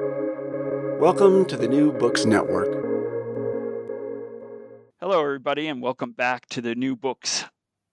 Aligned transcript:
Welcome 0.00 1.44
to 1.44 1.56
the 1.56 1.68
New 1.68 1.92
Books 1.92 2.24
Network. 2.24 2.66
Hello, 5.00 5.22
everybody, 5.22 5.68
and 5.68 5.80
welcome 5.80 6.10
back 6.10 6.48
to 6.48 6.60
the 6.60 6.74
New 6.74 6.96
Books 6.96 7.44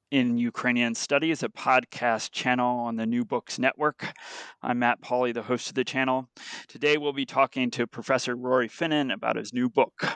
in 0.10 0.40
Ukrainian 0.40 0.96
Studies, 0.96 1.44
a 1.44 1.50
podcast 1.50 2.32
channel 2.32 2.80
on 2.80 2.96
the 2.96 3.06
New 3.06 3.24
Books 3.24 3.60
Network. 3.60 4.12
I'm 4.64 4.80
Matt 4.80 5.00
Pauly, 5.02 5.32
the 5.32 5.44
host 5.44 5.70
of 5.70 5.76
the 5.76 5.84
channel. 5.84 6.28
Today, 6.68 6.98
we'll 6.98 7.14
be 7.14 7.28
talking 7.28 7.70
to 7.72 7.86
Professor 7.86 8.36
Rory 8.36 8.68
Finnin 8.68 9.14
about 9.14 9.36
his 9.36 9.54
new 9.54 9.70
book, 9.70 10.16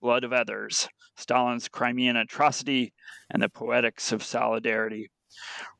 Blood 0.00 0.24
of 0.24 0.32
Others 0.32 0.88
Stalin's 1.16 1.68
Crimean 1.68 2.16
Atrocity 2.16 2.92
and 3.30 3.40
the 3.40 3.48
Poetics 3.48 4.10
of 4.10 4.24
Solidarity. 4.24 5.08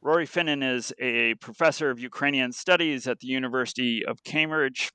Rory 0.00 0.26
Finnin 0.26 0.62
is 0.62 0.92
a 0.98 1.34
professor 1.34 1.90
of 1.90 2.00
Ukrainian 2.00 2.52
studies 2.52 3.06
at 3.06 3.20
the 3.20 3.28
University 3.28 4.04
of 4.04 4.24
Cambridge. 4.24 4.90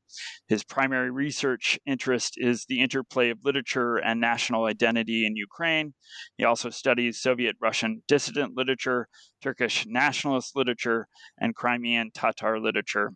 His 0.47 0.63
primary 0.63 1.11
research 1.11 1.79
interest 1.85 2.33
is 2.37 2.65
the 2.65 2.81
interplay 2.81 3.29
of 3.29 3.39
literature 3.43 3.95
and 3.97 4.19
national 4.19 4.65
identity 4.65 5.25
in 5.25 5.35
Ukraine. 5.35 5.93
He 6.37 6.43
also 6.43 6.69
studies 6.69 7.19
Soviet 7.19 7.55
Russian 7.61 8.03
dissident 8.07 8.57
literature, 8.57 9.07
Turkish 9.41 9.85
nationalist 9.87 10.55
literature, 10.55 11.07
and 11.39 11.55
Crimean 11.55 12.11
Tatar 12.13 12.59
literature. 12.59 13.13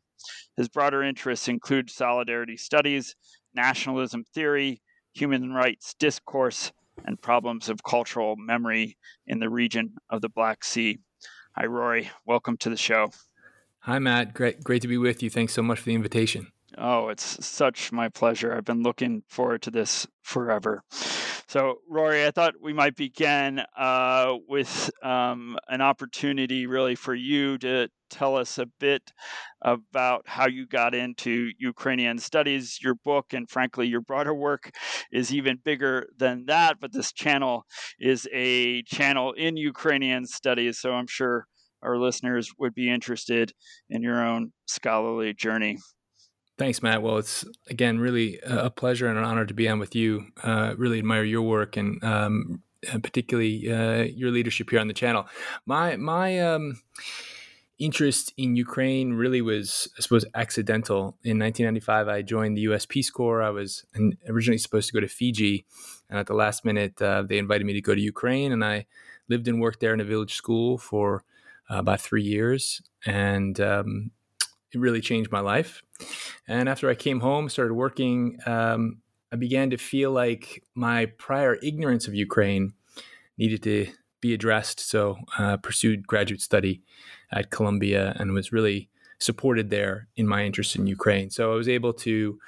His 0.55 0.69
broader 0.69 1.03
interests 1.03 1.47
include 1.47 1.89
solidarity 1.89 2.57
studies, 2.57 3.15
nationalism 3.53 4.23
theory, 4.33 4.81
human 5.13 5.51
rights 5.51 5.93
discourse, 5.99 6.71
and 7.05 7.21
problems 7.21 7.69
of 7.69 7.83
cultural 7.83 8.35
memory 8.37 8.97
in 9.25 9.39
the 9.39 9.49
region 9.49 9.95
of 10.09 10.21
the 10.21 10.29
Black 10.29 10.63
Sea. 10.63 10.99
Hi, 11.57 11.65
Rory. 11.65 12.09
Welcome 12.25 12.55
to 12.57 12.69
the 12.69 12.77
show. 12.77 13.11
Hi, 13.79 13.99
Matt. 13.99 14.33
Great, 14.33 14.63
great 14.63 14.81
to 14.83 14.87
be 14.87 14.97
with 14.97 15.21
you. 15.21 15.29
Thanks 15.29 15.53
so 15.53 15.61
much 15.61 15.79
for 15.79 15.85
the 15.85 15.95
invitation. 15.95 16.51
Oh, 16.77 17.09
it's 17.09 17.45
such 17.45 17.91
my 17.91 18.09
pleasure. 18.09 18.55
I've 18.55 18.65
been 18.65 18.83
looking 18.83 19.23
forward 19.27 19.61
to 19.63 19.71
this 19.71 20.07
forever. 20.21 20.83
So, 21.47 21.79
Rory, 21.89 22.25
I 22.25 22.31
thought 22.31 22.53
we 22.61 22.71
might 22.71 22.95
begin 22.95 23.61
uh, 23.77 24.35
with 24.47 24.89
um, 25.03 25.57
an 25.67 25.81
opportunity 25.81 26.65
really 26.65 26.95
for 26.95 27.13
you 27.13 27.57
to 27.57 27.89
tell 28.09 28.37
us 28.37 28.57
a 28.57 28.67
bit 28.79 29.11
about 29.61 30.23
how 30.27 30.47
you 30.47 30.65
got 30.65 30.95
into 30.95 31.51
Ukrainian 31.59 32.19
studies. 32.19 32.79
Your 32.81 32.95
book 32.95 33.33
and, 33.33 33.49
frankly, 33.49 33.87
your 33.87 33.99
broader 33.99 34.33
work 34.33 34.71
is 35.11 35.33
even 35.33 35.59
bigger 35.61 36.07
than 36.17 36.45
that, 36.45 36.77
but 36.79 36.93
this 36.93 37.11
channel 37.11 37.65
is 37.99 38.29
a 38.31 38.83
channel 38.83 39.33
in 39.33 39.57
Ukrainian 39.57 40.25
studies. 40.25 40.79
So, 40.79 40.93
I'm 40.93 41.07
sure 41.07 41.47
our 41.83 41.97
listeners 41.97 42.51
would 42.59 42.73
be 42.73 42.89
interested 42.89 43.51
in 43.89 44.03
your 44.03 44.25
own 44.25 44.53
scholarly 44.67 45.33
journey. 45.33 45.77
Thanks, 46.57 46.83
Matt. 46.83 47.01
Well, 47.01 47.17
it's 47.17 47.45
again 47.69 47.99
really 47.99 48.39
a 48.43 48.69
pleasure 48.69 49.07
and 49.07 49.17
an 49.17 49.23
honor 49.23 49.45
to 49.45 49.53
be 49.53 49.67
on 49.67 49.79
with 49.79 49.95
you. 49.95 50.27
Uh, 50.43 50.75
really 50.77 50.99
admire 50.99 51.23
your 51.23 51.41
work 51.41 51.75
and 51.75 52.03
um, 52.03 52.61
particularly 53.01 53.71
uh, 53.71 54.03
your 54.03 54.31
leadership 54.31 54.69
here 54.69 54.79
on 54.79 54.87
the 54.87 54.93
channel. 54.93 55.27
My 55.65 55.95
my 55.95 56.39
um, 56.39 56.81
interest 57.81 58.31
in 58.37 58.55
Ukraine 58.55 59.13
really 59.13 59.41
was, 59.41 59.89
I 59.97 60.01
suppose, 60.01 60.25
accidental. 60.35 61.17
In 61.23 61.39
1995, 61.39 62.07
I 62.07 62.21
joined 62.21 62.55
the 62.55 62.61
U.S. 62.61 62.85
Peace 62.85 63.09
Corps. 63.09 63.41
I 63.41 63.49
was 63.49 63.85
originally 64.29 64.59
supposed 64.59 64.87
to 64.87 64.93
go 64.93 64.99
to 64.99 65.07
Fiji, 65.07 65.65
and 66.09 66.19
at 66.19 66.27
the 66.27 66.35
last 66.35 66.63
minute, 66.63 67.01
uh, 67.01 67.23
they 67.23 67.39
invited 67.39 67.65
me 67.65 67.73
to 67.73 67.81
go 67.81 67.95
to 67.95 68.01
Ukraine, 68.01 68.51
and 68.51 68.63
I 68.63 68.85
lived 69.29 69.47
and 69.47 69.59
worked 69.59 69.79
there 69.79 69.93
in 69.93 69.99
a 69.99 70.05
village 70.05 70.35
school 70.35 70.77
for 70.77 71.23
uh, 71.69 71.77
about 71.77 72.01
three 72.01 72.23
years, 72.23 72.81
and 73.05 73.59
um, 73.59 74.11
it 74.73 74.79
really 74.79 75.01
changed 75.01 75.31
my 75.31 75.39
life. 75.39 75.81
And 76.47 76.69
after 76.69 76.89
I 76.89 76.95
came 76.95 77.19
home, 77.19 77.49
started 77.49 77.73
working, 77.73 78.39
um, 78.45 79.01
I 79.31 79.35
began 79.35 79.69
to 79.69 79.77
feel 79.77 80.11
like 80.11 80.63
my 80.75 81.07
prior 81.17 81.57
ignorance 81.61 82.07
of 82.07 82.13
Ukraine 82.13 82.73
needed 83.37 83.63
to 83.63 83.87
be 84.19 84.33
addressed. 84.33 84.79
So 84.79 85.17
uh, 85.37 85.57
pursued 85.57 86.07
graduate 86.07 86.41
study 86.41 86.81
at 87.31 87.49
Columbia 87.49 88.15
and 88.19 88.33
was 88.33 88.51
really 88.51 88.89
supported 89.19 89.69
there 89.69 90.07
in 90.15 90.27
my 90.27 90.45
interest 90.45 90.75
in 90.75 90.87
Ukraine. 90.87 91.29
So 91.29 91.51
I 91.51 91.55
was 91.55 91.69
able 91.69 91.93
to 91.93 92.39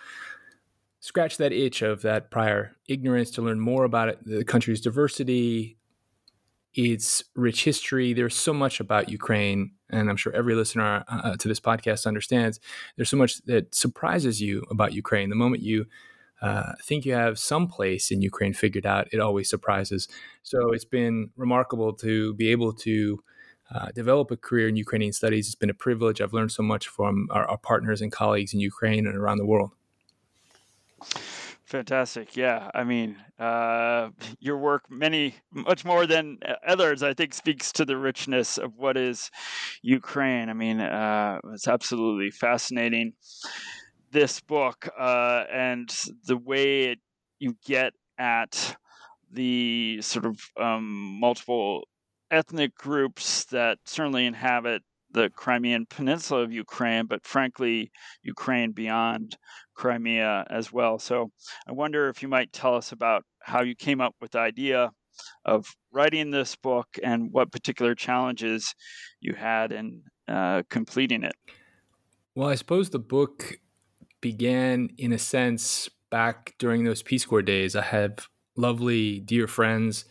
scratch 1.00 1.38
that 1.38 1.52
itch 1.52 1.82
of 1.82 2.02
that 2.02 2.32
prior 2.32 2.72
ignorance 2.88 3.30
to 3.32 3.42
learn 3.42 3.60
more 3.60 3.84
about 3.84 4.10
it, 4.10 4.20
the 4.26 4.46
country's 4.46 4.82
diversity, 4.82 5.78
its 6.74 7.24
rich 7.36 7.64
history. 7.64 8.14
There's 8.14 8.36
so 8.36 8.54
much 8.54 8.80
about 8.80 9.10
Ukraine, 9.10 9.72
and 9.90 10.10
I'm 10.10 10.18
sure 10.18 10.34
every 10.34 10.56
listener 10.56 11.04
uh, 11.08 11.22
uh, 11.24 11.36
to 11.38 11.48
this 11.48 11.60
podcast 11.60 12.06
understands. 12.06 12.60
There's 12.96 13.10
so 13.10 13.18
much 13.18 13.44
that 13.46 13.74
surprises 13.76 14.42
you 14.42 14.64
about 14.70 14.94
Ukraine. 14.94 15.30
The 15.30 15.36
moment 15.36 15.62
you 15.62 15.86
uh, 16.42 16.74
think 16.82 17.06
you 17.06 17.14
have 17.14 17.40
some 17.40 17.68
place 17.68 18.12
in 18.12 18.22
Ukraine 18.22 18.54
figured 18.54 18.86
out, 18.86 19.08
it 19.12 19.20
always 19.20 19.50
surprises. 19.50 20.08
So 20.42 20.72
it's 20.72 20.86
been 20.86 21.30
remarkable 21.38 21.94
to 21.94 22.34
be 22.34 22.50
able 22.50 22.74
to 22.74 23.24
uh, 23.74 23.88
develop 23.96 24.30
a 24.30 24.38
career 24.38 24.68
in 24.68 24.76
Ukrainian 24.76 25.14
studies. 25.14 25.48
It's 25.48 25.56
been 25.56 25.70
a 25.70 25.74
privilege. 25.74 26.22
I've 26.22 26.34
learned 26.34 26.52
so 26.52 26.64
much 26.64 26.88
from 26.88 27.28
our, 27.32 27.46
our 27.48 27.58
partners 27.58 28.02
and 28.02 28.12
colleagues 28.12 28.54
in 28.54 28.60
Ukraine 28.60 29.08
and 29.08 29.16
around 29.16 29.38
the 29.38 29.46
world. 29.46 29.72
Fantastic. 31.66 32.36
Yeah. 32.36 32.70
I 32.74 32.84
mean, 32.84 33.16
uh, 33.40 34.10
your 34.40 34.58
work, 34.58 34.84
many, 34.90 35.36
much 35.52 35.86
more 35.86 36.06
than 36.06 36.40
others, 36.68 37.04
I 37.04 37.14
think 37.14 37.34
speaks 37.34 37.72
to 37.74 37.86
the 37.86 37.98
richness 37.98 38.58
of 38.58 38.78
what 38.78 38.98
is 38.98 39.32
Ukraine. 39.82 40.50
I 40.50 40.54
mean, 40.54 40.80
uh, 40.80 41.40
it's 41.54 41.68
absolutely 41.68 42.32
fascinating. 42.32 43.14
This 44.12 44.42
book 44.42 44.88
uh, 45.00 45.46
and 45.52 45.90
the 46.28 46.38
way 46.38 46.84
it, 46.92 47.00
you 47.40 47.56
get 47.66 47.94
at 48.20 48.76
the 49.32 50.00
sort 50.02 50.26
of 50.26 50.40
um, 50.62 51.18
multiple 51.20 51.88
ethnic 52.30 52.76
groups 52.76 53.46
that 53.46 53.80
certainly 53.86 54.26
inhabit 54.26 54.84
the 55.14 55.30
Crimean 55.30 55.86
Peninsula 55.90 56.42
of 56.42 56.52
Ukraine, 56.52 57.06
but 57.06 57.26
frankly, 57.26 57.92
Ukraine 58.24 58.72
beyond 58.72 59.38
Crimea 59.76 60.46
as 60.50 60.72
well. 60.72 61.00
So 61.00 61.32
I 61.68 61.72
wonder 61.72 62.10
if 62.10 62.22
you 62.22 62.28
might 62.28 62.52
tell 62.52 62.76
us 62.76 62.92
about 62.92 63.24
how 63.42 63.62
you 63.62 63.76
came 63.76 64.02
up 64.02 64.16
with 64.22 64.32
the 64.32 64.40
idea 64.40 64.92
of 65.46 65.68
writing 65.92 66.32
this 66.32 66.56
book 66.56 66.88
and 67.04 67.32
what 67.32 67.52
particular 67.52 67.96
challenges 67.96 68.74
you 69.22 69.34
had 69.34 69.72
in 69.72 70.04
uh, 70.28 70.64
completing 70.70 71.24
it. 71.24 71.36
Well, 72.36 72.50
I 72.50 72.56
suppose 72.56 72.90
the 72.90 73.00
book 73.00 73.60
began 74.22 74.90
in 74.98 75.14
a 75.14 75.20
sense 75.20 75.90
back 76.10 76.56
during 76.58 76.84
those 76.84 77.04
Peace 77.04 77.26
Corps 77.26 77.42
days. 77.42 77.76
I 77.76 77.84
have 77.84 78.28
lovely, 78.56 79.20
dear 79.20 79.48
friends 79.48 80.06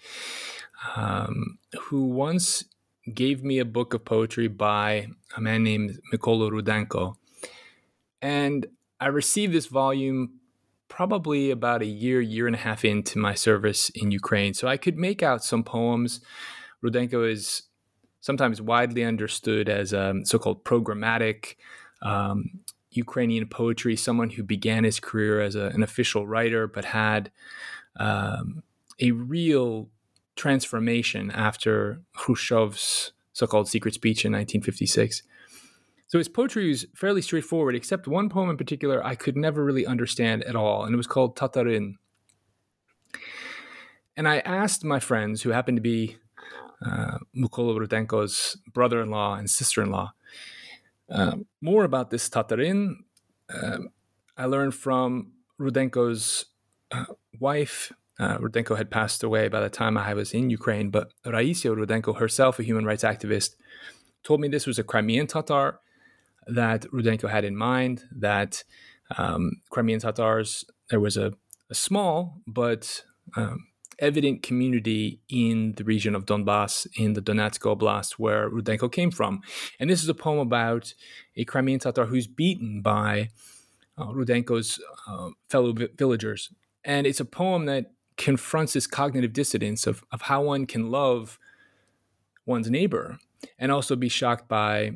um, 0.97 1.59
who 1.81 2.07
once 2.07 2.65
gave 3.13 3.43
me 3.43 3.59
a 3.59 3.65
book 3.65 3.95
of 3.95 4.05
poetry 4.05 4.49
by 4.49 5.09
a 5.37 5.41
man 5.41 5.65
named 5.65 5.99
Mykola 6.13 6.51
Rudenko. 6.51 7.17
And 8.21 8.67
I 9.01 9.07
received 9.07 9.53
this 9.53 9.67
volume 9.67 10.39
probably 10.89 11.51
about 11.51 11.83
a 11.83 11.87
year, 11.87 12.21
year 12.21 12.47
and 12.47 12.55
a 12.55 12.59
half 12.59 12.85
into 12.85 13.19
my 13.19 13.35
service 13.35 13.91
in 13.95 14.11
Ukraine. 14.11 14.55
So 14.55 14.69
I 14.69 14.77
could 14.77 14.97
make 14.99 15.23
out 15.23 15.43
some 15.43 15.65
poems. 15.65 16.21
Rudenko 16.85 17.29
is 17.31 17.63
sometimes 18.21 18.63
widely 18.63 19.03
understood 19.03 19.69
as 19.69 19.93
a 19.93 20.15
so 20.25 20.39
called 20.39 20.65
programmatic 20.65 21.57
um, 22.03 22.61
Ukrainian 22.91 23.47
poetry, 23.49 23.97
someone 23.97 24.31
who 24.31 24.43
began 24.43 24.85
his 24.85 25.01
career 25.01 25.41
as 25.41 25.55
a, 25.57 25.67
an 25.69 25.83
official 25.83 26.27
writer 26.27 26.67
but 26.67 26.85
had 26.85 27.31
um, 27.97 28.63
a 29.01 29.11
real 29.13 29.89
transformation 30.37 31.31
after 31.31 32.01
Khrushchev's 32.17 33.13
so 33.33 33.47
called 33.47 33.69
secret 33.69 33.95
speech 33.95 34.25
in 34.25 34.33
1956. 34.33 35.23
So 36.07 36.19
his 36.19 36.29
poetry 36.29 36.71
is 36.71 36.87
fairly 36.95 37.23
straightforward, 37.23 37.75
except 37.75 38.07
one 38.07 38.29
poem 38.29 38.51
in 38.51 38.59
particular 38.59 39.05
I 39.05 39.15
could 39.15 39.37
never 39.37 39.65
really 39.65 39.87
understand 39.87 40.43
at 40.45 40.55
all, 40.55 40.85
and 40.85 40.93
it 40.93 40.99
was 40.99 41.07
called 41.07 41.37
Tatarin. 41.37 41.95
And 44.17 44.29
I 44.29 44.41
asked 44.41 44.85
my 44.85 45.01
friends, 45.01 45.41
who 45.41 45.51
happened 45.51 45.79
to 45.79 45.83
be 45.83 46.19
uh, 46.85 47.19
Rudenko's 47.35 48.59
brother 48.73 49.01
in 49.01 49.11
law 49.11 49.35
and 49.37 49.49
sister 49.49 49.83
in 49.83 49.91
law, 49.91 50.13
uh, 51.11 51.37
more 51.63 51.85
about 51.85 52.11
this 52.11 52.29
Tatarin. 52.29 52.97
Uh, 53.49 53.79
I 54.37 54.45
learned 54.47 54.75
from 54.75 55.33
Rudenko's 55.59 56.47
uh, 56.91 57.07
wife, 57.41 57.93
uh, 58.19 58.39
Rudenko 58.39 58.77
had 58.77 58.91
passed 58.91 59.23
away 59.23 59.49
by 59.49 59.61
the 59.61 59.71
time 59.71 59.97
I 59.97 60.15
was 60.15 60.33
in 60.33 60.51
Ukraine, 60.51 60.91
but 60.91 61.13
Raisa 61.25 61.69
Rudenko 61.69 62.19
herself, 62.19 62.59
a 62.59 62.63
human 62.63 62.85
rights 62.85 63.05
activist, 63.05 63.57
told 64.23 64.41
me 64.41 64.49
this 64.49 64.67
was 64.67 64.79
a 64.79 64.85
Crimean 64.85 65.27
Tatar 65.27 65.81
that 66.47 66.83
Rudenko 66.93 67.31
had 67.31 67.45
in 67.45 67.57
mind, 67.57 68.05
that 68.11 68.65
um, 69.17 69.53
Crimean 69.71 70.01
Tatars, 70.01 70.65
there 70.91 71.01
was 71.01 71.17
a, 71.17 71.33
a 71.71 71.75
small 71.75 72.41
but 72.47 73.05
um, 73.37 73.67
evident 73.99 74.43
community 74.43 75.21
in 75.29 75.73
the 75.77 75.85
region 75.85 76.15
of 76.15 76.27
Donbass, 76.27 76.87
in 76.97 77.15
the 77.15 77.23
Donetsk 77.23 77.61
Oblast, 77.61 78.13
where 78.15 78.51
Rudenko 78.51 78.91
came 78.91 79.11
from. 79.11 79.41
And 79.79 79.89
this 79.89 80.03
is 80.03 80.09
a 80.09 80.15
poem 80.15 80.39
about 80.39 80.95
a 81.37 81.45
Crimean 81.45 81.79
Tatar 81.79 82.07
who's 82.07 82.27
beaten 82.27 82.83
by 82.83 83.31
uh, 83.97 84.07
Rudenko's 84.07 84.81
uh, 85.07 85.31
fellow 85.49 85.73
vi- 85.73 85.89
villagers. 85.97 86.51
And 86.85 87.07
it's 87.07 87.21
a 87.21 87.25
poem 87.25 87.67
that 87.67 87.93
confronts 88.23 88.73
this 88.73 88.87
cognitive 88.87 89.33
dissonance 89.33 89.85
of, 89.85 90.05
of 90.13 90.23
how 90.23 90.43
one 90.43 90.65
can 90.65 90.91
love 90.91 91.41
one's 92.47 92.71
neighbor 92.71 93.19
and 93.59 93.73
also 93.73 93.97
be 93.97 94.09
shocked 94.09 94.49
by 94.49 94.93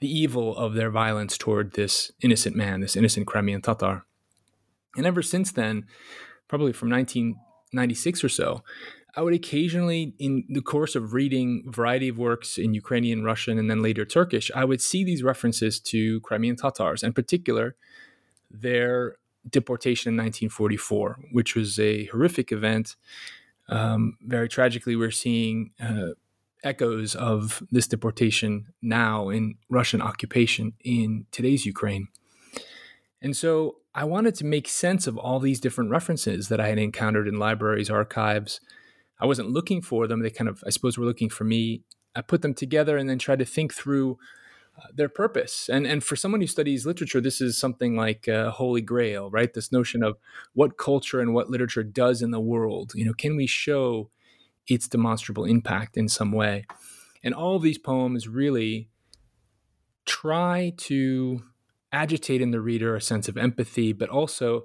the 0.00 0.08
evil 0.08 0.54
of 0.56 0.74
their 0.74 0.90
violence 0.90 1.38
toward 1.38 1.72
this 1.72 2.12
innocent 2.20 2.54
man, 2.54 2.80
this 2.80 2.96
innocent 2.96 3.26
Crimean 3.26 3.62
Tatar. 3.62 4.04
And 4.94 5.06
ever 5.06 5.22
since 5.22 5.52
then, 5.52 5.86
probably 6.46 6.74
from 6.74 6.90
1996 6.90 8.22
or 8.22 8.28
so, 8.28 8.62
I 9.16 9.22
would 9.22 9.32
occasionally, 9.32 10.14
in 10.18 10.44
the 10.50 10.60
course 10.60 10.94
of 10.94 11.14
reading 11.14 11.64
a 11.66 11.70
variety 11.70 12.08
of 12.08 12.18
works 12.18 12.58
in 12.58 12.74
Ukrainian, 12.74 13.24
Russian, 13.24 13.58
and 13.58 13.70
then 13.70 13.80
later 13.80 14.04
Turkish, 14.04 14.50
I 14.54 14.66
would 14.66 14.82
see 14.82 15.02
these 15.02 15.22
references 15.22 15.80
to 15.80 16.20
Crimean 16.20 16.56
Tatars, 16.56 17.02
in 17.02 17.14
particular, 17.14 17.74
their 18.50 19.16
deportation 19.48 20.10
in 20.10 20.16
1944, 20.16 21.18
which 21.32 21.54
was 21.54 21.78
a 21.78 22.06
horrific 22.06 22.52
event. 22.52 22.96
Um, 23.68 24.18
very 24.22 24.48
tragically, 24.48 24.96
we're 24.96 25.10
seeing 25.10 25.70
uh, 25.80 26.12
echoes 26.62 27.14
of 27.14 27.62
this 27.70 27.86
deportation 27.86 28.66
now 28.82 29.28
in 29.28 29.56
Russian 29.68 30.00
occupation 30.00 30.72
in 30.82 31.26
today's 31.30 31.66
Ukraine. 31.66 32.08
And 33.22 33.36
so 33.36 33.76
I 33.94 34.04
wanted 34.04 34.34
to 34.36 34.44
make 34.44 34.68
sense 34.68 35.06
of 35.06 35.16
all 35.16 35.38
these 35.38 35.60
different 35.60 35.90
references 35.90 36.48
that 36.48 36.60
I 36.60 36.68
had 36.68 36.78
encountered 36.78 37.28
in 37.28 37.38
libraries, 37.38 37.90
archives. 37.90 38.60
I 39.20 39.26
wasn't 39.26 39.50
looking 39.50 39.80
for 39.80 40.06
them. 40.06 40.20
They 40.20 40.30
kind 40.30 40.48
of, 40.48 40.62
I 40.66 40.70
suppose, 40.70 40.98
were 40.98 41.06
looking 41.06 41.30
for 41.30 41.44
me. 41.44 41.82
I 42.16 42.20
put 42.20 42.42
them 42.42 42.54
together 42.54 42.96
and 42.96 43.08
then 43.08 43.18
tried 43.18 43.38
to 43.38 43.44
think 43.44 43.72
through 43.72 44.18
their 44.92 45.08
purpose. 45.08 45.68
And 45.68 45.86
and 45.86 46.02
for 46.02 46.16
someone 46.16 46.40
who 46.40 46.46
studies 46.46 46.86
literature, 46.86 47.20
this 47.20 47.40
is 47.40 47.56
something 47.56 47.96
like 47.96 48.28
uh, 48.28 48.50
holy 48.50 48.80
grail, 48.80 49.30
right? 49.30 49.52
This 49.52 49.72
notion 49.72 50.02
of 50.02 50.16
what 50.52 50.78
culture 50.78 51.20
and 51.20 51.34
what 51.34 51.50
literature 51.50 51.82
does 51.82 52.22
in 52.22 52.30
the 52.30 52.40
world. 52.40 52.92
You 52.94 53.04
know, 53.04 53.14
can 53.14 53.36
we 53.36 53.46
show 53.46 54.10
its 54.66 54.88
demonstrable 54.88 55.44
impact 55.44 55.96
in 55.96 56.08
some 56.08 56.32
way? 56.32 56.66
And 57.22 57.34
all 57.34 57.56
of 57.56 57.62
these 57.62 57.78
poems 57.78 58.28
really 58.28 58.88
try 60.04 60.72
to 60.76 61.42
agitate 61.92 62.42
in 62.42 62.50
the 62.50 62.60
reader 62.60 62.96
a 62.96 63.00
sense 63.00 63.28
of 63.28 63.36
empathy, 63.36 63.92
but 63.92 64.08
also 64.08 64.64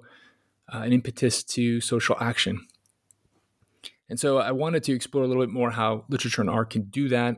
uh, 0.72 0.78
an 0.78 0.92
impetus 0.92 1.42
to 1.44 1.80
social 1.80 2.16
action. 2.20 2.66
And 4.08 4.18
so 4.18 4.38
I 4.38 4.50
wanted 4.50 4.82
to 4.84 4.92
explore 4.92 5.22
a 5.22 5.28
little 5.28 5.42
bit 5.42 5.52
more 5.52 5.70
how 5.70 6.04
literature 6.08 6.40
and 6.40 6.50
art 6.50 6.70
can 6.70 6.82
do 6.82 7.08
that 7.08 7.36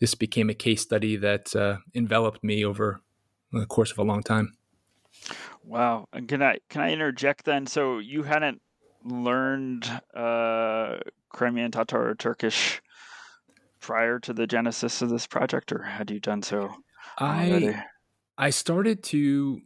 this 0.00 0.14
became 0.14 0.50
a 0.50 0.54
case 0.54 0.82
study 0.82 1.16
that 1.16 1.54
uh, 1.54 1.78
enveloped 1.94 2.42
me 2.42 2.64
over 2.64 3.00
the 3.52 3.66
course 3.66 3.90
of 3.90 3.98
a 3.98 4.04
long 4.04 4.22
time. 4.22 4.56
Wow! 5.64 6.06
And 6.12 6.28
can 6.28 6.42
I 6.42 6.58
can 6.68 6.82
I 6.82 6.92
interject 6.92 7.44
then? 7.44 7.66
So 7.66 7.98
you 7.98 8.22
hadn't 8.22 8.60
learned 9.04 9.90
uh, 10.14 10.98
Crimean 11.30 11.70
Tatar 11.70 12.10
or 12.10 12.14
Turkish 12.14 12.80
prior 13.80 14.18
to 14.20 14.32
the 14.32 14.46
genesis 14.46 15.02
of 15.02 15.10
this 15.10 15.26
project, 15.26 15.72
or 15.72 15.82
had 15.82 16.10
you 16.10 16.20
done 16.20 16.42
so? 16.42 16.74
Already? 17.20 17.68
I 17.68 17.84
I 18.36 18.50
started 18.50 19.02
to 19.04 19.60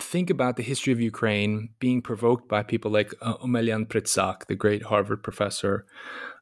think 0.00 0.30
about 0.30 0.56
the 0.56 0.62
history 0.62 0.92
of 0.92 1.00
Ukraine 1.00 1.70
being 1.78 2.02
provoked 2.02 2.48
by 2.48 2.62
people 2.62 2.90
like 2.90 3.14
uh, 3.20 3.36
Omelian 3.38 3.86
Prytsak, 3.86 4.46
the 4.46 4.54
great 4.54 4.84
Harvard 4.84 5.22
professor, 5.22 5.84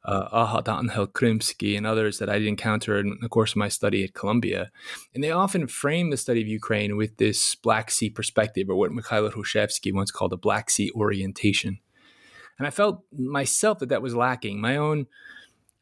uh, 0.05 0.29
Ahatanhel 0.29 1.07
Krymsky, 1.07 1.77
and 1.77 1.85
others 1.85 2.19
that 2.19 2.29
I'd 2.29 2.43
encountered 2.43 3.05
in 3.05 3.17
the 3.21 3.29
course 3.29 3.51
of 3.51 3.57
my 3.57 3.67
study 3.67 4.03
at 4.03 4.13
Columbia. 4.13 4.71
And 5.13 5.23
they 5.23 5.31
often 5.31 5.67
frame 5.67 6.09
the 6.09 6.17
study 6.17 6.41
of 6.41 6.47
Ukraine 6.47 6.95
with 6.97 7.17
this 7.17 7.55
Black 7.55 7.91
Sea 7.91 8.09
perspective, 8.09 8.69
or 8.69 8.75
what 8.75 8.91
Mikhail 8.91 9.29
Hrushevsky 9.29 9.93
once 9.93 10.11
called 10.11 10.33
a 10.33 10.37
Black 10.37 10.69
Sea 10.69 10.91
orientation. 10.95 11.79
And 12.57 12.67
I 12.67 12.71
felt 12.71 13.03
myself 13.11 13.79
that 13.79 13.89
that 13.89 14.01
was 14.01 14.15
lacking. 14.15 14.61
My 14.61 14.77
own 14.77 15.07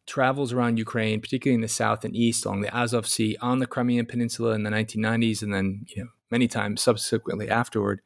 travels 0.06 0.52
around 0.52 0.80
Ukraine, 0.80 1.22
particularly 1.22 1.56
in 1.56 1.62
the 1.62 1.68
south 1.68 2.04
and 2.04 2.16
east 2.16 2.46
along 2.46 2.62
the 2.62 2.76
Azov 2.76 3.08
Sea, 3.08 3.38
on 3.42 3.60
the 3.60 3.68
Crimean 3.68 4.08
Peninsula 4.08 4.54
in 4.54 4.64
the 4.64 4.70
1990s, 4.72 5.44
and 5.44 5.54
then 5.54 5.86
you 5.96 6.04
know 6.04 6.10
many 6.32 6.48
times 6.48 6.82
subsequently 6.82 7.50
afterward, 7.50 8.02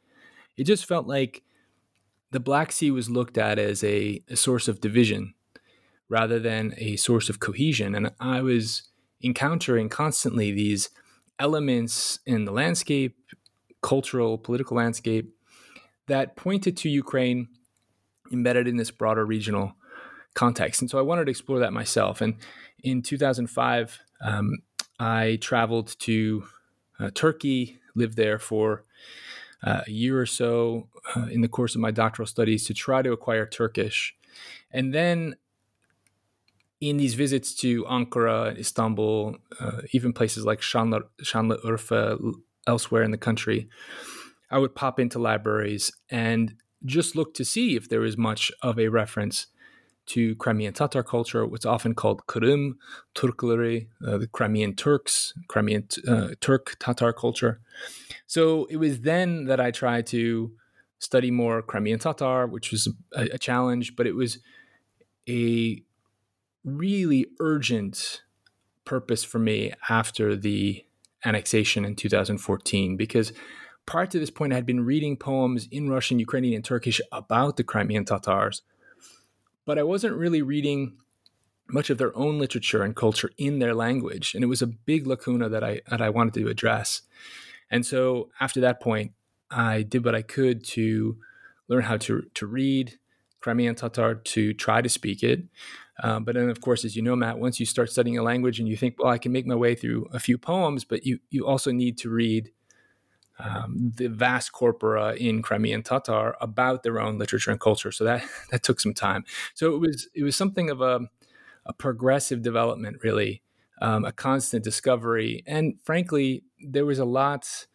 it 0.58 0.64
just 0.64 0.86
felt 0.86 1.08
like 1.08 1.44
the 2.32 2.40
Black 2.40 2.72
Sea 2.72 2.92
was 2.92 3.10
looked 3.10 3.38
at 3.38 3.60
as 3.60 3.84
a, 3.84 4.22
a 4.28 4.36
source 4.36 4.68
of 4.68 4.82
division 4.82 5.34
rather 6.10 6.40
than 6.40 6.74
a 6.78 6.96
source 6.96 7.30
of 7.30 7.40
cohesion. 7.40 7.96
And 7.96 8.12
I 8.20 8.42
was 8.42 8.84
encountering 9.24 9.90
constantly 9.90 10.52
these 10.52 10.90
elements 11.40 12.20
in 12.26 12.46
the 12.46 12.52
landscape, 12.52 13.18
cultural, 13.82 14.38
political 14.38 14.78
landscape, 14.78 15.34
that 16.08 16.36
pointed 16.36 16.76
to 16.78 16.90
Ukraine 16.90 17.48
embedded 18.32 18.68
in 18.68 18.78
this 18.78 18.92
broader 18.92 19.26
regional 19.26 19.74
context. 20.34 20.82
And 20.82 20.90
so 20.90 20.98
I 20.98 21.04
wanted 21.04 21.26
to 21.26 21.32
explore 21.32 21.60
that 21.60 21.74
myself. 21.74 22.22
And 22.22 22.36
in 22.84 23.02
2005, 23.02 24.00
um, 24.22 24.58
I 25.00 25.38
traveled 25.42 25.96
to 26.00 26.44
uh, 27.00 27.10
Turkey, 27.14 27.80
lived 27.96 28.16
there 28.18 28.40
for 28.40 28.84
uh, 29.64 29.82
a 29.88 29.92
year 29.92 30.20
or 30.20 30.26
so 30.26 30.88
uh, 31.16 31.28
in 31.32 31.42
the 31.42 31.48
course 31.48 31.76
of 31.76 31.82
my 31.82 31.92
doctoral 31.92 32.28
studies 32.28 32.66
to 32.66 32.74
try 32.74 33.02
to 33.02 33.12
acquire 33.12 33.46
Turkish. 33.46 34.16
And 34.72 34.94
then 34.94 35.36
in 36.82 36.98
these 36.98 37.14
visits 37.14 37.54
to 37.56 37.86
Ankara, 37.86 38.58
Istanbul, 38.58 39.38
uh, 39.60 39.82
even 39.92 40.12
places 40.12 40.46
like 40.46 40.60
Şanlı, 40.60 41.04
Şanlıurfa, 41.22 42.20
elsewhere 42.68 43.04
in 43.04 43.12
the 43.12 43.18
country, 43.18 43.70
I 44.52 44.58
would 44.58 44.76
pop 44.76 45.00
into 45.00 45.20
libraries 45.20 45.92
and 46.10 46.56
just 46.86 47.16
look 47.16 47.34
to 47.36 47.46
see 47.46 47.76
if 47.76 47.88
there 47.88 48.02
was 48.02 48.18
much 48.18 48.52
of 48.62 48.78
a 48.78 48.90
reference 48.90 49.48
to 50.06 50.36
Crimean 50.36 50.74
Tatar 50.74 51.04
culture, 51.04 51.46
what's 51.46 51.66
often 51.66 51.96
called 51.96 52.26
Krim 52.28 52.78
Turkleri, 53.16 53.88
uh, 54.06 54.18
the 54.18 54.28
Crimean 54.28 54.76
Turks, 54.76 55.34
Crimean 55.48 55.88
uh, 56.08 56.30
Turk 56.42 56.76
Tatar 56.80 57.14
culture. 57.14 57.62
So 58.28 58.66
it 58.66 58.78
was 58.78 59.02
then 59.02 59.46
that 59.46 59.60
I 59.60 59.72
tried 59.72 60.08
to 60.08 60.52
study 61.00 61.32
more 61.32 61.62
Crimean 61.62 62.00
Tatar, 62.00 62.48
which 62.48 62.72
was 62.72 62.88
a, 63.14 63.30
a 63.34 63.38
challenge, 63.38 63.96
but 63.96 64.08
it 64.08 64.16
was 64.16 64.40
a 65.28 65.82
really 66.64 67.28
urgent 67.40 68.22
purpose 68.86 69.24
for 69.24 69.40
me 69.40 69.74
after 69.90 70.36
the 70.36 70.86
annexation 71.26 71.86
in 71.86 71.96
2014 71.96 72.98
because 72.98 73.32
prior 73.86 74.06
to 74.06 74.20
this 74.20 74.30
point 74.30 74.52
I 74.52 74.56
had 74.56 74.66
been 74.66 74.86
reading 74.86 75.18
poems 75.18 75.68
in 75.72 75.90
Russian, 75.90 76.20
Ukrainian, 76.20 76.56
and 76.56 76.66
Turkish 76.66 77.00
about 77.12 77.58
the 77.58 77.64
Crimean 77.64 78.06
Tatars 78.06 78.62
but 79.66 79.78
I 79.80 79.84
wasn't 79.84 80.16
really 80.16 80.42
reading 80.42 80.98
much 81.70 81.90
of 81.90 81.98
their 81.98 82.16
own 82.18 82.40
literature 82.40 82.84
and 82.84 82.96
culture 82.96 83.32
in 83.38 83.60
their 83.60 83.74
language, 83.74 84.36
and 84.36 84.44
it 84.44 84.48
was 84.48 84.62
a 84.62 84.68
big 84.68 85.08
lacuna 85.08 85.50
that 85.50 85.64
I 85.64 85.82
that 85.90 86.02
I 86.02 86.10
wanted 86.10 86.34
to 86.36 86.50
address. 86.50 87.02
And 87.70 87.86
so 87.86 88.30
after 88.40 88.62
that 88.62 88.82
point, 88.82 89.14
I 89.50 89.82
did 89.84 90.06
what 90.06 90.16
I 90.16 90.22
could 90.22 90.64
to 90.66 91.18
learn 91.68 91.84
how 91.84 91.98
to 91.98 92.24
to 92.34 92.46
read 92.46 93.00
Crimean 93.42 93.76
Tatar 93.76 94.16
to 94.16 94.54
try 94.54 94.82
to 94.82 94.90
speak 94.90 95.24
it. 95.24 95.44
Um, 96.02 96.24
but 96.24 96.36
then, 96.36 96.50
of 96.50 96.60
course, 96.60 96.86
as 96.86 96.96
you 96.96 97.02
know, 97.02 97.16
Matt, 97.16 97.38
once 97.38 97.60
you 97.60 97.66
start 97.66 97.92
studying 97.92 98.18
a 98.18 98.24
language 98.24 98.60
and 98.60 98.68
you 98.68 98.76
think, 98.76 98.96
well, 98.98 99.12
I 99.12 99.20
can 99.20 99.32
make 99.32 99.46
my 99.46 99.56
way 99.56 99.76
through 99.76 100.08
a 100.12 100.20
few 100.20 100.38
poems, 100.38 100.84
but 100.84 101.06
you 101.06 101.20
you 101.30 101.46
also 101.46 101.72
need 101.72 101.98
to 102.00 102.10
read 102.10 102.52
um, 103.40 103.94
the 103.96 104.08
vast 104.08 104.52
corpora 104.52 105.16
in 105.16 105.42
Crimean 105.42 105.84
Tatar 105.84 106.36
about 106.40 106.84
their 106.84 107.00
own 107.00 107.18
literature 107.18 107.52
and 107.52 107.60
culture. 107.60 107.92
So 107.92 108.04
that 108.04 108.24
that 108.52 108.64
took 108.64 108.80
some 108.80 108.94
time. 108.94 109.26
So 109.54 109.74
it 109.76 109.80
was 109.80 110.08
it 110.14 110.24
was 110.24 110.36
something 110.36 110.70
of 110.70 110.82
a, 110.82 111.02
a 111.66 111.74
progressive 111.74 112.42
development, 112.42 112.98
really, 113.04 113.42
um, 113.82 114.06
a 114.06 114.12
constant 114.12 114.64
discovery, 114.64 115.44
and 115.46 115.76
frankly, 115.84 116.44
there 116.60 116.86
was 116.86 117.00
a 117.00 117.06
lot 117.06 117.68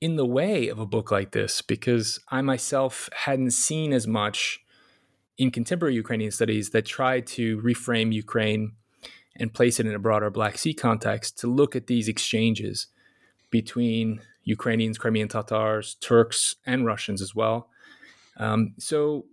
in 0.00 0.16
the 0.16 0.26
way 0.26 0.68
of 0.68 0.78
a 0.78 0.86
book 0.86 1.10
like 1.10 1.32
this 1.32 1.60
because 1.60 2.18
I 2.28 2.40
myself 2.40 3.10
hadn't 3.12 3.50
seen 3.50 3.92
as 3.92 4.06
much 4.06 4.60
in 5.36 5.50
contemporary 5.50 5.94
Ukrainian 5.94 6.30
studies 6.30 6.70
that 6.70 6.86
tried 6.86 7.26
to 7.28 7.58
reframe 7.58 8.12
Ukraine 8.12 8.72
and 9.36 9.52
place 9.52 9.78
it 9.78 9.86
in 9.86 9.94
a 9.94 9.98
broader 9.98 10.30
Black 10.30 10.58
Sea 10.58 10.74
context 10.74 11.38
to 11.38 11.46
look 11.46 11.76
at 11.76 11.86
these 11.86 12.08
exchanges 12.08 12.88
between 13.50 14.20
Ukrainians, 14.44 14.98
Crimean 14.98 15.28
Tatars, 15.28 15.96
Turks, 16.00 16.56
and 16.66 16.86
Russians 16.86 17.20
as 17.22 17.34
well. 17.34 17.68
Um, 18.36 18.74
so 18.78 19.26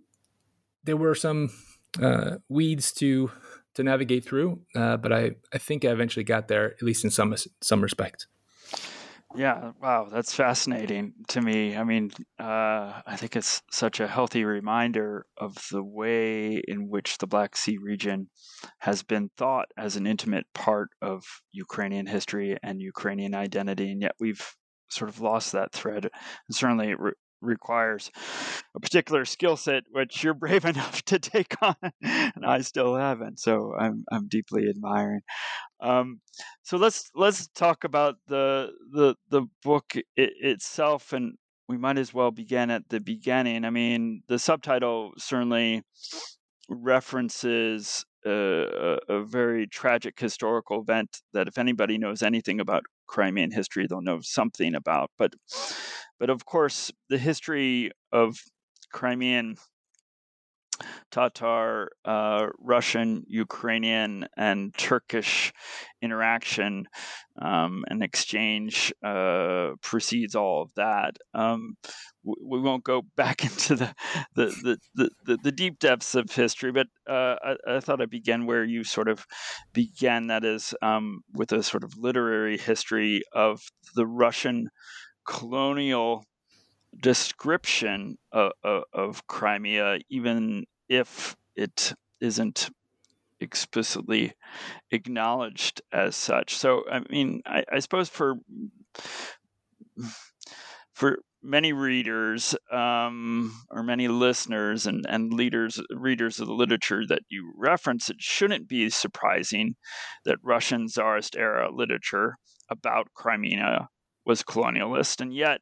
there 0.84 0.96
were 0.96 1.14
some 1.14 1.50
uh, 2.00 2.36
weeds 2.48 2.92
to 2.92 3.30
to 3.74 3.82
navigate 3.84 4.24
through, 4.24 4.60
uh, 4.74 4.96
but 4.96 5.12
I, 5.12 5.32
I 5.52 5.58
think 5.58 5.84
I 5.84 5.90
eventually 5.90 6.24
got 6.24 6.48
there, 6.48 6.72
at 6.72 6.82
least 6.82 7.04
in 7.04 7.10
some 7.10 7.34
some 7.62 7.80
respect. 7.80 8.26
Yeah, 9.36 9.72
wow, 9.80 10.08
that's 10.10 10.34
fascinating 10.34 11.12
to 11.28 11.42
me. 11.42 11.76
I 11.76 11.84
mean, 11.84 12.10
uh, 12.40 13.02
I 13.06 13.16
think 13.16 13.36
it's 13.36 13.60
such 13.70 14.00
a 14.00 14.08
healthy 14.08 14.44
reminder 14.44 15.26
of 15.36 15.54
the 15.70 15.84
way 15.84 16.62
in 16.66 16.88
which 16.88 17.18
the 17.18 17.26
Black 17.26 17.54
Sea 17.54 17.76
region 17.76 18.30
has 18.78 19.02
been 19.02 19.30
thought 19.36 19.66
as 19.76 19.96
an 19.96 20.06
intimate 20.06 20.46
part 20.54 20.88
of 21.02 21.22
Ukrainian 21.52 22.06
history 22.06 22.56
and 22.62 22.80
Ukrainian 22.80 23.34
identity, 23.34 23.92
and 23.92 24.00
yet 24.00 24.12
we've 24.18 24.56
sort 24.88 25.10
of 25.10 25.20
lost 25.20 25.52
that 25.52 25.72
thread. 25.72 26.04
And 26.04 26.56
certainly, 26.56 26.94
re- 26.94 27.12
requires 27.40 28.10
a 28.74 28.80
particular 28.80 29.24
skill 29.24 29.56
set, 29.56 29.84
which 29.90 30.22
you're 30.22 30.34
brave 30.34 30.64
enough 30.64 31.02
to 31.04 31.18
take 31.18 31.54
on, 31.62 31.76
and 32.02 32.44
I 32.44 32.60
still 32.60 32.96
haven't. 32.96 33.40
So 33.40 33.74
I'm 33.78 34.04
I'm 34.10 34.28
deeply 34.28 34.68
admiring. 34.68 35.20
Um, 35.80 36.20
so 36.62 36.76
let's 36.76 37.10
let's 37.14 37.48
talk 37.48 37.84
about 37.84 38.16
the 38.26 38.70
the 38.92 39.14
the 39.30 39.42
book 39.62 39.94
it, 39.94 40.06
itself, 40.16 41.12
and 41.12 41.34
we 41.68 41.76
might 41.76 41.98
as 41.98 42.14
well 42.14 42.30
begin 42.30 42.70
at 42.70 42.88
the 42.88 43.00
beginning. 43.00 43.64
I 43.64 43.70
mean, 43.70 44.22
the 44.28 44.38
subtitle 44.38 45.12
certainly 45.18 45.82
references 46.68 48.04
a, 48.28 48.98
a, 49.08 49.24
very 49.24 49.66
tragic 49.66 50.18
historical 50.18 50.80
event 50.80 51.20
that 51.32 51.48
if 51.48 51.58
anybody 51.58 51.98
knows 51.98 52.22
anything 52.22 52.60
about 52.60 52.84
Crimean 53.06 53.50
history, 53.50 53.86
they'll 53.86 54.00
know 54.00 54.20
something 54.20 54.74
about. 54.74 55.10
But 55.18 55.34
but 56.18 56.30
of 56.30 56.44
course, 56.44 56.90
the 57.08 57.18
history 57.18 57.90
of 58.12 58.38
Crimean 58.92 59.56
Tatar, 61.10 61.90
uh, 62.04 62.46
Russian, 62.58 63.24
Ukrainian, 63.26 64.26
and 64.36 64.74
Turkish 64.76 65.52
interaction 66.02 66.86
um, 67.40 67.84
and 67.88 68.02
exchange 68.02 68.92
uh, 69.04 69.70
precedes 69.80 70.34
all 70.34 70.62
of 70.62 70.74
that. 70.74 71.16
Um, 71.34 71.76
we 72.24 72.60
won't 72.60 72.84
go 72.84 73.02
back 73.16 73.42
into 73.42 73.76
the 73.76 73.94
the, 74.34 74.78
the, 74.94 75.10
the, 75.24 75.38
the 75.42 75.52
deep 75.52 75.78
depths 75.78 76.14
of 76.14 76.30
history, 76.30 76.72
but 76.72 76.86
uh, 77.08 77.36
I, 77.42 77.56
I, 77.76 77.80
thought 77.80 78.00
I'd 78.00 78.10
begin 78.10 78.46
where 78.46 78.64
you 78.64 78.84
sort 78.84 79.08
of 79.08 79.26
began, 79.72 80.28
that 80.28 80.44
is, 80.44 80.74
um, 80.82 81.20
with 81.32 81.52
a 81.52 81.62
sort 81.62 81.84
of 81.84 81.96
literary 81.96 82.58
history 82.58 83.22
of 83.32 83.60
the 83.94 84.06
Russian 84.06 84.68
colonial 85.26 86.24
description 86.96 88.18
of, 88.32 88.52
of, 88.62 88.82
of 88.92 89.26
Crimea, 89.26 89.98
even 90.08 90.64
if 90.88 91.36
it 91.54 91.92
isn't 92.20 92.70
explicitly 93.40 94.32
acknowledged 94.90 95.82
as 95.92 96.16
such. 96.16 96.56
So, 96.56 96.84
I 96.90 97.00
mean, 97.10 97.42
I, 97.46 97.64
I 97.72 97.78
suppose 97.78 98.08
for 98.08 98.36
for 100.92 101.18
many 101.42 101.72
readers 101.72 102.56
um, 102.72 103.54
or 103.70 103.82
many 103.82 104.08
listeners 104.08 104.86
and, 104.86 105.06
and 105.08 105.32
leaders 105.32 105.80
readers 105.90 106.40
of 106.40 106.48
the 106.48 106.52
literature 106.52 107.06
that 107.06 107.22
you 107.28 107.52
reference, 107.56 108.10
it 108.10 108.20
shouldn't 108.20 108.68
be 108.68 108.90
surprising 108.90 109.76
that 110.24 110.38
Russian 110.42 110.88
Tsarist 110.88 111.36
era 111.36 111.70
literature 111.72 112.36
about 112.68 113.14
Crimea 113.14 113.88
was 114.26 114.42
colonialist, 114.42 115.20
and 115.20 115.32
yet 115.32 115.60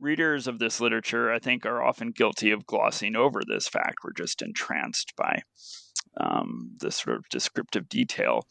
readers 0.00 0.46
of 0.46 0.58
this 0.58 0.80
literature, 0.80 1.32
I 1.32 1.38
think, 1.38 1.66
are 1.66 1.82
often 1.82 2.10
guilty 2.10 2.50
of 2.50 2.66
glossing 2.66 3.16
over 3.16 3.40
this 3.46 3.68
fact. 3.68 3.98
We're 4.04 4.12
just 4.12 4.42
entranced 4.42 5.14
by 5.16 5.42
um, 6.18 6.72
the 6.78 6.90
sort 6.90 7.16
of 7.16 7.28
descriptive 7.30 7.88
detail 7.88 8.42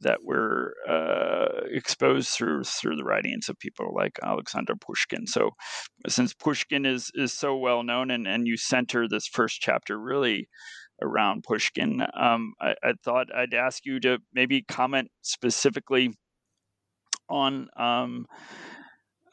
that 0.00 0.18
we're 0.22 0.72
uh, 0.88 1.62
exposed 1.70 2.30
through 2.30 2.64
through 2.64 2.96
the 2.96 3.04
writings 3.04 3.48
of 3.48 3.58
people 3.58 3.94
like 3.94 4.18
Alexander 4.22 4.74
Pushkin. 4.74 5.26
So, 5.26 5.50
since 6.08 6.34
Pushkin 6.34 6.84
is 6.84 7.10
is 7.14 7.32
so 7.32 7.56
well 7.56 7.82
known, 7.82 8.10
and 8.10 8.26
and 8.26 8.46
you 8.46 8.56
center 8.56 9.08
this 9.08 9.26
first 9.26 9.60
chapter 9.60 9.98
really 9.98 10.48
around 11.00 11.44
Pushkin, 11.44 12.02
um, 12.14 12.54
I, 12.60 12.74
I, 12.82 12.92
thought 13.02 13.26
I'd 13.34 13.54
ask 13.54 13.84
you 13.84 13.98
to 14.00 14.18
maybe 14.32 14.62
comment 14.62 15.08
specifically 15.22 16.14
on. 17.28 17.68
Um, 17.76 18.26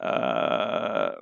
uh, 0.00 1.12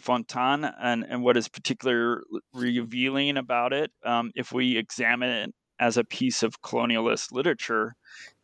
Fontan 0.00 0.64
and, 0.64 1.04
and 1.08 1.22
what 1.22 1.36
is 1.36 1.48
particularly 1.48 2.22
revealing 2.54 3.36
about 3.36 3.72
it 3.72 3.90
um, 4.04 4.30
if 4.34 4.52
we 4.52 4.76
examine 4.76 5.30
it 5.30 5.54
as 5.78 5.96
a 5.96 6.04
piece 6.04 6.42
of 6.42 6.62
colonialist 6.62 7.32
literature 7.32 7.94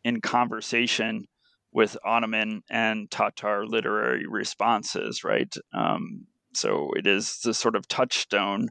in 0.04 0.20
conversation 0.20 1.26
with 1.72 1.96
Ottoman 2.04 2.62
and 2.70 3.10
Tatar 3.10 3.66
literary 3.66 4.26
responses, 4.26 5.24
right? 5.24 5.54
Um, 5.72 6.26
so 6.54 6.90
it 6.96 7.06
is 7.06 7.38
the 7.44 7.54
sort 7.54 7.76
of 7.76 7.88
touchstone 7.88 8.68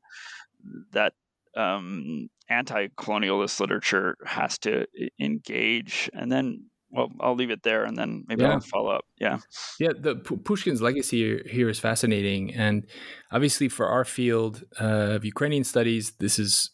that 0.91 1.13
um, 1.55 2.29
anti-colonialist 2.49 3.59
literature 3.59 4.15
has 4.25 4.59
to 4.59 4.85
engage, 5.19 6.09
and 6.13 6.31
then 6.31 6.65
well, 6.91 7.09
I'll 7.19 7.35
leave 7.35 7.51
it 7.51 7.63
there, 7.63 7.85
and 7.85 7.97
then 7.97 8.25
maybe 8.27 8.43
yeah. 8.43 8.53
I'll 8.53 8.59
follow 8.59 8.91
up. 8.91 9.05
Yeah, 9.19 9.39
yeah. 9.79 9.91
The 9.97 10.15
P- 10.15 10.37
Pushkin's 10.37 10.81
legacy 10.81 11.41
here 11.45 11.69
is 11.69 11.79
fascinating, 11.79 12.53
and 12.53 12.85
obviously 13.31 13.69
for 13.69 13.87
our 13.87 14.05
field 14.05 14.63
of 14.77 15.23
Ukrainian 15.23 15.63
studies, 15.63 16.13
this 16.19 16.37
is 16.37 16.71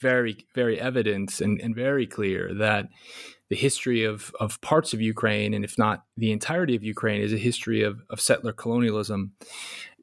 very, 0.00 0.46
very 0.54 0.78
evident 0.78 1.40
and, 1.40 1.60
and 1.60 1.74
very 1.74 2.06
clear 2.06 2.52
that 2.54 2.88
the 3.48 3.56
history 3.56 4.04
of 4.04 4.32
of 4.40 4.60
parts 4.60 4.92
of 4.92 5.00
Ukraine, 5.00 5.54
and 5.54 5.64
if 5.64 5.78
not 5.78 6.04
the 6.16 6.32
entirety 6.32 6.74
of 6.76 6.82
Ukraine, 6.82 7.22
is 7.22 7.32
a 7.32 7.38
history 7.38 7.82
of 7.82 8.02
of 8.10 8.20
settler 8.20 8.52
colonialism, 8.52 9.32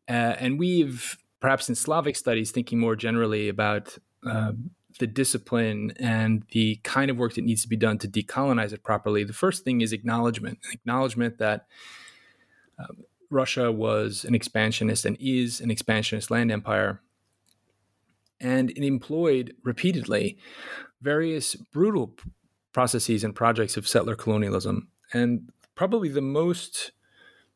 uh, 0.09 0.35
and 0.39 0.57
we've 0.57 1.17
perhaps 1.39 1.69
in 1.69 1.75
Slavic 1.75 2.15
studies 2.15 2.51
thinking 2.51 2.79
more 2.79 2.95
generally 2.95 3.49
about. 3.49 3.97
Uh, 4.25 4.53
the 4.99 5.07
discipline 5.07 5.93
and 5.99 6.43
the 6.51 6.75
kind 6.83 7.09
of 7.09 7.17
work 7.17 7.33
that 7.35 7.43
needs 7.43 7.61
to 7.63 7.69
be 7.69 7.75
done 7.75 7.97
to 7.99 8.07
decolonize 8.07 8.73
it 8.73 8.83
properly, 8.83 9.23
the 9.23 9.33
first 9.33 9.63
thing 9.63 9.81
is 9.81 9.93
acknowledgement. 9.93 10.59
Acknowledgement 10.71 11.37
that 11.39 11.67
um, 12.79 13.03
Russia 13.29 13.71
was 13.71 14.23
an 14.25 14.35
expansionist 14.35 15.05
and 15.05 15.17
is 15.19 15.59
an 15.59 15.71
expansionist 15.71 16.31
land 16.31 16.51
empire. 16.51 17.01
And 18.39 18.71
it 18.71 18.85
employed 18.85 19.55
repeatedly 19.63 20.37
various 21.01 21.55
brutal 21.55 22.13
processes 22.71 23.23
and 23.23 23.35
projects 23.35 23.77
of 23.77 23.87
settler 23.87 24.15
colonialism. 24.15 24.89
And 25.13 25.51
probably 25.75 26.09
the 26.09 26.21
most 26.21 26.91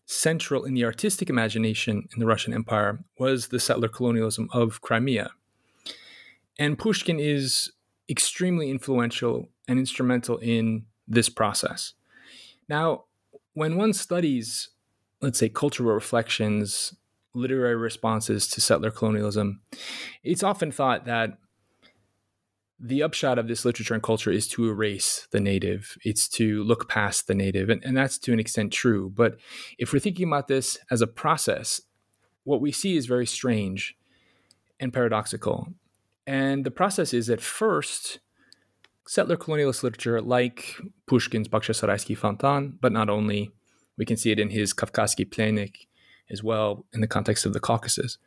central 0.06 0.63
in 0.63 0.74
the 0.74 0.86
artistic 0.86 1.29
imagination 1.29 2.08
in 2.13 2.20
the 2.20 2.25
Russian 2.25 2.53
Empire 2.53 3.00
was 3.20 3.48
the 3.48 3.60
settler 3.60 3.89
colonialism 3.89 4.50
of 4.53 4.82
Crimea. 4.82 5.32
And 6.60 6.78
Pushkin 6.78 7.20
is 7.20 7.72
extremely 8.10 8.72
influential 8.72 9.50
and 9.68 9.80
instrumental 9.80 10.38
in 10.38 10.86
this 11.08 11.30
process. 11.30 11.94
Now, 12.70 13.06
when 13.54 13.78
one 13.78 13.94
studies, 13.94 14.70
let's 15.22 15.40
say, 15.40 15.50
cultural 15.50 15.94
reflections, 15.94 16.94
literary 17.34 17.76
responses 17.76 18.48
to 18.48 18.62
settler 18.62 18.92
colonialism, 18.92 19.62
it's 20.24 20.44
often 20.44 20.72
thought 20.72 21.06
that 21.06 21.38
the 22.80 23.02
upshot 23.02 23.40
of 23.40 23.48
this 23.48 23.66
literature 23.66 23.96
and 23.96 24.04
culture 24.04 24.32
is 24.32 24.48
to 24.48 24.70
erase 24.70 25.28
the 25.32 25.40
native, 25.40 25.98
it's 26.04 26.28
to 26.30 26.64
look 26.64 26.88
past 26.88 27.28
the 27.28 27.34
native. 27.34 27.70
And, 27.70 27.84
and 27.84 27.98
that's 27.98 28.20
to 28.20 28.34
an 28.34 28.40
extent 28.40 28.72
true. 28.72 29.10
But 29.10 29.38
if 29.80 29.92
we're 29.92 30.00
thinking 30.00 30.28
about 30.28 30.48
this 30.48 30.78
as 30.92 31.02
a 31.02 31.08
process, 31.08 31.82
what 32.44 32.62
we 32.62 32.72
see 32.72 32.96
is 32.96 33.08
very 33.08 33.26
strange 33.26 33.98
and 34.80 34.94
paradoxical. 34.94 35.74
And 36.27 36.65
the 36.65 36.72
process 36.72 37.13
is 37.13 37.27
that 37.27 37.41
first, 37.41 38.19
settler 39.07 39.38
colonialist 39.38 39.81
literature 39.81 40.22
like 40.22 40.75
Pushkin's 41.07 41.48
Bakhtchisaraysky 41.48 42.17
Fontan, 42.17 42.77
but 42.81 42.91
not 42.91 43.10
only, 43.10 43.51
we 43.98 44.05
can 44.05 44.17
see 44.17 44.31
it 44.31 44.39
in 44.39 44.50
his 44.50 44.74
Kavkazsky 44.74 45.25
Plennik 45.25 45.88
as 46.29 46.43
well 46.43 46.86
in 46.93 47.00
the 47.00 47.07
context 47.07 47.46
of 47.46 47.53
the 47.53 47.62
Caucasus. 47.62 48.17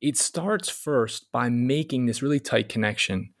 It 0.00 0.16
starts 0.16 0.68
first 0.68 1.30
by 1.30 1.48
making 1.48 2.06
this 2.06 2.22
really 2.22 2.40
tight 2.40 2.68
connection 2.68 3.32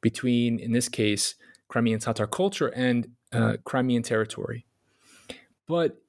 between, 0.00 0.58
in 0.58 0.72
this 0.72 0.88
case, 0.88 1.34
Crimean 1.68 2.00
Tatar 2.00 2.26
culture 2.26 2.68
and 2.68 3.08
uh, 3.32 3.58
Crimean 3.64 4.02
territory. 4.02 4.64
But 5.66 6.00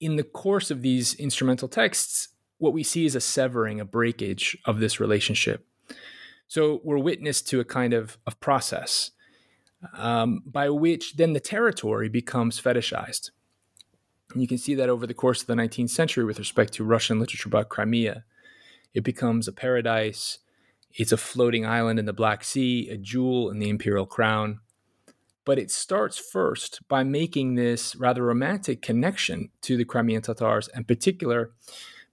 in 0.00 0.14
the 0.14 0.22
course 0.22 0.70
of 0.70 0.82
these 0.82 1.14
instrumental 1.14 1.66
texts, 1.66 2.28
what 2.58 2.72
we 2.72 2.84
see 2.84 3.04
is 3.04 3.16
a 3.16 3.20
severing, 3.20 3.80
a 3.80 3.84
breakage 3.84 4.56
of 4.64 4.78
this 4.78 5.00
relationship. 5.00 5.66
So 6.48 6.80
we're 6.84 6.98
witness 6.98 7.42
to 7.42 7.60
a 7.60 7.64
kind 7.64 7.92
of, 7.92 8.18
of 8.26 8.38
process 8.40 9.10
um, 9.96 10.42
by 10.46 10.70
which 10.70 11.16
then 11.16 11.32
the 11.32 11.40
territory 11.40 12.08
becomes 12.08 12.60
fetishized. 12.60 13.30
And 14.32 14.40
you 14.40 14.48
can 14.48 14.58
see 14.58 14.74
that 14.74 14.88
over 14.88 15.06
the 15.06 15.14
course 15.14 15.42
of 15.42 15.46
the 15.46 15.54
19th 15.54 15.90
century 15.90 16.24
with 16.24 16.38
respect 16.38 16.72
to 16.74 16.84
Russian 16.84 17.18
literature 17.18 17.48
about 17.48 17.68
Crimea. 17.68 18.24
It 18.92 19.04
becomes 19.04 19.46
a 19.46 19.52
paradise. 19.52 20.38
It's 20.92 21.12
a 21.12 21.16
floating 21.16 21.66
island 21.66 21.98
in 21.98 22.06
the 22.06 22.12
Black 22.12 22.44
Sea, 22.44 22.88
a 22.88 22.96
jewel 22.96 23.50
in 23.50 23.58
the 23.58 23.68
imperial 23.68 24.06
crown. 24.06 24.60
But 25.44 25.58
it 25.58 25.70
starts 25.70 26.18
first 26.18 26.80
by 26.88 27.04
making 27.04 27.54
this 27.54 27.94
rather 27.96 28.24
romantic 28.24 28.80
connection 28.80 29.50
to 29.62 29.76
the 29.76 29.84
Crimean 29.84 30.22
Tatars, 30.22 30.68
and 30.68 30.88
particular, 30.88 31.52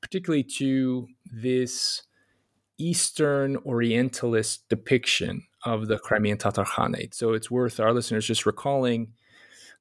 particularly 0.01 0.43
to 0.43 1.07
this 1.31 2.03
Eastern 2.81 3.57
Orientalist 3.57 4.67
depiction 4.67 5.43
of 5.63 5.87
the 5.87 5.99
Crimean 5.99 6.37
Tatar 6.37 6.65
Khanate. 6.65 7.13
So 7.13 7.33
it's 7.33 7.51
worth 7.51 7.79
our 7.79 7.93
listeners 7.93 8.25
just 8.25 8.45
recalling 8.45 9.13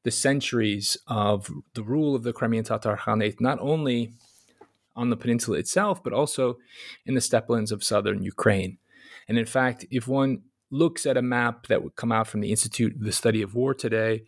the 0.02 0.10
centuries 0.10 0.98
of 1.06 1.50
the 1.74 1.82
rule 1.82 2.14
of 2.14 2.22
the 2.22 2.32
Crimean 2.32 2.64
Tatar 2.64 2.96
Khanate, 2.96 3.40
not 3.40 3.58
only 3.60 4.12
on 4.94 5.08
the 5.08 5.16
peninsula 5.16 5.58
itself, 5.58 6.02
but 6.02 6.12
also 6.12 6.58
in 7.06 7.14
the 7.14 7.20
steppelands 7.20 7.72
of 7.72 7.82
southern 7.82 8.22
Ukraine. 8.22 8.78
And 9.28 9.38
in 9.38 9.46
fact, 9.46 9.86
if 9.90 10.06
one 10.06 10.42
looks 10.70 11.06
at 11.06 11.16
a 11.16 11.22
map 11.22 11.68
that 11.68 11.82
would 11.82 11.96
come 11.96 12.12
out 12.12 12.26
from 12.26 12.40
the 12.40 12.50
Institute 12.50 12.94
of 12.94 13.00
the 13.02 13.12
Study 13.12 13.40
of 13.40 13.54
War 13.54 13.72
today, 13.72 14.24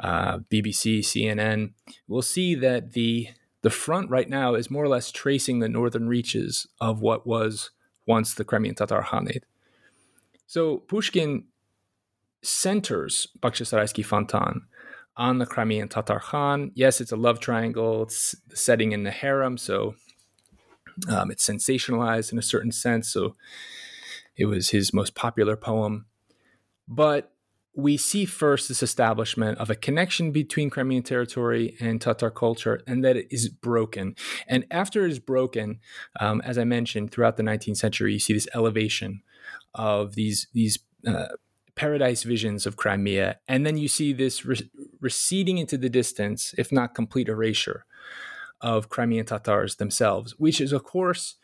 uh, 0.00 0.38
BBC, 0.50 1.00
CNN, 1.00 1.72
we'll 2.08 2.22
see 2.22 2.54
that 2.56 2.92
the 2.92 3.28
the 3.62 3.70
front 3.70 4.08
right 4.08 4.30
now 4.30 4.54
is 4.54 4.70
more 4.70 4.84
or 4.84 4.88
less 4.88 5.10
tracing 5.10 5.58
the 5.58 5.68
northern 5.68 6.08
reaches 6.08 6.68
of 6.80 7.00
what 7.00 7.26
was 7.26 7.70
once 8.08 8.34
the 8.34 8.44
Crimean 8.44 8.74
Tatar 8.74 9.02
Khanate. 9.02 9.44
So 10.46 10.78
Pushkin 10.78 11.44
centers 12.42 13.28
Bakhchisarayski 13.40 14.04
Fontan 14.04 14.62
on 15.16 15.38
the 15.38 15.46
Crimean 15.46 15.88
Tatar 15.88 16.20
Khan. 16.20 16.72
Yes, 16.74 17.00
it's 17.00 17.12
a 17.12 17.16
love 17.16 17.38
triangle. 17.38 18.02
It's 18.02 18.34
the 18.48 18.56
setting 18.56 18.92
in 18.92 19.02
the 19.02 19.10
harem, 19.10 19.58
so 19.58 19.94
um, 21.08 21.30
it's 21.30 21.46
sensationalized 21.46 22.32
in 22.32 22.38
a 22.38 22.42
certain 22.42 22.72
sense. 22.72 23.12
So 23.12 23.36
it 24.36 24.46
was 24.46 24.70
his 24.70 24.94
most 24.94 25.14
popular 25.14 25.56
poem. 25.56 26.06
But 26.88 27.32
we 27.78 27.96
see 27.96 28.24
first 28.24 28.66
this 28.66 28.82
establishment 28.82 29.56
of 29.58 29.70
a 29.70 29.76
connection 29.76 30.32
between 30.32 30.68
Crimean 30.68 31.04
territory 31.04 31.76
and 31.78 32.00
Tatar 32.00 32.28
culture, 32.28 32.80
and 32.88 33.04
that 33.04 33.16
it 33.16 33.28
is 33.30 33.48
broken. 33.48 34.16
And 34.48 34.66
after 34.72 35.06
it 35.06 35.12
is 35.12 35.20
broken, 35.20 35.78
um, 36.18 36.40
as 36.40 36.58
I 36.58 36.64
mentioned, 36.64 37.12
throughout 37.12 37.36
the 37.36 37.44
19th 37.44 37.76
century, 37.76 38.14
you 38.14 38.18
see 38.18 38.32
this 38.32 38.48
elevation 38.52 39.22
of 39.74 40.16
these 40.16 40.48
these 40.52 40.80
uh, 41.06 41.28
paradise 41.76 42.24
visions 42.24 42.66
of 42.66 42.76
Crimea, 42.76 43.38
and 43.46 43.64
then 43.64 43.76
you 43.76 43.86
see 43.86 44.12
this 44.12 44.44
re- 44.44 44.68
receding 45.00 45.58
into 45.58 45.78
the 45.78 45.88
distance, 45.88 46.56
if 46.58 46.72
not 46.72 46.96
complete 46.96 47.28
erasure, 47.28 47.84
of 48.60 48.88
Crimean 48.88 49.24
Tatars 49.24 49.76
themselves, 49.76 50.34
which 50.36 50.60
is, 50.60 50.72
of 50.72 50.82
course, 50.82 51.36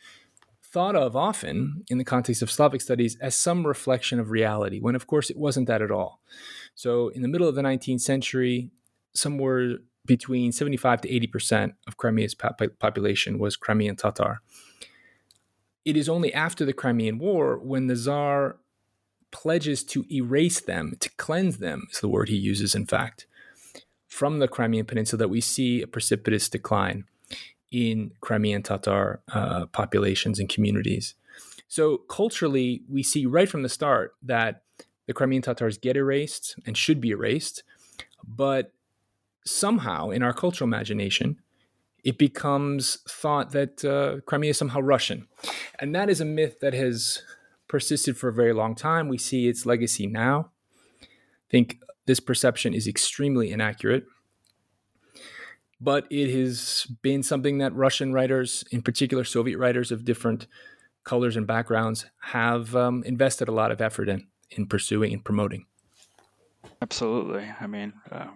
thought 0.74 0.96
of 0.96 1.14
often 1.14 1.84
in 1.88 1.98
the 1.98 2.04
context 2.04 2.42
of 2.42 2.50
Slavic 2.50 2.80
studies 2.80 3.16
as 3.20 3.36
some 3.36 3.64
reflection 3.64 4.18
of 4.18 4.30
reality, 4.30 4.80
when 4.80 4.96
of 4.96 5.06
course 5.06 5.30
it 5.30 5.36
wasn't 5.36 5.68
that 5.68 5.80
at 5.80 5.92
all. 5.92 6.20
So, 6.74 7.08
in 7.10 7.22
the 7.22 7.28
middle 7.28 7.46
of 7.46 7.54
the 7.54 7.62
19th 7.62 8.00
century, 8.00 8.72
somewhere 9.14 9.78
between 10.04 10.50
75 10.50 11.02
to 11.02 11.08
80% 11.08 11.74
of 11.86 11.96
Crimea's 11.96 12.34
population 12.34 13.38
was 13.38 13.56
Crimean 13.56 13.94
Tatar. 13.94 14.40
It 15.84 15.96
is 15.96 16.08
only 16.08 16.34
after 16.34 16.64
the 16.64 16.72
Crimean 16.72 17.18
War 17.18 17.56
when 17.56 17.86
the 17.86 17.94
Tsar 17.94 18.56
pledges 19.30 19.84
to 19.84 20.04
erase 20.12 20.60
them, 20.60 20.96
to 20.98 21.08
cleanse 21.16 21.58
them, 21.58 21.86
is 21.92 22.00
the 22.00 22.08
word 22.08 22.28
he 22.28 22.36
uses, 22.36 22.74
in 22.74 22.84
fact, 22.84 23.26
from 24.08 24.40
the 24.40 24.48
Crimean 24.48 24.86
Peninsula 24.86 25.18
that 25.18 25.28
we 25.28 25.40
see 25.40 25.82
a 25.82 25.86
precipitous 25.86 26.48
decline 26.48 27.04
in 27.70 28.12
Crimean 28.20 28.62
Tatar 28.62 29.20
uh, 29.32 29.66
populations 29.66 30.38
and 30.38 30.48
communities. 30.48 31.14
So, 31.68 31.98
culturally, 32.08 32.82
we 32.88 33.02
see 33.02 33.26
right 33.26 33.48
from 33.48 33.62
the 33.62 33.68
start 33.68 34.14
that 34.22 34.62
the 35.06 35.12
Crimean 35.12 35.42
Tatars 35.42 35.78
get 35.78 35.96
erased 35.96 36.56
and 36.66 36.76
should 36.76 37.00
be 37.00 37.10
erased, 37.10 37.62
but 38.26 38.72
somehow 39.44 40.10
in 40.10 40.22
our 40.22 40.32
cultural 40.32 40.68
imagination, 40.68 41.40
it 42.04 42.18
becomes 42.18 42.98
thought 43.08 43.52
that 43.52 43.84
uh, 43.84 44.20
Crimea 44.26 44.50
is 44.50 44.58
somehow 44.58 44.80
Russian. 44.80 45.26
And 45.78 45.94
that 45.94 46.10
is 46.10 46.20
a 46.20 46.24
myth 46.24 46.60
that 46.60 46.74
has 46.74 47.22
persisted 47.66 48.16
for 48.16 48.28
a 48.28 48.32
very 48.32 48.52
long 48.52 48.74
time. 48.74 49.08
We 49.08 49.18
see 49.18 49.48
its 49.48 49.66
legacy 49.66 50.06
now. 50.06 50.50
I 51.02 51.50
think 51.50 51.80
this 52.06 52.20
perception 52.20 52.74
is 52.74 52.86
extremely 52.86 53.50
inaccurate. 53.50 54.04
But 55.80 56.06
it 56.10 56.30
has 56.34 56.86
been 57.02 57.22
something 57.22 57.58
that 57.58 57.74
Russian 57.74 58.12
writers, 58.12 58.64
in 58.70 58.82
particular 58.82 59.24
Soviet 59.24 59.58
writers 59.58 59.92
of 59.92 60.04
different 60.04 60.46
colors 61.04 61.36
and 61.36 61.46
backgrounds, 61.46 62.06
have 62.20 62.74
um, 62.74 63.02
invested 63.04 63.48
a 63.48 63.52
lot 63.52 63.70
of 63.70 63.80
effort 63.80 64.08
in, 64.08 64.26
in 64.50 64.66
pursuing 64.66 65.12
and 65.12 65.24
promoting. 65.24 65.66
Absolutely. 66.80 67.50
I 67.60 67.66
mean, 67.66 67.92
uh, 68.10 68.28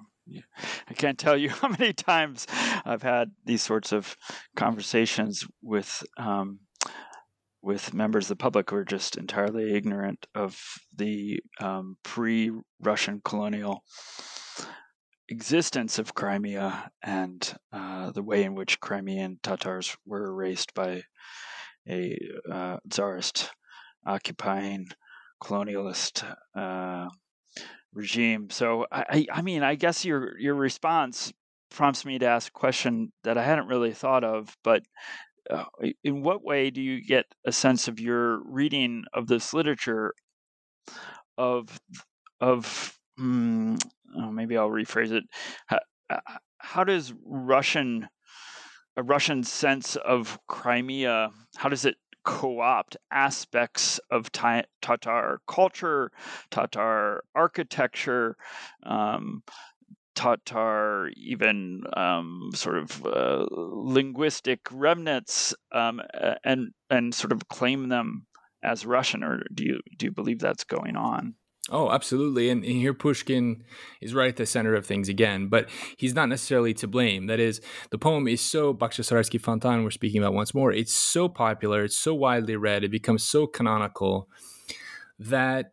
I 0.88 0.94
can't 0.94 1.18
tell 1.18 1.36
you 1.36 1.48
how 1.60 1.68
many 1.68 1.92
times 1.92 2.46
I've 2.84 3.02
had 3.02 3.30
these 3.44 3.62
sorts 3.62 3.92
of 3.92 4.16
conversations 4.56 5.46
with 5.62 6.02
um, 6.16 6.60
with 7.60 7.92
members 7.92 8.26
of 8.26 8.28
the 8.38 8.42
public 8.42 8.70
who 8.70 8.76
are 8.76 8.84
just 8.84 9.16
entirely 9.16 9.74
ignorant 9.74 10.26
of 10.34 10.58
the 10.96 11.40
um, 11.60 11.96
pre-Russian 12.04 13.20
colonial 13.24 13.82
existence 15.28 15.98
of 15.98 16.14
Crimea 16.14 16.90
and 17.02 17.54
uh, 17.72 18.10
the 18.12 18.22
way 18.22 18.44
in 18.44 18.54
which 18.54 18.80
Crimean 18.80 19.38
Tatars 19.42 19.96
were 20.06 20.26
erased 20.26 20.74
by 20.74 21.02
a 21.88 22.18
uh, 22.50 22.78
occupying 24.06 24.88
colonialist 25.42 26.24
uh, 26.54 27.08
regime. 27.92 28.50
So 28.50 28.86
I, 28.90 29.26
I 29.32 29.42
mean, 29.42 29.62
I 29.62 29.74
guess 29.74 30.04
your 30.04 30.38
your 30.38 30.54
response 30.54 31.32
prompts 31.70 32.04
me 32.04 32.18
to 32.18 32.26
ask 32.26 32.48
a 32.48 32.58
question 32.58 33.12
that 33.24 33.38
I 33.38 33.44
hadn't 33.44 33.68
really 33.68 33.92
thought 33.92 34.24
of, 34.24 34.56
but 34.64 34.82
uh, 35.50 35.64
in 36.04 36.22
what 36.22 36.44
way 36.44 36.70
do 36.70 36.80
you 36.80 37.04
get 37.04 37.26
a 37.46 37.52
sense 37.52 37.88
of 37.88 38.00
your 38.00 38.42
reading 38.44 39.04
of 39.14 39.26
this 39.26 39.54
literature 39.54 40.14
of 41.36 41.80
of 42.40 42.98
mm, 43.18 43.80
oh, 44.16 44.30
maybe 44.30 44.56
I'll 44.56 44.70
rephrase 44.70 45.12
it 45.12 45.24
how, 45.66 45.78
uh, 46.10 46.20
how, 46.58 46.84
does 46.84 47.12
Russian 47.24 48.08
a 48.96 49.02
Russian 49.02 49.44
sense 49.44 49.96
of 49.96 50.38
Crimea 50.48 51.30
how 51.56 51.68
does 51.68 51.84
it 51.84 51.96
co-opt 52.24 52.96
aspects 53.10 53.98
of 54.10 54.30
Tatar 54.32 55.40
culture, 55.46 56.12
Tatar 56.50 57.22
architecture, 57.34 58.36
um, 58.82 59.42
Tatar, 60.14 61.10
even 61.16 61.84
um, 61.96 62.50
sort 62.54 62.76
of 62.76 63.06
uh, 63.06 63.46
linguistic 63.50 64.60
remnants, 64.70 65.54
um, 65.72 66.02
and 66.44 66.72
and 66.90 67.14
sort 67.14 67.32
of 67.32 67.48
claim 67.48 67.88
them 67.88 68.26
as 68.62 68.84
Russian, 68.84 69.22
or 69.22 69.44
do 69.54 69.64
you 69.64 69.80
do 69.96 70.06
you 70.06 70.12
believe 70.12 70.40
that's 70.40 70.64
going 70.64 70.96
on? 70.96 71.34
Oh, 71.70 71.90
absolutely. 71.90 72.48
And, 72.48 72.64
here 72.64 72.94
Pushkin 72.94 73.62
is 74.00 74.14
right 74.14 74.28
at 74.28 74.36
the 74.36 74.46
center 74.46 74.74
of 74.74 74.86
things 74.86 75.08
again, 75.08 75.48
but 75.48 75.68
he's 75.96 76.14
not 76.14 76.28
necessarily 76.28 76.72
to 76.74 76.86
blame. 76.86 77.26
That 77.26 77.40
is, 77.40 77.60
the 77.90 77.98
poem 77.98 78.26
is 78.26 78.40
so, 78.40 78.72
Bakhchisarayski 78.72 79.40
Fontan, 79.40 79.84
we're 79.84 79.90
speaking 79.90 80.22
about 80.22 80.34
once 80.34 80.54
more, 80.54 80.72
it's 80.72 80.94
so 80.94 81.28
popular, 81.28 81.84
it's 81.84 81.98
so 81.98 82.14
widely 82.14 82.56
read, 82.56 82.84
it 82.84 82.90
becomes 82.90 83.22
so 83.22 83.46
canonical 83.46 84.28
that 85.18 85.72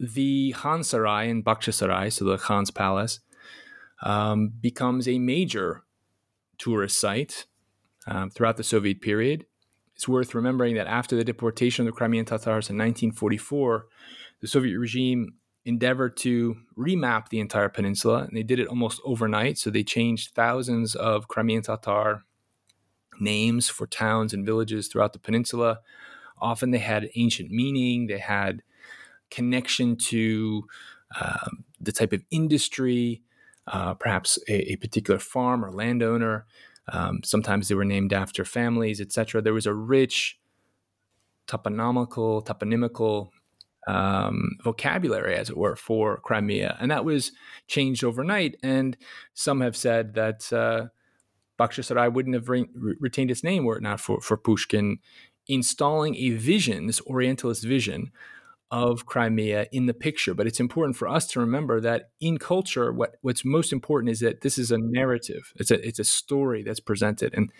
the 0.00 0.54
Khan 0.56 0.82
Sarai 0.84 1.28
in 1.28 1.42
Bakhchisaray, 1.42 2.12
so 2.12 2.24
the 2.24 2.38
Khan's 2.38 2.70
palace, 2.70 3.20
um, 4.02 4.52
becomes 4.60 5.06
a 5.06 5.18
major 5.18 5.84
tourist 6.58 6.98
site 6.98 7.46
um, 8.06 8.30
throughout 8.30 8.56
the 8.56 8.64
Soviet 8.64 9.00
period. 9.00 9.46
It's 9.94 10.08
worth 10.08 10.34
remembering 10.34 10.74
that 10.76 10.86
after 10.86 11.16
the 11.16 11.24
deportation 11.24 11.86
of 11.86 11.92
the 11.92 11.96
Crimean 11.96 12.26
Tatars 12.26 12.68
in 12.68 12.76
1944, 12.76 13.86
the 14.46 14.50
Soviet 14.50 14.78
regime 14.78 15.34
endeavored 15.64 16.16
to 16.16 16.56
remap 16.78 17.30
the 17.30 17.40
entire 17.40 17.68
peninsula, 17.68 18.18
and 18.18 18.36
they 18.36 18.44
did 18.44 18.60
it 18.60 18.68
almost 18.68 19.00
overnight. 19.04 19.58
So 19.58 19.70
they 19.70 19.82
changed 19.82 20.36
thousands 20.36 20.94
of 20.94 21.26
Crimean 21.26 21.62
Tatar 21.62 22.22
names 23.18 23.68
for 23.68 23.88
towns 23.88 24.32
and 24.32 24.46
villages 24.46 24.86
throughout 24.86 25.12
the 25.12 25.18
peninsula. 25.18 25.80
Often 26.40 26.70
they 26.70 26.78
had 26.78 27.10
ancient 27.16 27.50
meaning, 27.50 28.06
they 28.06 28.20
had 28.20 28.62
connection 29.32 29.96
to 29.96 30.68
um, 31.20 31.64
the 31.80 31.90
type 31.90 32.12
of 32.12 32.22
industry 32.30 33.22
uh, 33.66 33.94
perhaps 33.94 34.38
a, 34.48 34.74
a, 34.74 34.76
particular 34.76 35.18
farm 35.18 35.64
or 35.64 35.72
landowner. 35.72 36.46
Um, 36.92 37.22
sometimes 37.24 37.66
they 37.66 37.74
were 37.74 37.84
named 37.84 38.12
after 38.12 38.44
families, 38.44 39.00
etc. 39.00 39.42
There 39.42 39.52
was 39.52 39.66
a 39.66 39.74
rich 39.74 40.38
toponymical, 41.48 42.46
toponymical 42.46 43.30
um, 43.86 44.56
vocabulary, 44.62 45.36
as 45.36 45.50
it 45.50 45.56
were, 45.56 45.76
for 45.76 46.18
Crimea, 46.18 46.76
and 46.80 46.90
that 46.90 47.04
was 47.04 47.32
changed 47.68 48.04
overnight. 48.04 48.56
And 48.62 48.96
some 49.34 49.60
have 49.60 49.76
said 49.76 50.14
that 50.14 50.52
uh, 50.52 50.86
Bakhchisaray 51.58 52.12
wouldn't 52.12 52.34
have 52.34 52.48
re- 52.48 52.68
retained 52.74 53.30
its 53.30 53.44
name 53.44 53.64
were 53.64 53.76
it 53.76 53.82
not 53.82 54.00
for, 54.00 54.20
for 54.20 54.36
Pushkin 54.36 54.98
installing 55.48 56.16
a 56.16 56.30
vision, 56.30 56.86
this 56.86 57.00
Orientalist 57.02 57.64
vision 57.64 58.10
of 58.70 59.06
Crimea 59.06 59.66
in 59.70 59.86
the 59.86 59.94
picture. 59.94 60.34
But 60.34 60.46
it's 60.46 60.58
important 60.58 60.96
for 60.96 61.06
us 61.06 61.26
to 61.28 61.40
remember 61.40 61.80
that 61.80 62.10
in 62.20 62.38
culture, 62.38 62.92
what, 62.92 63.16
what's 63.22 63.44
most 63.44 63.72
important 63.72 64.10
is 64.10 64.20
that 64.20 64.40
this 64.40 64.58
is 64.58 64.72
a 64.72 64.78
narrative. 64.78 65.52
It's 65.56 65.70
a 65.70 65.86
it's 65.86 66.00
a 66.00 66.04
story 66.04 66.62
that's 66.62 66.80
presented, 66.80 67.34
and 67.34 67.52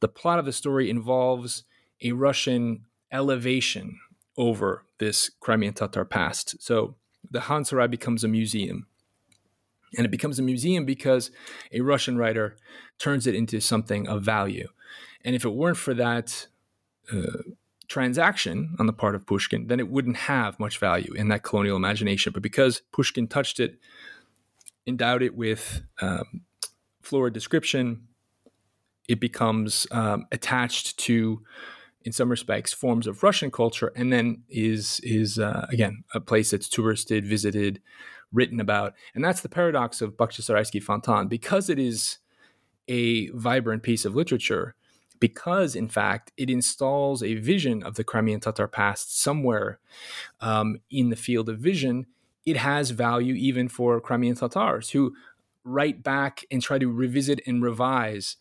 the 0.00 0.08
plot 0.08 0.38
of 0.38 0.44
the 0.44 0.52
story 0.52 0.90
involves 0.90 1.64
a 2.02 2.12
Russian 2.12 2.84
elevation 3.10 3.98
over 4.36 4.84
this 5.02 5.30
Crimean 5.40 5.74
Tatar 5.74 6.04
past. 6.04 6.62
So 6.62 6.94
the 7.28 7.40
Khan 7.40 7.64
Sarai 7.64 7.88
becomes 7.88 8.22
a 8.24 8.28
museum. 8.28 8.86
And 9.96 10.06
it 10.06 10.10
becomes 10.10 10.38
a 10.38 10.42
museum 10.42 10.84
because 10.86 11.30
a 11.72 11.80
Russian 11.80 12.16
writer 12.16 12.56
turns 12.98 13.26
it 13.26 13.34
into 13.34 13.60
something 13.60 14.08
of 14.08 14.22
value. 14.22 14.68
And 15.24 15.34
if 15.34 15.44
it 15.44 15.50
weren't 15.50 15.76
for 15.76 15.92
that 15.94 16.46
uh, 17.12 17.42
transaction 17.88 18.76
on 18.78 18.86
the 18.86 18.92
part 18.92 19.14
of 19.14 19.26
Pushkin, 19.26 19.66
then 19.66 19.80
it 19.80 19.90
wouldn't 19.90 20.16
have 20.16 20.58
much 20.58 20.78
value 20.78 21.12
in 21.14 21.28
that 21.28 21.42
colonial 21.42 21.76
imagination. 21.76 22.32
But 22.32 22.42
because 22.42 22.80
Pushkin 22.92 23.26
touched 23.26 23.60
it, 23.60 23.78
endowed 24.86 25.22
it 25.22 25.34
with 25.36 25.82
um, 26.00 26.42
florid 27.02 27.34
description, 27.34 28.06
it 29.08 29.20
becomes 29.20 29.86
um, 29.90 30.26
attached 30.32 30.98
to, 31.00 31.42
in 32.04 32.12
some 32.12 32.28
respects, 32.28 32.72
forms 32.72 33.06
of 33.06 33.22
Russian 33.22 33.50
culture, 33.50 33.92
and 33.96 34.12
then 34.12 34.42
is 34.48 35.00
is 35.02 35.38
uh, 35.38 35.66
again 35.70 36.04
a 36.14 36.20
place 36.20 36.50
that's 36.50 36.68
touristed, 36.68 37.24
visited, 37.24 37.80
written 38.32 38.60
about, 38.60 38.94
and 39.14 39.24
that's 39.24 39.40
the 39.40 39.48
paradox 39.48 40.00
of 40.00 40.16
Bakhchisarayski 40.16 40.82
Fontan 40.82 41.28
because 41.28 41.68
it 41.68 41.78
is 41.78 42.18
a 42.88 43.28
vibrant 43.30 43.82
piece 43.82 44.04
of 44.04 44.14
literature. 44.14 44.74
Because, 45.20 45.76
in 45.76 45.88
fact, 45.88 46.32
it 46.36 46.50
installs 46.50 47.22
a 47.22 47.36
vision 47.36 47.84
of 47.84 47.94
the 47.94 48.02
Crimean 48.02 48.40
Tatar 48.40 48.66
past 48.66 49.20
somewhere 49.20 49.78
um, 50.40 50.78
in 50.90 51.10
the 51.10 51.16
field 51.16 51.48
of 51.48 51.60
vision, 51.60 52.06
it 52.44 52.56
has 52.56 52.90
value 52.90 53.34
even 53.34 53.68
for 53.68 54.00
Crimean 54.00 54.34
Tatars 54.34 54.90
who 54.90 55.14
write 55.64 56.02
back 56.02 56.44
and 56.50 56.60
try 56.60 56.78
to 56.78 56.90
revisit 56.90 57.40
and 57.46 57.62
revise 57.62 58.36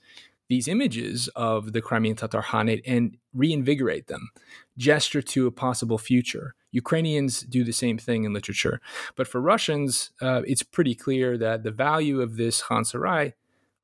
these 0.52 0.68
images 0.68 1.30
of 1.30 1.72
the 1.72 1.82
Crimean 1.82 2.18
Tatar 2.18 2.42
Khanate 2.42 2.82
and 2.86 3.16
reinvigorate 3.34 4.08
them, 4.08 4.32
gesture 4.78 5.22
to 5.22 5.48
a 5.48 5.52
possible 5.66 5.98
future. 5.98 6.56
Ukrainians 6.72 7.44
do 7.44 7.64
the 7.64 7.72
same 7.72 7.98
thing 7.98 8.26
in 8.26 8.34
literature. 8.34 8.82
But 9.16 9.30
for 9.30 9.40
Russians, 9.40 10.12
uh, 10.22 10.42
it's 10.46 10.62
pretty 10.62 10.94
clear 10.94 11.38
that 11.38 11.64
the 11.64 11.72
value 11.72 12.20
of 12.20 12.36
this 12.36 12.62
Khan 12.62 12.84
Sarai 12.84 13.34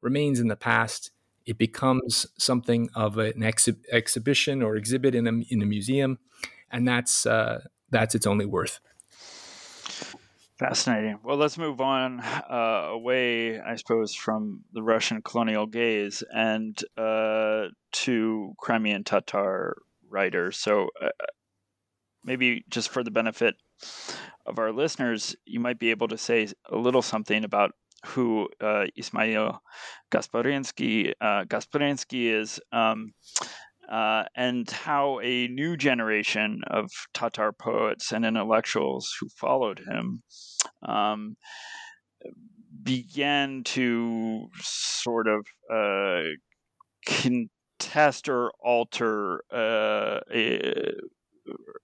remains 0.02 0.42
in 0.42 0.50
the 0.50 0.58
past. 0.58 1.12
It 1.46 1.58
becomes 1.58 2.28
something 2.38 2.90
of 2.94 3.18
an 3.18 3.40
exhi- 3.52 3.86
exhibition 3.90 4.62
or 4.62 4.76
exhibit 4.76 5.16
in 5.16 5.26
a, 5.26 5.34
in 5.50 5.62
a 5.62 5.66
museum, 5.66 6.20
and 6.70 6.86
that's, 6.86 7.26
uh, 7.26 7.62
that's 7.92 8.14
its 8.14 8.28
only 8.28 8.46
worth. 8.46 8.82
Fascinating. 10.60 11.20
Well, 11.24 11.38
let's 11.38 11.58
move 11.58 11.80
on 11.82 12.20
uh, 12.20 12.88
away, 12.90 13.60
I 13.60 13.76
suppose, 13.76 14.16
from 14.16 14.64
the 14.74 14.82
Russian 14.82 15.22
colonial 15.22 15.68
gaze 15.68 16.24
and 16.34 16.76
uh, 16.98 17.68
to 17.92 18.54
Crimean 18.58 19.04
Tatar 19.04 19.78
writers. 20.10 20.58
So, 20.58 20.90
uh, 21.00 21.10
maybe 22.24 22.66
just 22.70 22.90
for 22.90 23.04
the 23.04 23.12
benefit 23.12 23.56
of 24.46 24.58
our 24.58 24.72
listeners, 24.72 25.36
you 25.46 25.60
might 25.60 25.78
be 25.78 25.92
able 25.92 26.08
to 26.08 26.18
say 26.18 26.48
a 26.72 26.76
little 26.76 27.04
something 27.04 27.44
about 27.44 27.72
who 28.06 28.50
uh, 28.60 28.86
Ismail 28.96 29.62
Gasparinsky 30.12 31.14
uh, 31.22 31.44
Gasparinsky 31.46 32.34
is. 32.34 32.60
Um, 32.72 33.14
uh, 33.90 34.24
and 34.36 34.70
how 34.70 35.20
a 35.22 35.48
new 35.48 35.78
generation 35.78 36.62
of 36.68 36.92
Tatar 37.14 37.52
poets 37.52 38.12
and 38.12 38.26
intellectuals 38.26 39.14
who 39.20 39.30
followed 39.30 39.80
him 39.80 40.24
um, 40.84 41.38
began 42.84 43.64
to 43.64 44.48
sort 44.62 45.28
of 45.28 45.46
uh, 45.74 46.24
contest 47.06 48.28
or 48.30 48.52
alter 48.64 49.42
uh, 49.54 50.20
a, 50.34 50.92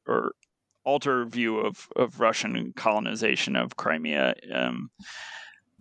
or 0.07 0.33
alter 0.85 1.25
view 1.25 1.59
of, 1.59 1.87
of 1.95 2.19
Russian 2.19 2.73
colonization 2.75 3.55
of 3.55 3.77
Crimea 3.77 4.35
um, 4.53 4.89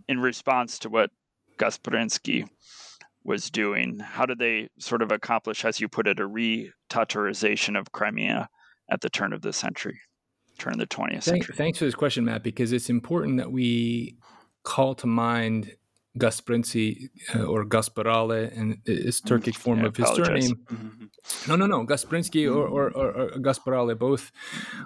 in 0.07 0.19
response 0.19 0.79
to 0.79 0.89
what 0.89 1.11
Gasparinsky 1.57 2.47
was 3.23 3.49
doing. 3.49 3.99
How 3.99 4.25
did 4.25 4.39
they 4.39 4.69
sort 4.79 5.01
of 5.01 5.11
accomplish, 5.11 5.65
as 5.65 5.79
you 5.79 5.87
put 5.87 6.07
it, 6.07 6.19
a 6.19 6.27
re-Tatarization 6.27 7.79
of 7.79 7.91
Crimea 7.91 8.49
at 8.89 9.01
the 9.01 9.09
turn 9.09 9.33
of 9.33 9.41
the 9.41 9.53
century, 9.53 9.99
turn 10.57 10.73
of 10.73 10.79
the 10.79 10.87
20th 10.87 11.23
century? 11.23 11.55
Thanks 11.55 11.79
for 11.79 11.85
this 11.85 11.95
question, 11.95 12.25
Matt, 12.25 12.43
because 12.43 12.71
it's 12.71 12.89
important 12.89 13.37
that 13.37 13.51
we 13.51 14.17
call 14.63 14.95
to 14.95 15.07
mind 15.07 15.75
Gasprinsky 16.17 17.09
uh, 17.33 17.43
or 17.43 17.65
Gaspıralı 17.65 18.55
and 18.55 18.77
his 18.85 19.19
mm-hmm. 19.19 19.33
Turkic 19.33 19.55
form 19.55 19.79
yeah, 19.79 19.85
of 19.87 19.97
his 19.97 20.09
surname. 20.09 20.55
Mm-hmm. 20.71 21.05
No, 21.47 21.55
no, 21.55 21.65
no. 21.65 21.85
Gasprinsky 21.85 22.47
or, 22.47 22.67
or, 22.67 22.91
or, 22.91 23.11
or, 23.11 23.29
Gaspıralı 23.39 23.97
both, 23.97 24.31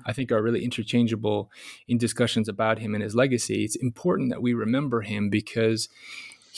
I 0.06 0.13
think, 0.13 0.32
are 0.32 0.41
really 0.41 0.63
interchangeable 0.63 1.52
in 1.88 1.97
discussions 1.97 2.47
about 2.47 2.80
him 2.80 2.93
and 2.93 3.04
his 3.04 3.13
legacy. 3.13 3.65
It's 3.65 3.76
important 3.76 4.30
that 4.30 4.41
we 4.41 4.54
remember 4.54 5.02
him 5.02 5.30
because 5.30 5.89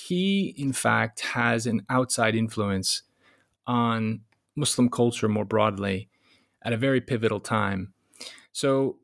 he, 0.08 0.54
in 0.58 0.74
fact, 0.74 1.22
has 1.22 1.66
an 1.66 1.86
outside 1.90 2.36
influence 2.36 3.04
on 3.68 4.22
Muslim 4.56 4.90
culture 4.90 5.28
more 5.28 5.46
broadly 5.46 6.10
at 6.64 6.74
a 6.74 6.78
very 6.78 7.02
pivotal 7.02 7.40
time. 7.40 7.94
So, 8.52 8.98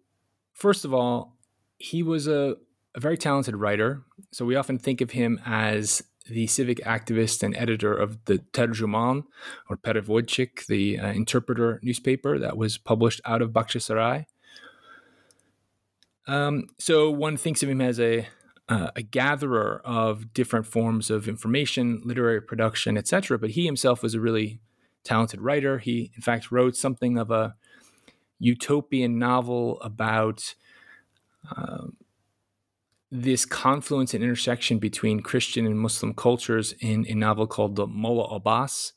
first 0.53 0.86
of 0.86 0.93
all, 0.93 1.38
he 1.77 2.03
was 2.03 2.27
a, 2.27 2.58
a 2.95 2.99
very 2.99 3.17
talented 3.17 3.55
writer. 3.55 4.03
So, 4.31 4.45
we 4.45 4.55
often 4.55 4.77
think 4.77 5.01
of 5.01 5.12
him 5.12 5.39
as 5.45 6.03
the 6.27 6.47
civic 6.47 6.79
activist 6.79 7.43
and 7.43 7.55
editor 7.55 7.93
of 7.93 8.23
the 8.25 8.39
Terjuman 8.51 9.25
or 9.69 9.77
Perevodchik, 9.77 10.65
the 10.65 10.99
uh, 10.99 11.12
interpreter 11.12 11.79
newspaper 11.84 12.39
that 12.39 12.58
was 12.58 12.77
published 12.77 13.21
out 13.25 13.41
of 13.41 13.51
Bakhchisarai. 13.51 14.25
Um, 16.27 16.67
so 16.79 17.12
one 17.12 17.38
thinks 17.38 17.62
of 17.62 17.69
him 17.69 17.81
as 17.81 17.99
a 17.99 18.27
uh, 18.67 18.89
a 18.95 19.01
gatherer 19.01 19.82
of 19.86 20.34
different 20.34 20.65
forms 20.65 21.12
of 21.12 21.28
information, 21.28 22.01
literary 22.04 22.41
production, 22.41 22.97
etc. 22.97 23.38
But 23.38 23.51
he 23.51 23.65
himself 23.65 24.01
was 24.01 24.15
a 24.15 24.19
really 24.19 24.60
talented 25.04 25.41
writer. 25.41 25.78
He, 25.78 26.12
in 26.15 26.21
fact, 26.21 26.51
wrote 26.51 26.75
something 26.75 27.17
of 27.17 27.30
a 27.32 27.56
utopian 28.39 29.17
novel 29.19 29.80
about 29.82 30.56
uh, 31.56 31.88
this 33.12 33.45
confluence 33.45 34.13
and 34.13 34.23
intersection 34.23 34.80
between 34.80 35.21
Christian 35.21 35.65
and 35.65 35.80
Muslim 35.80 36.13
cultures 36.13 36.73
in 36.80 37.06
a 37.08 37.13
novel 37.13 37.47
called 37.47 37.75
The 37.75 37.88
Molla 37.88 38.36
Abbas. 38.36 38.93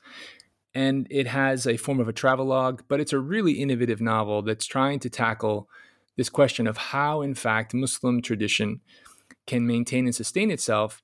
And 0.74 1.06
it 1.10 1.26
has 1.26 1.66
a 1.66 1.76
form 1.76 2.00
of 2.00 2.08
a 2.08 2.12
travelogue, 2.12 2.82
but 2.88 3.00
it's 3.00 3.12
a 3.12 3.18
really 3.18 3.52
innovative 3.52 4.00
novel 4.00 4.42
that's 4.42 4.66
trying 4.66 4.98
to 5.00 5.10
tackle 5.10 5.68
this 6.16 6.28
question 6.28 6.66
of 6.66 6.76
how, 6.76 7.20
in 7.22 7.34
fact, 7.34 7.74
Muslim 7.74 8.22
tradition 8.22 8.80
can 9.48 9.66
maintain 9.66 10.04
and 10.04 10.14
sustain 10.14 10.52
itself 10.52 11.02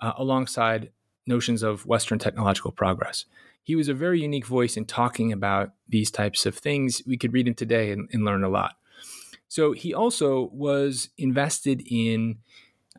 uh, 0.00 0.12
alongside 0.16 0.90
notions 1.26 1.62
of 1.62 1.84
Western 1.84 2.18
technological 2.18 2.72
progress. 2.72 3.26
He 3.62 3.76
was 3.76 3.88
a 3.88 3.94
very 3.94 4.22
unique 4.22 4.46
voice 4.46 4.78
in 4.78 4.86
talking 4.86 5.32
about 5.32 5.72
these 5.88 6.10
types 6.10 6.46
of 6.46 6.56
things. 6.56 7.02
We 7.06 7.18
could 7.18 7.34
read 7.34 7.46
him 7.46 7.54
today 7.54 7.92
and, 7.92 8.08
and 8.12 8.24
learn 8.24 8.42
a 8.42 8.48
lot. 8.48 8.76
So 9.48 9.72
he 9.72 9.92
also 9.92 10.48
was 10.52 11.10
invested 11.18 11.82
in 11.86 12.38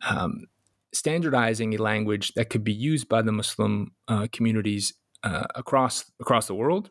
um, 0.08 0.46
standardizing 0.92 1.74
a 1.74 1.82
language 1.82 2.34
that 2.34 2.50
could 2.50 2.62
be 2.62 2.72
used 2.72 3.08
by 3.08 3.22
the 3.22 3.32
Muslim 3.32 3.92
uh, 4.06 4.28
communities 4.30 4.94
uh, 5.24 5.46
across 5.54 6.10
across 6.20 6.46
the 6.46 6.54
world. 6.54 6.90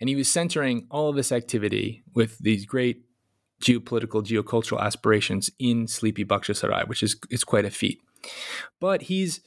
And 0.00 0.08
he 0.08 0.16
was 0.16 0.28
centering 0.28 0.86
all 0.90 1.08
of 1.08 1.16
this 1.16 1.32
activity 1.32 2.04
with 2.14 2.38
these 2.38 2.66
great 2.66 3.04
geopolitical, 3.60 4.24
geocultural 4.24 4.80
aspirations 4.80 5.50
in 5.58 5.86
Sleepy 5.86 6.24
Bakhchisarai, 6.24 6.88
which 6.88 7.02
is 7.02 7.16
is 7.30 7.44
quite 7.44 7.64
a 7.64 7.70
feat. 7.70 8.00
But 8.80 9.02
he's 9.02 9.40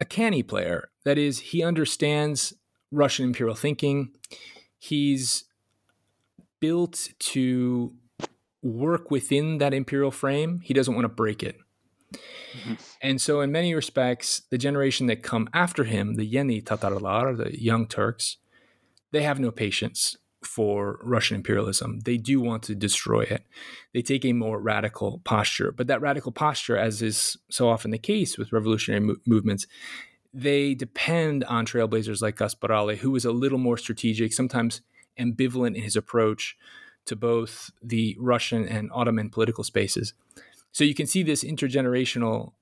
a 0.00 0.04
canny 0.04 0.42
player. 0.42 0.90
That 1.04 1.18
is, 1.18 1.38
he 1.38 1.62
understands 1.62 2.54
Russian 2.90 3.26
imperial 3.26 3.56
thinking. 3.56 4.10
He's 4.78 5.44
built 6.60 7.08
to 7.18 7.94
work 8.62 9.10
within 9.10 9.58
that 9.58 9.74
imperial 9.74 10.10
frame. 10.10 10.60
He 10.62 10.74
doesn't 10.74 10.94
want 10.94 11.04
to 11.04 11.08
break 11.08 11.42
it. 11.42 11.58
Mm-hmm. 12.12 12.74
And 13.02 13.20
so, 13.20 13.40
in 13.40 13.52
many 13.52 13.74
respects, 13.74 14.42
the 14.50 14.58
generation 14.58 15.06
that 15.06 15.22
come 15.22 15.48
after 15.52 15.84
him, 15.84 16.14
the 16.14 16.24
Yeni 16.24 16.62
Tatarlar, 16.62 17.36
the 17.36 17.60
young 17.60 17.86
Turks, 17.86 18.38
they 19.12 19.22
have 19.22 19.38
no 19.38 19.50
patience 19.50 20.16
for 20.46 20.98
Russian 21.02 21.36
imperialism. 21.36 22.00
They 22.00 22.16
do 22.16 22.40
want 22.40 22.62
to 22.64 22.74
destroy 22.74 23.22
it. 23.22 23.44
They 23.92 24.02
take 24.02 24.24
a 24.24 24.32
more 24.32 24.60
radical 24.60 25.20
posture. 25.24 25.72
But 25.72 25.86
that 25.88 26.00
radical 26.00 26.32
posture, 26.32 26.76
as 26.76 27.02
is 27.02 27.36
so 27.50 27.68
often 27.68 27.90
the 27.90 27.98
case 27.98 28.38
with 28.38 28.52
revolutionary 28.52 29.00
mo- 29.00 29.16
movements, 29.26 29.66
they 30.32 30.74
depend 30.74 31.44
on 31.44 31.66
trailblazers 31.66 32.22
like 32.22 32.36
Gaspıralı, 32.36 32.98
who 32.98 33.14
is 33.16 33.24
a 33.24 33.32
little 33.32 33.58
more 33.58 33.78
strategic, 33.78 34.32
sometimes 34.32 34.80
ambivalent 35.18 35.76
in 35.76 35.82
his 35.82 35.96
approach 35.96 36.56
to 37.06 37.16
both 37.16 37.70
the 37.82 38.16
Russian 38.18 38.66
and 38.66 38.90
Ottoman 38.92 39.30
political 39.30 39.64
spaces. 39.64 40.12
So 40.72 40.84
you 40.84 40.94
can 40.94 41.06
see 41.06 41.22
this 41.22 41.42
intergenerational 41.42 42.52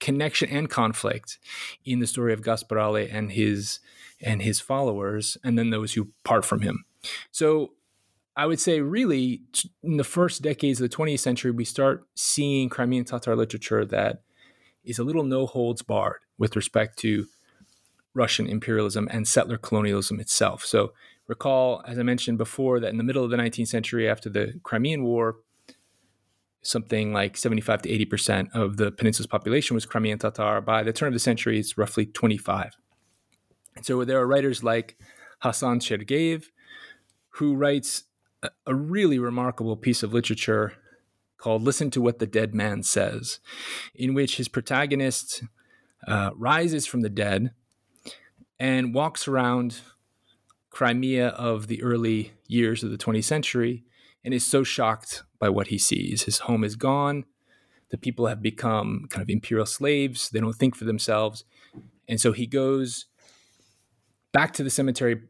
connection 0.00 0.48
and 0.48 0.70
conflict 0.70 1.38
in 1.84 1.98
the 1.98 2.06
story 2.06 2.32
of 2.32 2.40
Gaspıralı 2.40 3.08
and 3.12 3.32
his 3.32 3.80
and 4.20 4.42
his 4.42 4.60
followers, 4.60 5.36
and 5.44 5.56
then 5.56 5.70
those 5.70 5.94
who 5.94 6.08
part 6.24 6.44
from 6.44 6.62
him. 6.62 6.84
So 7.30 7.72
I 8.36 8.46
would 8.46 8.60
say, 8.60 8.80
really, 8.80 9.42
in 9.82 9.96
the 9.96 10.04
first 10.04 10.42
decades 10.42 10.80
of 10.80 10.88
the 10.88 10.96
20th 10.96 11.18
century, 11.18 11.50
we 11.50 11.64
start 11.64 12.06
seeing 12.14 12.68
Crimean 12.68 13.04
Tatar 13.04 13.34
literature 13.34 13.84
that 13.86 14.22
is 14.84 14.98
a 14.98 15.04
little 15.04 15.24
no 15.24 15.46
holds 15.46 15.82
barred 15.82 16.20
with 16.38 16.54
respect 16.54 16.98
to 17.00 17.26
Russian 18.14 18.46
imperialism 18.46 19.08
and 19.10 19.26
settler 19.26 19.58
colonialism 19.58 20.20
itself. 20.20 20.64
So, 20.64 20.92
recall, 21.26 21.82
as 21.86 21.98
I 21.98 22.02
mentioned 22.02 22.38
before, 22.38 22.80
that 22.80 22.90
in 22.90 22.96
the 22.96 23.04
middle 23.04 23.24
of 23.24 23.30
the 23.30 23.36
19th 23.36 23.68
century, 23.68 24.08
after 24.08 24.30
the 24.30 24.60
Crimean 24.62 25.02
War, 25.02 25.36
something 26.62 27.12
like 27.12 27.36
75 27.36 27.82
to 27.82 27.88
80% 28.06 28.52
of 28.52 28.76
the 28.76 28.90
peninsula's 28.92 29.26
population 29.26 29.74
was 29.74 29.86
Crimean 29.86 30.18
Tatar. 30.18 30.60
By 30.60 30.82
the 30.82 30.92
turn 30.92 31.08
of 31.08 31.12
the 31.12 31.18
century, 31.18 31.58
it's 31.58 31.78
roughly 31.78 32.06
25. 32.06 32.76
And 33.76 33.84
so 33.86 34.04
there 34.04 34.18
are 34.18 34.26
writers 34.26 34.62
like 34.62 34.96
Hassan 35.40 35.80
Chergeyev, 35.80 36.46
who 37.38 37.54
writes 37.54 38.04
a, 38.66 38.74
really 38.74 39.18
remarkable 39.18 39.76
piece 39.76 40.02
of 40.02 40.12
literature 40.12 40.74
called 41.38 41.62
Listen 41.62 41.90
to 41.92 42.00
What 42.00 42.18
the 42.18 42.26
Dead 42.26 42.54
Man 42.54 42.82
Says, 42.82 43.38
in 43.94 44.12
which 44.12 44.36
his 44.36 44.48
protagonist 44.48 45.44
uh, 46.06 46.30
rises 46.34 46.86
from 46.86 47.02
the 47.02 47.08
dead 47.08 47.52
and 48.58 48.92
walks 48.92 49.28
around 49.28 49.80
Crimea 50.70 51.28
of 51.28 51.68
the 51.68 51.82
early 51.82 52.32
years 52.48 52.82
of 52.82 52.90
the 52.90 52.98
20th 52.98 53.24
century 53.24 53.84
and 54.24 54.34
is 54.34 54.44
so 54.44 54.64
shocked 54.64 55.22
by 55.38 55.48
what 55.48 55.68
he 55.68 55.78
sees. 55.78 56.24
His 56.24 56.40
home 56.40 56.64
is 56.64 56.74
gone. 56.74 57.24
The 57.90 57.98
people 57.98 58.26
have 58.26 58.42
become 58.42 59.06
kind 59.10 59.22
of 59.22 59.30
imperial 59.30 59.66
slaves. 59.66 60.30
They 60.30 60.40
don't 60.40 60.52
think 60.54 60.74
for 60.74 60.84
themselves. 60.84 61.44
And 62.08 62.20
so 62.20 62.32
he 62.32 62.46
goes 62.46 63.06
back 64.32 64.52
to 64.54 64.64
the 64.64 64.70
cemetery, 64.70 65.22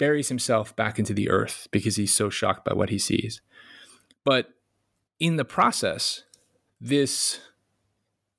buries 0.00 0.30
himself 0.30 0.74
back 0.74 0.98
into 0.98 1.12
the 1.12 1.28
earth 1.28 1.68
because 1.70 1.96
he's 1.96 2.12
so 2.12 2.30
shocked 2.30 2.64
by 2.64 2.72
what 2.72 2.88
he 2.88 2.98
sees. 2.98 3.42
But 4.24 4.48
in 5.20 5.36
the 5.36 5.44
process, 5.44 6.24
this 6.80 7.40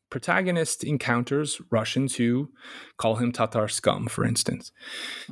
protagonist 0.10 0.84
encounters 0.84 1.62
Russians 1.70 2.16
who 2.16 2.50
call 2.98 3.18
him 3.18 3.32
Tatar 3.32 3.68
scum, 3.68 4.08
for 4.08 4.26
instance. 4.26 4.72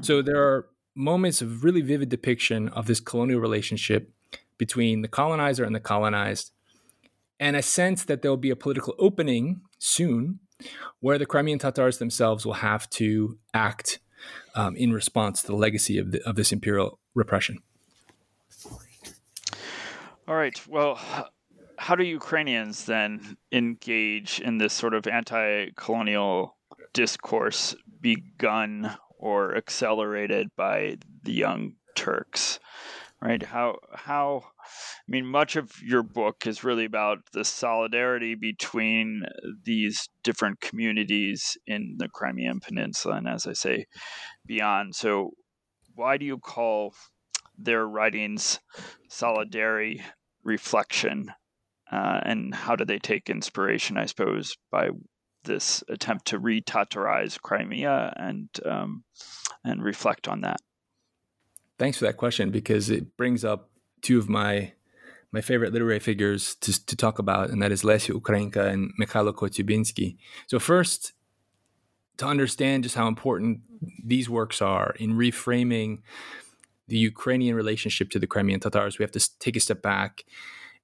So 0.02 0.20
mm-hmm. 0.20 0.28
there 0.28 0.42
are 0.42 0.68
moments 0.94 1.42
of 1.42 1.64
really 1.64 1.82
vivid 1.82 2.10
depiction 2.10 2.70
of 2.70 2.86
this 2.86 3.00
colonial 3.00 3.40
relationship 3.40 4.14
between 4.60 5.02
the 5.02 5.08
colonizer 5.08 5.64
and 5.64 5.74
the 5.74 5.80
colonized, 5.80 6.52
and 7.40 7.56
a 7.56 7.64
sense 7.64 8.04
that 8.06 8.22
there'll 8.22 8.38
be 8.38 8.52
a 8.52 8.56
political 8.56 8.94
opening 9.00 9.62
soon 9.80 10.40
where 11.00 11.18
the 11.18 11.26
Crimean 11.26 11.58
Tatars 11.58 11.98
themselves 11.98 12.46
will 12.46 12.62
have 12.70 12.88
to 12.92 13.40
act 13.54 14.00
um, 14.60 14.76
in 14.76 14.92
response 14.92 15.42
to 15.42 15.48
the 15.48 15.56
legacy 15.56 15.98
of, 15.98 16.12
the, 16.12 16.22
of 16.28 16.36
this 16.36 16.52
imperial 16.52 17.00
repression. 17.16 17.60
All 20.28 20.36
right. 20.36 20.62
Well, 20.68 21.00
how 21.78 21.96
do 21.96 22.04
Ukrainians 22.04 22.84
then 22.84 23.38
engage 23.54 24.42
in 24.42 24.58
this 24.58 24.74
sort 24.74 24.94
of 24.94 25.08
anti 25.08 25.70
colonial 25.78 26.58
discourse 26.92 27.74
begun 28.02 28.98
or 29.18 29.56
accelerated 29.56 30.50
by 30.58 30.98
the 31.24 31.32
young 31.32 31.76
Turks? 31.96 32.60
right 33.22 33.44
how 33.44 33.78
how 33.94 34.44
i 34.66 35.12
mean 35.12 35.26
much 35.26 35.56
of 35.56 35.72
your 35.84 36.04
book 36.04 36.48
is 36.48 36.64
really 36.64 36.86
about 36.86 37.20
the 37.34 37.44
solidarity 37.44 38.36
between 38.36 39.24
these 39.64 40.10
different 40.24 40.60
communities 40.62 41.58
in 41.68 41.96
the 41.98 42.08
crimean 42.08 42.60
peninsula 42.60 43.16
and 43.16 43.28
as 43.28 43.46
i 43.46 43.54
say 43.54 43.86
beyond. 44.50 44.96
So 44.96 45.32
why 45.96 46.18
do 46.18 46.26
you 46.26 46.40
call 46.40 46.94
their 47.58 47.86
writings 47.86 48.60
solidary 49.10 50.02
reflection? 50.44 51.32
Uh, 51.90 52.20
and 52.24 52.54
how 52.54 52.76
do 52.76 52.86
they 52.86 53.00
take 53.00 53.30
inspiration 53.30 53.98
i 53.98 54.06
suppose 54.06 54.56
by 54.70 54.90
this 55.44 55.84
attempt 55.90 56.26
to 56.28 56.38
re-tatarize 56.38 57.40
crimea 57.42 58.14
and 58.18 58.50
um, 58.66 59.04
and 59.64 59.82
reflect 59.82 60.28
on 60.28 60.42
that? 60.42 60.58
Thanks 61.78 61.98
for 61.98 62.06
that 62.06 62.18
question 62.18 62.52
because 62.52 62.90
it 62.90 63.16
brings 63.16 63.46
up 63.46 63.70
two 64.02 64.20
of 64.20 64.28
my 64.28 64.74
my 65.32 65.42
favorite 65.42 65.72
literary 65.72 66.00
figures 66.00 66.56
to, 66.56 66.86
to 66.88 66.96
talk 66.96 67.20
about, 67.20 67.52
and 67.52 67.62
that 67.62 67.72
is 67.72 67.84
Lesya 67.84 68.20
Ukrainka 68.20 68.68
and 68.68 68.92
Mykhailo 69.00 69.32
Kotsiubynsky. 69.34 70.18
So 70.48 70.60
first, 70.60 71.14
to 72.20 72.26
understand 72.26 72.84
just 72.84 72.96
how 72.96 73.08
important 73.08 73.62
these 74.04 74.30
works 74.30 74.62
are 74.62 74.94
in 75.00 75.14
reframing 75.14 76.00
the 76.88 76.98
Ukrainian 76.98 77.56
relationship 77.56 78.10
to 78.12 78.20
the 78.20 78.28
Crimean 78.28 78.60
Tatars, 78.60 79.00
we 79.00 79.04
have 79.04 79.12
to 79.12 79.40
take 79.40 79.56
a 79.56 79.60
step 79.60 79.82
back 79.82 80.26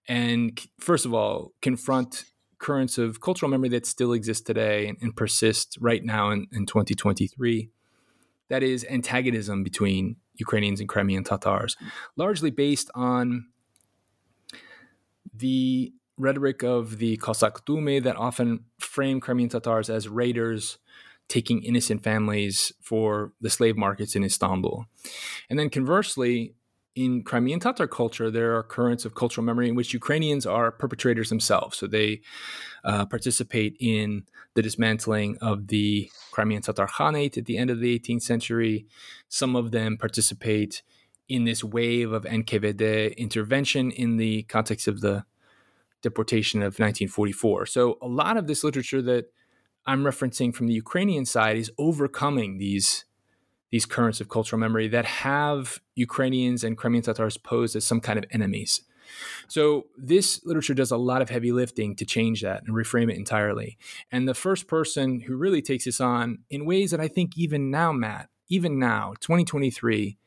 and, 0.07 0.59
first 0.79 1.05
of 1.05 1.13
all, 1.13 1.53
confront 1.61 2.25
currents 2.57 2.97
of 2.97 3.21
cultural 3.21 3.49
memory 3.49 3.69
that 3.69 3.85
still 3.85 4.13
exist 4.13 4.45
today 4.45 4.87
and, 4.87 4.97
and 5.01 5.15
persist 5.15 5.77
right 5.81 6.03
now 6.03 6.31
in, 6.31 6.47
in 6.51 6.65
2023. 6.65 7.69
That 8.49 8.63
is 8.63 8.85
antagonism 8.89 9.63
between 9.63 10.17
Ukrainians 10.35 10.79
and 10.79 10.87
Crimean 10.87 11.23
Tatars, 11.23 11.75
largely 12.15 12.51
based 12.51 12.89
on 12.95 13.47
the 15.33 15.91
rhetoric 16.17 16.63
of 16.63 16.99
the 16.99 17.17
Cossack 17.17 17.65
Dumy 17.65 18.01
that 18.03 18.15
often 18.15 18.65
frame 18.79 19.19
Crimean 19.19 19.49
Tatars 19.49 19.89
as 19.89 20.07
raiders 20.07 20.77
taking 21.27 21.63
innocent 21.63 22.03
families 22.03 22.71
for 22.81 23.33
the 23.41 23.49
slave 23.49 23.75
markets 23.75 24.15
in 24.15 24.23
Istanbul. 24.23 24.85
And 25.49 25.57
then 25.57 25.69
conversely, 25.69 26.53
in 26.95 27.23
Crimean 27.23 27.59
Tatar 27.59 27.87
culture, 27.87 28.31
there 28.31 28.55
are 28.55 28.63
currents 28.63 29.03
of 29.03 29.15
cultural 29.15 29.43
memory 29.43 29.67
in 29.67 29.75
which 29.75 29.93
Ukrainians 29.93 30.45
are 30.45 30.71
perpetrators 30.71 31.29
themselves. 31.29 31.77
So 31.77 31.87
they 31.87 32.21
uh, 32.85 33.05
participate 33.05 33.75
in 33.79 34.23
the 34.53 34.61
dismantling 34.61 35.37
of 35.41 35.67
the 35.67 36.09
Crimean 36.31 36.61
Tatar 36.61 36.87
Khanate 36.87 37.37
at 37.37 37.45
the 37.45 37.57
end 37.57 37.69
of 37.69 37.81
the 37.81 37.99
18th 37.99 38.21
century. 38.21 38.85
Some 39.27 39.55
of 39.57 39.71
them 39.71 39.97
participate 39.97 40.83
in 41.27 41.43
this 41.43 41.63
wave 41.63 42.13
of 42.13 42.23
NKVD 42.23 43.17
intervention 43.17 43.91
in 43.91 44.15
the 44.15 44.43
context 44.43 44.87
of 44.87 45.01
the 45.01 45.25
deportation 46.01 46.61
of 46.61 46.79
1944. 46.79 47.65
So 47.65 47.97
a 48.01 48.07
lot 48.07 48.37
of 48.37 48.47
this 48.47 48.63
literature 48.63 49.01
that 49.01 49.25
I'm 49.85 50.03
referencing 50.03 50.53
from 50.53 50.67
the 50.67 50.73
Ukrainian 50.73 51.25
side 51.25 51.57
is 51.57 51.71
overcoming 51.77 52.57
these 52.57 53.05
these 53.71 53.85
currents 53.85 54.21
of 54.21 54.29
cultural 54.29 54.59
memory 54.59 54.87
that 54.87 55.05
have 55.05 55.81
Ukrainians 55.95 56.63
and 56.63 56.77
Crimean 56.77 57.03
Tatars 57.03 57.35
posed 57.37 57.75
as 57.75 57.83
some 57.83 57.99
kind 57.99 58.17
of 58.17 58.25
enemies. 58.31 58.81
So 59.47 59.87
this 59.97 60.43
literature 60.45 60.73
does 60.73 60.91
a 60.91 60.97
lot 60.97 61.21
of 61.21 61.29
heavy 61.29 61.51
lifting 61.51 61.95
to 61.97 62.05
change 62.05 62.41
that 62.41 62.63
and 62.65 62.75
reframe 62.75 63.11
it 63.11 63.17
entirely. 63.17 63.77
And 64.11 64.27
the 64.27 64.33
first 64.33 64.67
person 64.67 65.19
who 65.21 65.35
really 65.35 65.61
takes 65.61 65.85
this 65.85 65.99
on 65.99 66.39
in 66.49 66.65
ways 66.65 66.91
that 66.91 66.99
I 67.01 67.07
think 67.07 67.37
even 67.37 67.69
now, 67.69 67.91
Matt, 67.91 68.29
even 68.47 68.79
now, 68.79 69.13
2023, 69.19 70.17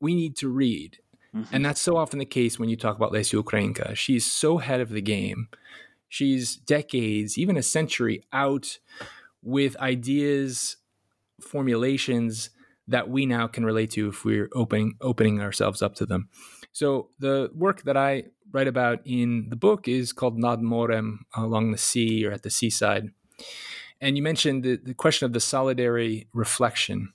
we 0.00 0.14
need 0.14 0.36
to 0.36 0.48
read. 0.48 0.98
Mm-hmm. 1.34 1.54
And 1.54 1.64
that's 1.64 1.80
so 1.80 1.96
often 1.96 2.18
the 2.18 2.24
case 2.24 2.58
when 2.58 2.68
you 2.68 2.76
talk 2.76 2.96
about 2.96 3.12
Lesya 3.12 3.42
Ukrainka. 3.42 3.94
She's 3.96 4.24
so 4.24 4.60
ahead 4.60 4.80
of 4.80 4.90
the 4.90 5.02
game. 5.02 5.48
She's 6.08 6.56
decades, 6.56 7.36
even 7.38 7.56
a 7.56 7.62
century 7.62 8.24
out 8.32 8.78
with 9.42 9.76
ideas, 9.76 10.76
formulations 11.40 12.50
that 12.88 13.10
we 13.10 13.26
now 13.26 13.46
can 13.46 13.64
relate 13.64 13.90
to 13.90 14.08
if 14.08 14.24
we're 14.24 14.48
opening 14.54 14.94
opening 15.00 15.40
ourselves 15.40 15.82
up 15.82 15.94
to 15.96 16.06
them. 16.06 16.28
So 16.72 17.10
the 17.18 17.50
work 17.54 17.82
that 17.82 17.96
I 17.96 18.24
write 18.50 18.68
about 18.68 19.00
in 19.04 19.48
the 19.50 19.56
book 19.56 19.86
is 19.86 20.12
called 20.12 20.38
Nad 20.38 20.60
Morem, 20.60 21.18
along 21.36 21.70
the 21.70 21.78
sea 21.78 22.24
or 22.26 22.32
at 22.32 22.42
the 22.42 22.50
seaside. 22.50 23.10
And 24.00 24.16
you 24.16 24.22
mentioned 24.22 24.62
the, 24.62 24.76
the 24.76 24.94
question 24.94 25.26
of 25.26 25.32
the 25.32 25.38
solidary 25.38 26.26
reflection. 26.32 27.12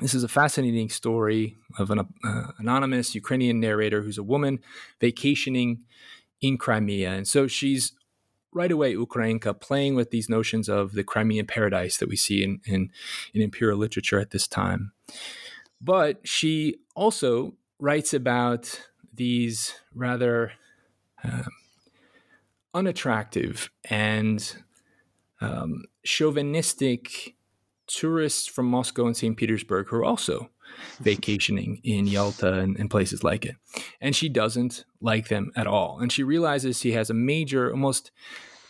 This 0.00 0.14
is 0.14 0.22
a 0.22 0.28
fascinating 0.28 0.90
story 0.90 1.56
of 1.78 1.90
an 1.90 2.00
uh, 2.24 2.52
anonymous 2.58 3.16
Ukrainian 3.16 3.58
narrator 3.58 4.02
who's 4.02 4.18
a 4.18 4.22
woman 4.22 4.60
vacationing 5.00 5.80
in 6.40 6.58
Crimea. 6.58 7.10
And 7.10 7.26
so 7.26 7.46
she's 7.46 7.92
right 8.52 8.72
away 8.72 8.94
Ukrainka 8.94 9.60
playing 9.60 9.94
with 9.94 10.10
these 10.10 10.28
notions 10.28 10.68
of 10.68 10.92
the 10.92 11.04
Crimean 11.04 11.46
paradise 11.46 11.98
that 11.98 12.08
we 12.08 12.16
see 12.16 12.42
in, 12.42 12.60
in, 12.64 12.90
in 13.34 13.42
imperial 13.42 13.78
literature 13.78 14.18
at 14.18 14.30
this 14.30 14.46
time. 14.46 14.92
But 15.80 16.26
she 16.26 16.76
also 16.96 17.54
writes 17.78 18.12
about 18.12 18.80
these 19.12 19.74
rather 19.94 20.52
uh, 21.22 21.44
unattractive 22.74 23.70
and 23.88 24.56
um, 25.40 25.84
chauvinistic 26.04 27.34
tourists 27.86 28.46
from 28.46 28.66
Moscow 28.66 29.06
and 29.06 29.16
St. 29.16 29.36
Petersburg 29.36 29.88
who 29.88 29.96
are 29.96 30.04
also 30.04 30.50
vacationing 31.00 31.80
in 31.84 32.06
Yalta 32.06 32.54
and, 32.54 32.76
and, 32.78 32.90
places 32.90 33.22
like 33.22 33.44
it. 33.44 33.56
And 34.00 34.14
she 34.14 34.28
doesn't 34.28 34.84
like 35.00 35.28
them 35.28 35.52
at 35.54 35.66
all. 35.66 35.98
And 36.00 36.10
she 36.10 36.22
realizes 36.22 36.80
she 36.80 36.92
has 36.92 37.10
a 37.10 37.14
major, 37.14 37.70
almost 37.70 38.10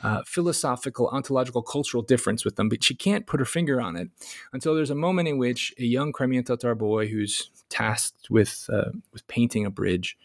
uh, 0.02 0.22
philosophical, 0.26 1.08
ontological, 1.08 1.62
cultural 1.62 2.02
difference 2.02 2.44
with 2.44 2.56
them, 2.56 2.68
but 2.68 2.84
she 2.84 2.94
can't 2.94 3.26
put 3.26 3.40
her 3.40 3.46
finger 3.46 3.80
on 3.80 3.96
it 3.96 4.08
until 4.52 4.74
there's 4.74 4.90
a 4.90 4.94
moment 4.94 5.28
in 5.28 5.38
which 5.38 5.74
a 5.78 5.84
young 5.84 6.12
Crimean 6.12 6.44
Tatar 6.44 6.74
boy 6.74 7.08
who's 7.08 7.50
tasked 7.68 8.30
with, 8.30 8.68
uh, 8.72 8.90
with 9.12 9.26
painting 9.26 9.66
a 9.66 9.70
bridge, 9.70 10.16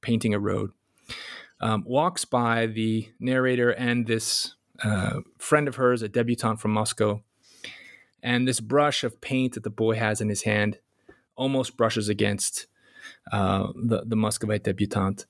painting 0.00 0.32
a 0.32 0.38
road, 0.38 0.70
um, 1.60 1.84
walks 1.86 2.24
by 2.24 2.66
the 2.66 3.08
narrator 3.18 3.70
and 3.70 4.06
this 4.06 4.54
uh, 4.84 5.20
friend 5.38 5.68
of 5.68 5.76
hers, 5.76 6.02
a 6.02 6.08
debutante 6.08 6.60
from 6.60 6.72
Moscow. 6.72 7.22
And 8.22 8.46
this 8.46 8.60
brush 8.60 9.04
of 9.04 9.20
paint 9.20 9.54
that 9.54 9.62
the 9.62 9.70
boy 9.70 9.94
has 9.94 10.20
in 10.20 10.28
his 10.28 10.42
hand 10.42 10.78
almost 11.36 11.76
brushes 11.76 12.08
against 12.08 12.66
uh, 13.32 13.68
the, 13.74 14.02
the 14.04 14.16
Muscovite 14.16 14.64
debutante. 14.64 15.26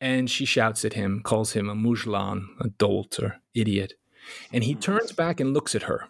And 0.00 0.28
she 0.28 0.44
shouts 0.44 0.84
at 0.84 0.94
him, 0.94 1.22
calls 1.22 1.52
him 1.52 1.68
a 1.68 1.74
muzhlan, 1.74 2.46
a 2.60 2.68
dolt 2.68 3.18
or 3.20 3.40
idiot. 3.54 3.94
And 4.52 4.64
he 4.64 4.74
turns 4.74 5.12
back 5.12 5.40
and 5.40 5.54
looks 5.54 5.74
at 5.74 5.84
her. 5.84 6.08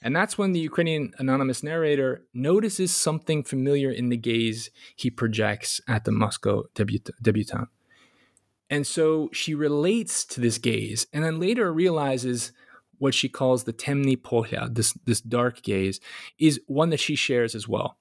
And 0.00 0.14
that's 0.14 0.38
when 0.38 0.52
the 0.52 0.60
Ukrainian 0.60 1.12
anonymous 1.18 1.62
narrator 1.62 2.24
notices 2.32 2.94
something 2.94 3.42
familiar 3.42 3.90
in 3.90 4.08
the 4.08 4.16
gaze 4.16 4.70
he 4.94 5.10
projects 5.10 5.80
at 5.88 6.04
the 6.04 6.12
Moscow 6.12 6.64
debut- 6.74 7.00
debutante. 7.20 7.68
And 8.70 8.86
so 8.86 9.30
she 9.32 9.54
relates 9.54 10.24
to 10.26 10.40
this 10.40 10.58
gaze 10.58 11.06
and 11.12 11.24
then 11.24 11.40
later 11.40 11.72
realizes 11.72 12.52
what 12.98 13.14
she 13.14 13.28
calls 13.28 13.64
the 13.64 13.72
temny 13.72 14.16
pohya, 14.16 14.74
this, 14.74 14.92
this 15.04 15.20
dark 15.20 15.62
gaze, 15.62 16.00
is 16.38 16.60
one 16.66 16.90
that 16.90 17.00
she 17.00 17.14
shares 17.14 17.54
as 17.54 17.68
well. 17.68 17.96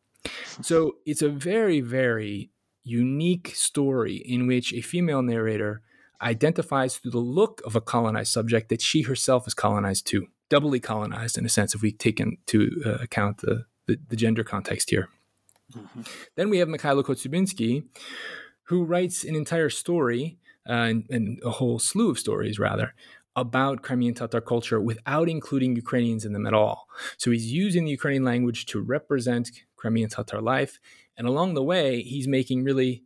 So 0.62 0.98
it's 1.06 1.22
a 1.22 1.30
very, 1.30 1.82
very 1.82 2.52
unique 2.84 3.52
story 3.54 4.16
in 4.16 4.48
which 4.48 4.74
a 4.74 4.82
female 4.82 5.22
narrator 5.22 5.82
identifies 6.22 6.98
through 6.98 7.12
the 7.12 7.20
look 7.20 7.62
of 7.66 7.76
a 7.76 7.82
colonized 7.82 8.32
subject 8.32 8.70
that 8.70 8.82
she 8.82 9.04
herself 9.04 9.46
is 9.48 9.54
colonized 9.54 10.08
too, 10.08 10.28
doubly 10.50 10.80
colonized 10.80 11.38
in 11.38 11.46
a 11.46 11.50
sense 11.50 11.76
if 11.76 11.82
we 11.82 11.92
take 11.92 12.20
into 12.20 12.82
uh, 12.86 12.96
account 12.96 13.38
the, 13.38 13.66
the, 13.86 14.00
the, 14.10 14.16
gender 14.16 14.44
context 14.44 14.90
here. 14.90 15.10
Mm-hmm. 15.76 16.02
Then 16.36 16.50
we 16.50 16.58
have 16.60 16.68
Mykhailo 16.68 17.04
Kotsiubynsky, 17.04 17.84
who 18.64 18.84
writes 18.84 19.24
an 19.24 19.36
entire 19.36 19.70
story 19.70 20.38
uh, 20.68 20.74
and, 20.74 21.06
and, 21.10 21.40
a 21.44 21.52
whole 21.52 21.80
slew 21.80 22.10
of 22.10 22.20
stories, 22.20 22.58
rather, 22.58 22.94
about 23.36 23.84
Crimean 23.84 24.16
Tatar 24.16 24.42
culture 24.42 24.82
without 24.82 25.30
including 25.30 25.76
Ukrainians 25.76 26.26
in 26.26 26.34
them 26.34 26.48
at 26.48 26.54
all. 26.54 26.88
So 27.18 27.32
he's 27.32 27.52
using 27.52 27.86
the 27.86 27.92
Ukrainian 27.92 28.24
language 28.24 28.66
to 28.68 28.82
represent 28.82 29.52
Crimean 29.78 30.10
Tatar 30.10 30.42
life. 30.42 30.80
And 31.18 31.28
along 31.28 31.54
the 31.54 31.64
way, 31.64 32.02
he's 32.02 32.28
making 32.28 32.64
really 32.64 33.04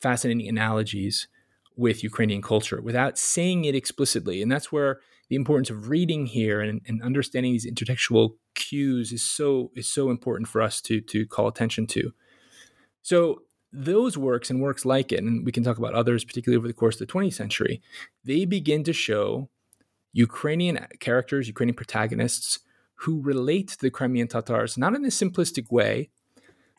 fascinating 0.00 0.48
analogies 0.48 1.28
with 1.76 2.02
Ukrainian 2.02 2.42
culture 2.42 2.82
without 2.82 3.18
saying 3.18 3.64
it 3.64 3.74
explicitly. 3.74 4.42
And 4.42 4.50
that's 4.50 4.72
where 4.72 5.00
the 5.28 5.36
importance 5.36 5.70
of 5.70 5.88
reading 5.88 6.26
here 6.26 6.60
and, 6.60 6.82
and, 6.86 7.02
understanding 7.02 7.52
these 7.52 7.70
intertextual 7.70 8.34
cues 8.54 9.12
is 9.12 9.22
so 9.22 9.70
is 9.74 9.88
so 9.88 10.10
important 10.10 10.48
for 10.48 10.60
us 10.60 10.82
to 10.82 11.00
to 11.00 11.26
call 11.26 11.48
attention 11.48 11.86
to. 11.86 12.12
So 13.00 13.42
those 13.72 14.18
works 14.18 14.50
and 14.50 14.60
works 14.60 14.84
like 14.84 15.10
it, 15.10 15.20
and 15.22 15.46
we 15.46 15.52
can 15.52 15.64
talk 15.64 15.78
about 15.78 15.94
others, 15.94 16.24
particularly 16.24 16.58
over 16.58 16.68
the 16.68 16.74
course 16.74 17.00
of 17.00 17.06
the 17.06 17.12
20th 17.12 17.32
century, 17.32 17.80
they 18.22 18.44
begin 18.44 18.84
to 18.84 18.92
show 18.92 19.48
Ukrainian 20.12 20.86
characters, 21.00 21.48
Ukrainian 21.48 21.76
protagonists 21.76 22.58
who 23.02 23.20
relate 23.20 23.68
to 23.68 23.80
the 23.80 23.90
Crimean 23.90 24.28
Tatars, 24.28 24.78
not 24.78 24.94
in 24.94 25.04
a 25.04 25.08
simplistic 25.08 25.70
way, 25.70 26.10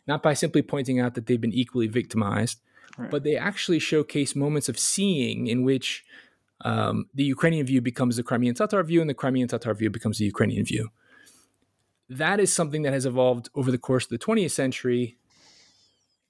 not 0.08 0.24
by 0.24 0.34
simply 0.34 0.62
pointing 0.62 1.00
out 1.00 1.16
that 1.16 1.26
they've 1.26 1.42
been 1.42 1.54
equally 1.54 1.88
victimized, 1.88 2.62
right. 2.98 3.12
but 3.12 3.24
they 3.24 3.36
actually 3.36 3.80
showcase 3.80 4.36
moments 4.36 4.70
of 4.70 4.80
seeing 4.80 5.48
in 5.48 5.64
which 5.64 6.04
um, 6.62 7.08
the 7.14 7.26
Ukrainian 7.26 7.66
view 7.66 7.82
becomes 7.82 8.16
the 8.16 8.24
Crimean 8.24 8.56
Tatar 8.56 8.84
view 8.84 9.02
and 9.02 9.10
the 9.10 9.14
Crimean 9.14 9.50
Tatar 9.50 9.74
view 9.74 9.90
becomes 9.90 10.18
the 10.18 10.26
Ukrainian 10.26 10.66
view. 10.66 10.90
That 12.10 12.40
is 12.40 12.54
something 12.54 12.84
that 12.84 12.94
has 12.94 13.06
evolved 13.06 13.50
over 13.56 13.70
the 13.70 13.78
course 13.78 14.06
of 14.06 14.10
the 14.10 14.20
20th 14.20 14.52
century 14.52 15.18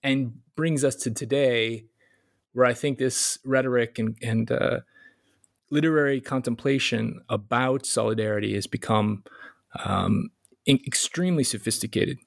and 0.01 0.39
brings 0.55 0.83
us 0.83 0.95
to 0.97 1.11
today, 1.11 1.85
where 2.53 2.65
I 2.65 2.73
think 2.73 2.97
this 2.97 3.37
rhetoric 3.45 3.99
and, 3.99 4.17
and 4.21 4.51
uh, 4.51 4.79
literary 5.69 6.19
contemplation 6.19 7.21
about 7.29 7.85
solidarity 7.85 8.55
has 8.55 8.67
become 8.67 9.23
um, 9.85 10.29
extremely 10.67 11.43
sophisticated. 11.43 12.19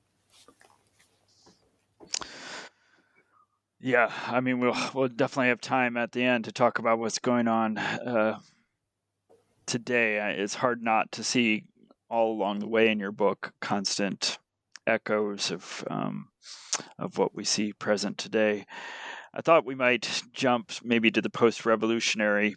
Yeah, 3.80 4.10
I 4.26 4.40
mean, 4.40 4.58
we'll 4.58 4.76
we'll 4.94 5.08
definitely 5.08 5.48
have 5.48 5.60
time 5.60 5.96
at 5.96 6.12
the 6.12 6.24
end 6.24 6.46
to 6.46 6.52
talk 6.52 6.78
about 6.78 6.98
what's 6.98 7.18
going 7.18 7.46
on 7.46 7.78
uh, 7.78 8.38
today. 9.66 10.34
It's 10.38 10.54
hard 10.54 10.82
not 10.82 11.12
to 11.12 11.24
see 11.24 11.64
all 12.08 12.32
along 12.32 12.60
the 12.60 12.68
way 12.68 12.88
in 12.88 12.98
your 12.98 13.12
book 13.12 13.52
constant 13.60 14.38
echoes 14.86 15.50
of 15.50 15.84
um, 15.88 16.28
of 16.98 17.18
what 17.18 17.34
we 17.34 17.44
see 17.44 17.72
present 17.72 18.18
today. 18.18 18.66
I 19.34 19.42
thought 19.42 19.66
we 19.66 19.74
might 19.74 20.22
jump 20.32 20.72
maybe 20.82 21.10
to 21.10 21.20
the 21.20 21.30
post-revolutionary 21.30 22.56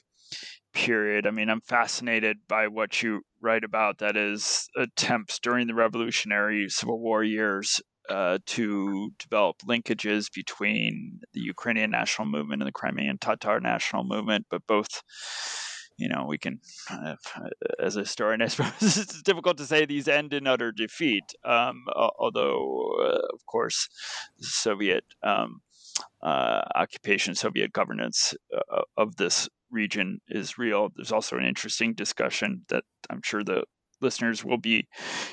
period. 0.73 1.27
I 1.27 1.32
mean, 1.32 1.49
I'm 1.49 1.62
fascinated 1.62 2.38
by 2.47 2.67
what 2.67 3.01
you 3.01 3.21
write 3.41 3.63
about. 3.63 3.99
That 3.99 4.15
is 4.15 4.67
attempts 4.77 5.39
during 5.39 5.67
the 5.67 5.75
Revolutionary 5.75 6.69
Civil 6.69 6.99
War 6.99 7.23
years 7.23 7.82
uh, 8.10 8.39
to 8.47 9.12
develop 9.19 9.58
linkages 9.67 10.34
between 10.34 11.21
the 11.34 11.41
Ukrainian 11.41 11.91
national 11.91 12.27
movement 12.27 12.62
and 12.62 12.67
the 12.67 12.73
Crimean 12.73 13.17
Tatar 13.19 13.60
national 13.60 14.03
movement, 14.03 14.45
but 14.49 14.65
both. 14.67 15.03
You 16.01 16.08
know, 16.08 16.23
we 16.29 16.38
can, 16.38 16.62
uh, 16.89 17.15
as 17.77 17.97
a 17.97 17.99
historian, 17.99 18.41
I 18.45 18.47
suppose 18.47 18.95
it's 18.97 19.21
difficult 19.21 19.58
to 19.58 19.65
say 19.65 19.86
these 19.86 20.08
end 20.08 20.34
in 20.34 20.47
utter 20.47 20.71
defeat. 20.71 21.25
Um, 21.43 21.84
although, 21.93 22.93
uh, 23.01 23.27
of 23.34 23.45
course, 23.45 23.89
Soviet 24.39 25.03
um, 25.23 25.60
uh, 26.23 26.62
occupation, 26.73 27.36
Soviet 27.36 27.73
governance 27.73 28.34
uh, 28.55 28.84
of 28.95 29.17
this 29.17 29.49
region 29.71 30.19
is 30.29 30.58
real. 30.58 30.89
There's 30.95 31.12
also 31.12 31.38
an 31.38 31.45
interesting 31.45 31.93
discussion 31.93 32.65
that 32.69 32.84
I'm 33.10 33.21
sure 33.23 33.43
the 33.43 33.63
listeners 34.01 34.43
will 34.43 34.58
be 34.58 34.88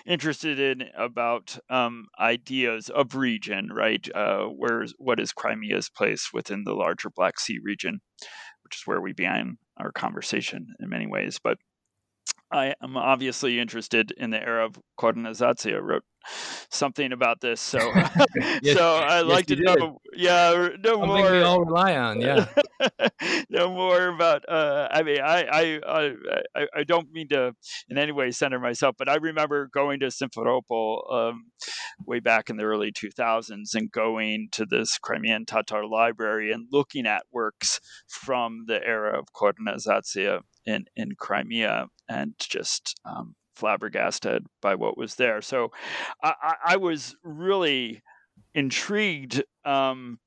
interested 0.06 0.58
in 0.58 0.88
about 0.96 1.56
um, 1.70 2.06
ideas 2.18 2.88
of 2.88 3.14
region, 3.14 3.68
right? 3.72 4.06
Uh, 4.14 4.46
where's 4.46 4.92
what 4.98 5.20
is 5.20 5.32
Crimea's 5.32 5.88
place 5.88 6.30
within 6.32 6.64
the 6.64 6.74
larger 6.74 7.10
Black 7.10 7.38
Sea 7.38 7.58
region, 7.62 8.00
which 8.64 8.76
is 8.76 8.82
where 8.86 9.00
we 9.00 9.12
began 9.12 9.58
our 9.76 9.92
conversation 9.92 10.66
in 10.80 10.88
many 10.88 11.06
ways. 11.06 11.38
But 11.42 11.58
I 12.50 12.74
am 12.82 12.96
obviously 12.96 13.58
interested 13.58 14.12
in 14.16 14.30
the 14.30 14.42
era 14.42 14.64
of 14.64 14.78
Korenizatsiya. 14.98 16.00
Something 16.70 17.12
about 17.12 17.40
this, 17.40 17.60
so 17.60 17.78
yes, 18.62 18.76
so 18.78 18.96
I'd 18.96 19.20
yes, 19.20 19.24
like 19.24 19.46
to 19.46 19.56
know, 19.56 20.00
yeah, 20.14 20.68
no 20.82 20.90
Something 20.92 21.06
more. 21.08 21.30
we 21.32 21.42
all 21.42 21.64
rely 21.64 21.96
on, 21.96 22.20
yeah. 22.20 22.46
know 23.50 23.72
more 23.72 24.08
about. 24.08 24.44
Uh, 24.48 24.88
I 24.90 25.02
mean, 25.02 25.20
I, 25.20 25.44
I 25.50 25.80
I 26.56 26.66
I 26.74 26.84
don't 26.84 27.10
mean 27.12 27.28
to 27.28 27.54
in 27.88 27.98
any 27.98 28.12
way 28.12 28.30
center 28.30 28.58
myself, 28.58 28.96
but 28.98 29.08
I 29.08 29.16
remember 29.16 29.68
going 29.72 30.00
to 30.00 30.06
Simferopol 30.06 31.12
um, 31.12 31.46
way 32.06 32.20
back 32.20 32.50
in 32.50 32.56
the 32.56 32.64
early 32.64 32.92
2000s 32.92 33.74
and 33.74 33.90
going 33.90 34.48
to 34.52 34.66
this 34.66 34.98
Crimean 34.98 35.46
Tatar 35.46 35.86
library 35.86 36.52
and 36.52 36.66
looking 36.70 37.06
at 37.06 37.24
works 37.32 37.80
from 38.08 38.64
the 38.66 38.84
era 38.84 39.18
of 39.18 39.26
Korenizatsiya 39.34 40.40
in 40.64 40.86
in 40.96 41.14
Crimea 41.18 41.86
and 42.08 42.34
just 42.38 42.98
um, 43.04 43.34
flabbergasted 43.56 44.46
by 44.60 44.74
what 44.74 44.96
was 44.96 45.16
there. 45.16 45.40
So 45.42 45.72
I, 46.22 46.54
I 46.64 46.76
was 46.76 47.16
really 47.24 48.02
intrigued 48.54 49.42
um, 49.64 50.18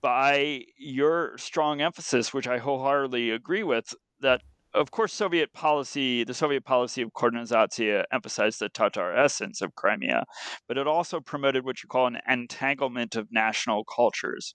by 0.00 0.62
your 0.78 1.36
strong 1.36 1.80
emphasis, 1.80 2.32
which 2.32 2.46
I 2.46 2.58
wholeheartedly 2.58 3.30
agree 3.30 3.64
with, 3.64 3.94
that 4.20 4.42
of 4.78 4.90
course, 4.90 5.12
Soviet 5.12 5.52
policy, 5.52 6.24
the 6.24 6.34
Soviet 6.34 6.64
policy 6.64 7.02
of 7.02 7.12
Korenizatsiya 7.12 8.04
emphasized 8.12 8.60
the 8.60 8.68
Tatar 8.68 9.14
essence 9.16 9.60
of 9.60 9.74
Crimea, 9.74 10.24
but 10.66 10.78
it 10.78 10.86
also 10.86 11.20
promoted 11.20 11.64
what 11.64 11.82
you 11.82 11.88
call 11.88 12.06
an 12.06 12.18
entanglement 12.28 13.16
of 13.16 13.28
national 13.30 13.84
cultures. 13.84 14.54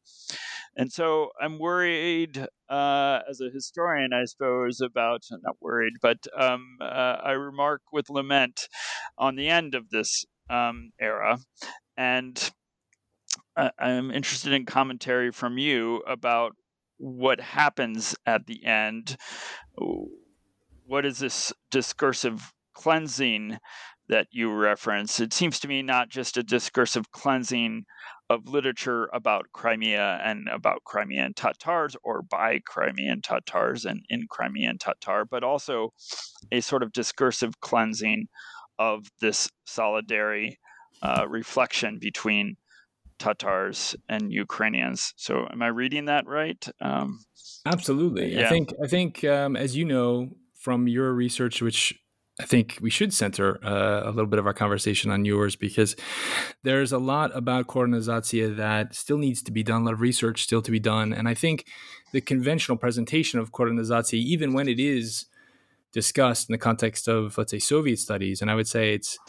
And 0.76 0.92
so 0.92 1.30
I'm 1.42 1.60
worried, 1.60 2.48
uh, 2.70 3.20
as 3.30 3.42
a 3.42 3.50
historian, 3.54 4.14
I 4.14 4.26
suppose, 4.26 4.82
about, 4.82 5.22
not 5.44 5.58
worried, 5.62 5.94
but 6.02 6.18
um, 6.38 6.78
uh, 6.82 7.18
I 7.24 7.32
remark 7.32 7.82
with 7.92 8.10
lament 8.10 8.68
on 9.18 9.36
the 9.36 9.50
end 9.50 9.76
of 9.76 9.90
this 9.90 10.26
um, 10.50 10.92
era. 11.00 11.38
And 11.98 12.52
I'm 13.56 14.10
interested 14.12 14.54
in 14.54 14.66
commentary 14.66 15.32
from 15.32 15.58
you 15.58 16.02
about 16.08 16.56
what 16.98 17.40
happens 17.40 18.16
at 18.26 18.46
the 18.46 18.66
end. 18.66 19.18
What 20.86 21.06
is 21.06 21.20
this 21.20 21.54
discursive 21.72 22.54
cleansing 22.74 23.58
that 24.10 24.28
you 24.32 24.52
reference? 24.52 25.20
It 25.20 25.34
seems 25.34 25.60
to 25.62 25.68
me 25.68 25.82
not 25.82 26.10
just 26.10 26.38
a 26.38 26.44
discursive 26.44 27.12
cleansing 27.12 27.86
of 28.30 28.48
literature 28.48 29.10
about 29.14 29.52
Crimea 29.54 30.20
and 30.24 30.48
about 30.48 30.84
Crimean 30.84 31.34
Tatars 31.34 31.96
or 32.04 32.22
by 32.22 32.60
Crimean 32.66 33.22
Tatars 33.22 33.86
and 33.86 34.04
in 34.10 34.28
Crimean 34.30 34.78
Tatar, 34.78 35.26
but 35.26 35.44
also 35.44 35.94
a 36.52 36.62
sort 36.62 36.84
of 36.84 36.94
discursive 36.94 37.60
cleansing 37.60 38.28
of 38.80 39.08
this 39.22 39.50
solidary 39.68 40.56
uh, 41.02 41.26
reflection 41.28 42.00
between 42.00 42.56
Tatars 43.18 43.96
and 44.10 44.32
Ukrainians. 44.32 45.14
So, 45.18 45.48
am 45.52 45.62
I 45.62 45.68
reading 45.68 46.06
that 46.06 46.28
right? 46.28 46.68
Um, 46.82 47.20
Absolutely. 47.66 48.36
Yeah. 48.36 48.48
I 48.48 48.50
think 48.50 48.74
I 48.84 48.88
think 48.88 49.24
um, 49.24 49.56
as 49.56 49.76
you 49.76 49.86
know 49.86 50.30
from 50.56 50.88
your 50.88 51.14
research, 51.14 51.62
which 51.62 51.94
I 52.40 52.46
think 52.46 52.80
we 52.82 52.90
should 52.90 53.14
center 53.14 53.64
uh, 53.64 54.04
a 54.06 54.12
little 54.12 54.26
bit 54.26 54.40
of 54.40 54.48
our 54.48 54.54
conversation 54.54 55.12
on 55.12 55.24
yours 55.24 55.56
because 55.56 55.96
there's 56.64 56.92
a 56.92 56.98
lot 56.98 57.36
about 57.36 57.68
Korenizatsiya 57.68 58.58
that 58.58 58.96
still 58.96 59.20
needs 59.20 59.44
to 59.44 59.52
be 59.52 59.62
done, 59.62 59.84
a 59.84 59.86
lot 59.86 59.94
of 59.94 60.02
research 60.02 60.42
still 60.42 60.62
to 60.64 60.72
be 60.72 60.80
done. 60.80 61.14
And 61.14 61.28
I 61.28 61.36
think 61.36 61.68
the 62.12 62.22
conventional 62.22 62.78
presentation 62.78 63.40
of 63.40 63.52
Korenizatsiya, 63.52 64.18
even 64.18 64.54
when 64.54 64.68
it 64.68 64.80
is 64.80 65.26
discussed 65.92 66.50
in 66.50 66.54
the 66.54 66.58
context 66.58 67.08
of, 67.08 67.38
let's 67.38 67.52
say, 67.52 67.60
Soviet 67.60 68.00
studies, 68.00 68.42
and 68.42 68.50
I 68.50 68.56
would 68.56 68.68
say 68.68 68.96
it's 68.96 69.20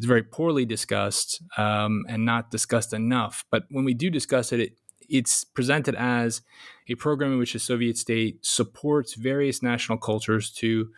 it's 0.00 0.06
very 0.06 0.22
poorly 0.22 0.64
discussed 0.64 1.42
um, 1.58 2.06
and 2.08 2.24
not 2.24 2.50
discussed 2.50 2.94
enough. 2.94 3.44
But 3.50 3.64
when 3.68 3.84
we 3.84 3.92
do 3.92 4.08
discuss 4.08 4.50
it, 4.50 4.60
it 4.60 4.78
it's 5.10 5.44
presented 5.44 5.94
as 5.94 6.40
a 6.88 6.94
program 6.94 7.32
in 7.32 7.38
which 7.38 7.52
the 7.52 7.58
Soviet 7.58 7.98
state 7.98 8.38
supports 8.40 9.12
various 9.12 9.62
national 9.62 9.98
cultures 9.98 10.50
to 10.52 10.88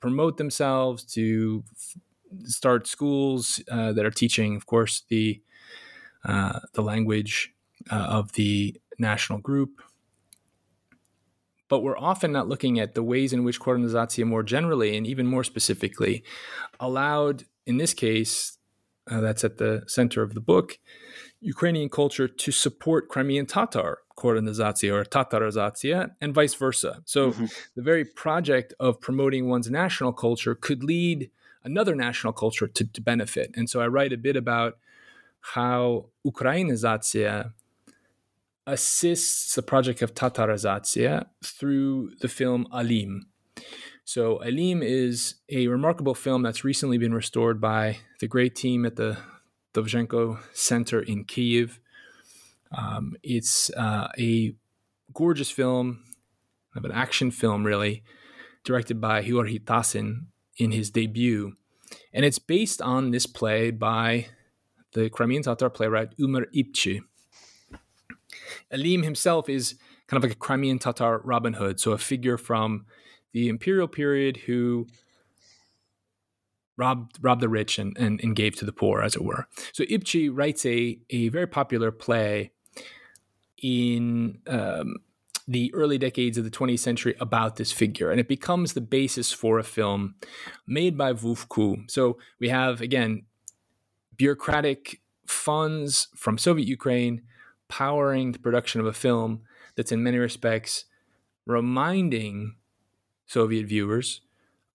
promote 0.00 0.38
themselves, 0.38 1.04
to 1.04 1.64
f- 1.70 1.96
start 2.44 2.86
schools 2.86 3.62
uh, 3.70 3.92
that 3.92 4.06
are 4.06 4.10
teaching, 4.10 4.56
of 4.56 4.64
course, 4.64 5.02
the 5.10 5.42
uh, 6.24 6.60
the 6.72 6.82
language 6.82 7.52
uh, 7.90 7.94
of 7.94 8.32
the 8.32 8.74
national 8.98 9.40
group. 9.40 9.82
But 11.68 11.80
we're 11.80 11.98
often 11.98 12.32
not 12.32 12.48
looking 12.48 12.80
at 12.80 12.94
the 12.94 13.02
ways 13.02 13.34
in 13.34 13.44
which 13.44 13.60
Korenizatsiya 13.60 14.24
more 14.24 14.42
generally 14.42 14.96
and 14.96 15.06
even 15.06 15.26
more 15.26 15.44
specifically 15.44 16.24
allowed, 16.78 17.44
in 17.70 17.76
this 17.78 17.94
case, 17.94 18.58
uh, 19.10 19.20
that's 19.20 19.44
at 19.44 19.58
the 19.58 19.72
center 19.86 20.22
of 20.22 20.34
the 20.34 20.44
book, 20.52 20.78
Ukrainian 21.54 21.88
culture 21.88 22.28
to 22.44 22.50
support 22.64 23.08
Crimean 23.08 23.46
Tatar 23.46 23.98
Korenizatsiya 24.20 24.92
or 24.92 25.04
Tatarizatsiya 25.04 26.00
and 26.20 26.34
vice 26.34 26.54
versa. 26.54 26.92
So 27.06 27.30
mm-hmm. 27.30 27.46
the 27.76 27.82
very 27.90 28.04
project 28.04 28.74
of 28.78 29.00
promoting 29.00 29.48
one's 29.48 29.70
national 29.70 30.12
culture 30.12 30.54
could 30.54 30.82
lead 30.82 31.30
another 31.64 31.94
national 31.94 32.32
culture 32.42 32.68
to, 32.76 32.84
to 32.84 33.00
benefit. 33.00 33.48
And 33.54 33.70
so 33.70 33.80
I 33.80 33.86
write 33.86 34.12
a 34.12 34.18
bit 34.18 34.36
about 34.36 34.72
how 35.54 36.06
Ukrainizatsiya 36.26 37.52
assists 38.66 39.54
the 39.54 39.62
project 39.62 40.02
of 40.02 40.14
Tatarizatsiya 40.14 41.26
through 41.44 42.10
the 42.20 42.28
film 42.28 42.66
Alim. 42.72 43.26
So 44.12 44.42
Alim 44.42 44.82
is 44.82 45.36
a 45.48 45.68
remarkable 45.68 46.16
film 46.16 46.42
that's 46.42 46.64
recently 46.64 46.98
been 46.98 47.14
restored 47.14 47.60
by 47.60 47.98
the 48.18 48.26
great 48.26 48.56
team 48.56 48.84
at 48.84 48.96
the 48.96 49.18
Dovzhenko 49.72 50.40
Center 50.52 51.00
in 51.00 51.22
Kiev. 51.22 51.78
Um, 52.76 53.14
it's 53.22 53.70
uh, 53.76 54.08
a 54.18 54.56
gorgeous 55.14 55.52
film, 55.52 56.02
of 56.74 56.84
an 56.84 56.90
action 56.90 57.30
film, 57.30 57.62
really, 57.62 58.02
directed 58.64 59.00
by 59.00 59.22
Georgi 59.22 59.60
Tasin 59.60 60.26
in 60.56 60.72
his 60.72 60.90
debut. 60.90 61.52
And 62.12 62.24
it's 62.24 62.40
based 62.40 62.82
on 62.82 63.12
this 63.12 63.26
play 63.26 63.70
by 63.70 64.26
the 64.92 65.08
Crimean 65.08 65.44
Tatar 65.44 65.70
playwright 65.70 66.16
Umar 66.18 66.46
Ipchi. 66.52 67.02
Alim 68.72 69.04
himself 69.04 69.48
is 69.48 69.76
kind 70.08 70.18
of 70.18 70.28
like 70.28 70.36
a 70.36 70.40
Crimean 70.40 70.80
Tatar 70.80 71.20
Robin 71.22 71.52
Hood, 71.52 71.78
so 71.78 71.92
a 71.92 71.98
figure 71.98 72.36
from 72.36 72.86
the 73.32 73.48
imperial 73.48 73.88
period 73.88 74.38
who 74.38 74.86
robbed 76.76 77.18
robbed 77.20 77.42
the 77.42 77.48
rich 77.48 77.78
and, 77.78 77.96
and, 77.98 78.20
and 78.22 78.34
gave 78.34 78.56
to 78.56 78.64
the 78.64 78.72
poor, 78.72 79.02
as 79.02 79.14
it 79.14 79.24
were. 79.24 79.46
So 79.72 79.84
Ipchi 79.84 80.30
writes 80.32 80.64
a, 80.64 80.98
a 81.10 81.28
very 81.28 81.46
popular 81.46 81.92
play 81.92 82.52
in 83.62 84.38
um, 84.46 84.96
the 85.46 85.72
early 85.74 85.98
decades 85.98 86.38
of 86.38 86.44
the 86.44 86.50
20th 86.50 86.78
century 86.78 87.14
about 87.20 87.56
this 87.56 87.72
figure, 87.72 88.10
and 88.10 88.18
it 88.18 88.28
becomes 88.28 88.72
the 88.72 88.80
basis 88.80 89.32
for 89.32 89.58
a 89.58 89.64
film 89.64 90.14
made 90.66 90.96
by 90.96 91.12
VUFKU. 91.12 91.90
So 91.90 92.18
we 92.38 92.48
have, 92.48 92.80
again, 92.80 93.24
bureaucratic 94.16 95.00
funds 95.26 96.08
from 96.14 96.38
Soviet 96.38 96.66
Ukraine 96.66 97.22
powering 97.68 98.32
the 98.32 98.38
production 98.38 98.80
of 98.80 98.86
a 98.86 98.92
film 98.92 99.42
that's 99.76 99.92
in 99.92 100.02
many 100.02 100.18
respects 100.18 100.84
reminding 101.46 102.54
Soviet 103.30 103.66
viewers 103.66 104.22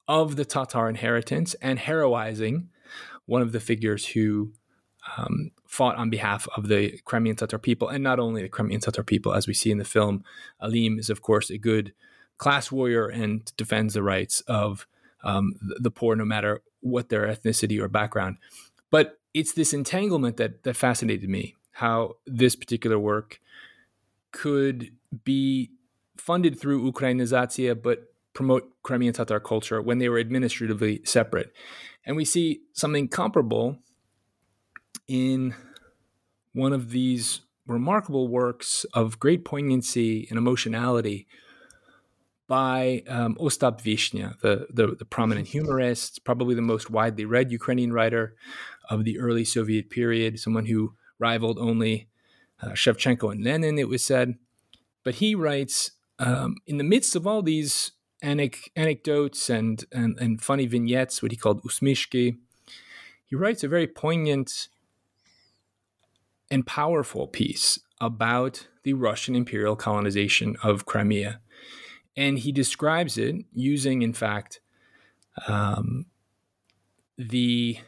of 0.07 0.37
the 0.37 0.45
Tatar 0.45 0.87
inheritance 0.87 1.55
and 1.55 1.77
heroizing 1.77 2.67
one 3.25 3.41
of 3.41 3.51
the 3.51 3.59
figures 3.59 4.07
who 4.07 4.53
um, 5.17 5.51
fought 5.67 5.97
on 5.97 6.09
behalf 6.09 6.47
of 6.55 6.69
the 6.69 6.97
Crimean 7.03 7.35
Tatar 7.35 7.59
people, 7.59 7.89
and 7.89 8.01
not 8.01 8.17
only 8.17 8.41
the 8.41 8.49
Crimean 8.49 8.79
Tatar 8.79 9.03
people, 9.03 9.33
as 9.33 9.45
we 9.45 9.53
see 9.53 9.71
in 9.71 9.77
the 9.77 9.83
film. 9.83 10.23
Alim 10.61 10.97
is, 10.97 11.09
of 11.09 11.21
course, 11.21 11.49
a 11.49 11.57
good 11.57 11.93
class 12.37 12.71
warrior 12.71 13.07
and 13.07 13.51
defends 13.57 13.93
the 13.93 14.03
rights 14.03 14.41
of 14.47 14.87
um, 15.23 15.55
the 15.59 15.91
poor, 15.91 16.15
no 16.15 16.25
matter 16.25 16.61
what 16.79 17.09
their 17.09 17.27
ethnicity 17.27 17.79
or 17.81 17.89
background. 17.89 18.37
But 18.89 19.19
it's 19.33 19.53
this 19.53 19.73
entanglement 19.73 20.37
that 20.37 20.63
that 20.63 20.77
fascinated 20.77 21.29
me. 21.29 21.55
How 21.71 22.15
this 22.25 22.55
particular 22.55 22.97
work 22.97 23.41
could 24.31 24.91
be 25.25 25.71
funded 26.15 26.57
through 26.57 26.89
Ukrainizatsiya, 26.91 27.83
but 27.83 28.14
promote 28.35 28.69
Crimean 28.83 29.13
Tatar 29.13 29.39
culture 29.39 29.81
when 29.81 29.97
they 29.97 30.09
were 30.09 30.19
administratively 30.19 31.01
separate. 31.05 31.51
And 32.05 32.15
we 32.15 32.25
see 32.25 32.61
something 32.73 33.07
comparable 33.07 33.79
in 35.07 35.55
one 36.53 36.73
of 36.73 36.91
these 36.91 37.41
remarkable 37.65 38.27
works 38.27 38.85
of 38.93 39.19
great 39.19 39.43
poignancy 39.43 40.27
and 40.29 40.37
emotionality 40.37 41.27
by 42.47 43.01
um, 43.07 43.35
Ostap 43.35 43.81
Vishnya, 43.81 44.39
the, 44.41 44.67
the, 44.69 44.95
the, 44.99 45.05
prominent 45.05 45.47
humorist, 45.47 46.23
probably 46.23 46.53
the 46.53 46.61
most 46.61 46.91
widely 46.91 47.25
read 47.25 47.51
Ukrainian 47.51 47.91
writer 47.91 48.35
of 48.87 49.03
the 49.03 49.17
early 49.17 49.43
Soviet 49.43 49.89
period, 49.89 50.39
someone 50.39 50.65
who 50.65 50.93
rivaled 51.17 51.57
only 51.57 52.07
uh, 52.61 52.69
Shevchenko 52.69 53.31
and 53.31 53.43
Lenin, 53.43 53.79
it 53.79 53.89
was 53.89 54.03
said. 54.03 54.35
But 55.03 55.15
he 55.15 55.33
writes 55.33 55.91
um, 56.19 56.57
in 56.67 56.77
the 56.77 56.83
midst 56.83 57.15
of 57.15 57.25
all 57.25 57.41
these 57.41 57.91
anecdotes 58.25 59.49
and, 59.49 59.85
and, 59.91 60.19
and 60.19 60.41
funny 60.41 60.65
vignettes, 60.65 61.21
what 61.21 61.31
he 61.31 61.37
called 61.37 61.63
usmishki. 61.63 62.37
He 63.25 63.35
writes 63.35 63.63
a 63.63 63.67
very 63.67 63.87
poignant 63.87 64.67
and 66.49 66.65
powerful 66.65 67.27
piece 67.27 67.79
about 67.99 68.67
the 68.83 68.93
Russian 68.93 69.35
imperial 69.35 69.75
colonization 69.75 70.55
of 70.63 70.85
Crimea. 70.85 71.39
And 72.15 72.39
he 72.39 72.51
describes 72.51 73.17
it 73.17 73.45
using, 73.53 74.01
in 74.01 74.13
fact, 74.13 74.61
um, 75.47 76.05
the 77.17 77.79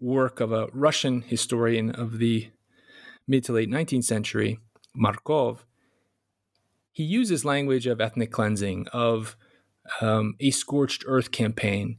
work 0.00 0.40
of 0.40 0.52
a 0.52 0.68
Russian 0.72 1.22
historian 1.22 1.90
of 1.90 2.18
the 2.18 2.50
mid 3.26 3.44
to 3.44 3.52
late 3.52 3.70
19th 3.70 4.04
century, 4.04 4.58
Markov. 4.94 5.64
He 6.92 7.04
uses 7.04 7.44
language 7.44 7.86
of 7.86 8.00
ethnic 8.00 8.32
cleansing, 8.32 8.88
of 8.92 9.36
um, 10.00 10.34
a 10.40 10.50
scorched 10.50 11.04
earth 11.06 11.30
campaign, 11.30 11.98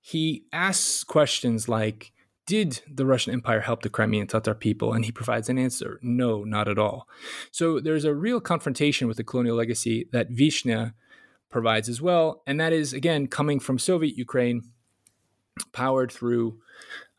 he 0.00 0.44
asks 0.52 1.04
questions 1.04 1.68
like, 1.68 2.12
did 2.44 2.80
the 2.92 3.06
Russian 3.06 3.32
Empire 3.32 3.60
help 3.60 3.82
the 3.82 3.88
Crimean 3.88 4.26
Tatar 4.26 4.54
people? 4.54 4.92
And 4.92 5.04
he 5.04 5.12
provides 5.12 5.48
an 5.48 5.58
answer 5.58 6.00
no, 6.02 6.42
not 6.42 6.68
at 6.68 6.78
all. 6.78 7.08
So 7.50 7.78
there's 7.78 8.04
a 8.04 8.14
real 8.14 8.40
confrontation 8.40 9.06
with 9.06 9.16
the 9.16 9.24
colonial 9.24 9.56
legacy 9.56 10.08
that 10.12 10.30
Vishnya 10.30 10.94
provides 11.50 11.88
as 11.88 12.00
well. 12.00 12.42
And 12.46 12.60
that 12.60 12.72
is, 12.72 12.92
again, 12.92 13.28
coming 13.28 13.60
from 13.60 13.78
Soviet 13.78 14.16
Ukraine, 14.16 14.62
powered 15.72 16.10
through 16.10 16.58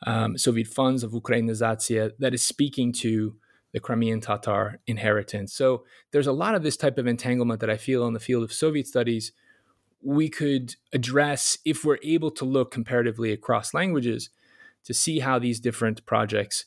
um, 0.05 0.37
Soviet 0.37 0.67
funds 0.67 1.03
of 1.03 1.11
Ukrainizatsiya, 1.11 2.11
that 2.19 2.33
is 2.33 2.43
speaking 2.43 2.91
to 2.93 3.35
the 3.71 3.79
Crimean 3.79 4.21
Tatar 4.21 4.79
inheritance. 4.85 5.53
So 5.53 5.83
there's 6.11 6.27
a 6.27 6.33
lot 6.33 6.55
of 6.55 6.63
this 6.63 6.77
type 6.77 6.97
of 6.97 7.07
entanglement 7.07 7.59
that 7.61 7.69
I 7.69 7.77
feel 7.77 8.05
in 8.05 8.13
the 8.13 8.19
field 8.19 8.43
of 8.43 8.51
Soviet 8.51 8.87
studies 8.87 9.31
we 10.03 10.29
could 10.29 10.75
address 10.91 11.57
if 11.65 11.85
we're 11.85 11.99
able 12.03 12.31
to 12.31 12.45
look 12.45 12.71
comparatively 12.71 13.31
across 13.31 13.73
languages 13.73 14.29
to 14.85 14.93
see 14.93 15.19
how 15.19 15.39
these 15.39 15.59
different 15.59 16.05
projects 16.05 16.65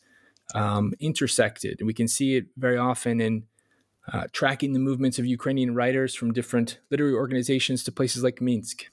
um, 0.54 0.94
intersected. 1.00 1.76
And 1.80 1.86
we 1.86 1.94
can 1.94 2.08
see 2.08 2.36
it 2.36 2.46
very 2.56 2.78
often 2.78 3.20
in 3.20 3.44
uh, 4.12 4.24
tracking 4.32 4.72
the 4.72 4.78
movements 4.78 5.18
of 5.18 5.26
Ukrainian 5.26 5.74
writers 5.74 6.14
from 6.14 6.32
different 6.32 6.78
literary 6.90 7.14
organizations 7.14 7.82
to 7.84 7.92
places 7.92 8.22
like 8.22 8.40
Minsk. 8.40 8.86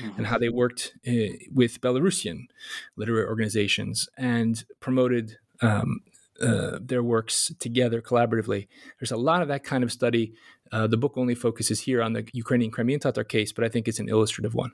Mm-hmm. 0.00 0.18
And 0.18 0.26
how 0.26 0.36
they 0.36 0.50
worked 0.50 0.92
uh, 1.08 1.32
with 1.50 1.80
Belarusian 1.80 2.48
literary 2.94 3.26
organizations 3.26 4.06
and 4.18 4.62
promoted 4.80 5.38
um, 5.62 6.00
uh, 6.42 6.78
their 6.78 7.02
works 7.02 7.52
together 7.58 8.02
collaboratively. 8.02 8.68
There's 9.00 9.12
a 9.12 9.16
lot 9.16 9.40
of 9.40 9.48
that 9.48 9.64
kind 9.64 9.82
of 9.82 9.90
study 9.90 10.34
uh, 10.72 10.86
the 10.86 10.96
book 10.96 11.16
only 11.16 11.34
focuses 11.34 11.80
here 11.80 12.02
on 12.02 12.14
the 12.14 12.26
Ukrainian 12.32 12.70
Crimean 12.70 13.00
Tatar 13.00 13.24
case, 13.24 13.52
but 13.52 13.64
I 13.64 13.68
think 13.68 13.86
it's 13.86 14.00
an 14.00 14.08
illustrative 14.08 14.54
one. 14.54 14.72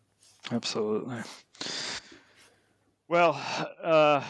Absolutely. 0.51 1.19
Well, 3.09 3.41
uh, 3.83 4.23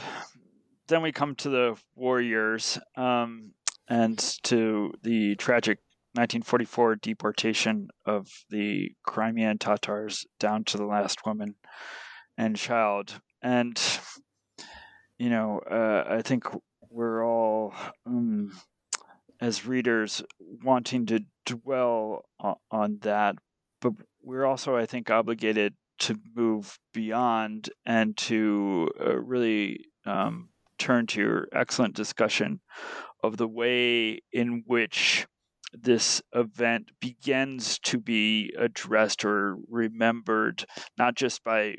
then 0.88 1.02
we 1.02 1.12
come 1.12 1.34
to 1.36 1.48
the 1.50 1.76
war 1.94 2.20
years 2.20 2.78
um, 2.96 3.52
and 3.88 4.18
to 4.44 4.92
the 5.02 5.36
tragic 5.36 5.78
1944 6.14 6.96
deportation 6.96 7.88
of 8.06 8.28
the 8.50 8.90
Crimean 9.04 9.58
Tatars 9.58 10.26
down 10.40 10.64
to 10.64 10.78
the 10.78 10.86
last 10.86 11.24
woman 11.26 11.54
and 12.36 12.56
child. 12.56 13.20
And, 13.42 13.80
you 15.18 15.28
know, 15.28 15.60
uh, 15.70 16.04
I 16.08 16.22
think 16.22 16.44
we're 16.88 17.24
all, 17.24 17.74
um, 18.06 18.52
as 19.40 19.66
readers, 19.66 20.22
wanting 20.62 21.06
to 21.06 21.20
dwell 21.46 22.24
on, 22.70 22.98
that, 23.02 23.36
but 23.80 23.92
we're 24.22 24.44
also, 24.44 24.76
I 24.76 24.86
think, 24.86 25.10
obligated 25.10 25.74
to 26.00 26.16
move 26.34 26.78
beyond 26.92 27.70
and 27.84 28.16
to 28.16 28.88
uh, 29.00 29.16
really 29.16 29.84
um, 30.06 30.48
turn 30.78 31.06
to 31.08 31.20
your 31.20 31.48
excellent 31.52 31.94
discussion 31.94 32.60
of 33.22 33.36
the 33.36 33.48
way 33.48 34.20
in 34.32 34.62
which 34.66 35.26
this 35.72 36.22
event 36.32 36.90
begins 37.00 37.78
to 37.80 37.98
be 37.98 38.52
addressed 38.58 39.24
or 39.24 39.56
remembered, 39.68 40.64
not 40.96 41.14
just 41.14 41.44
by 41.44 41.74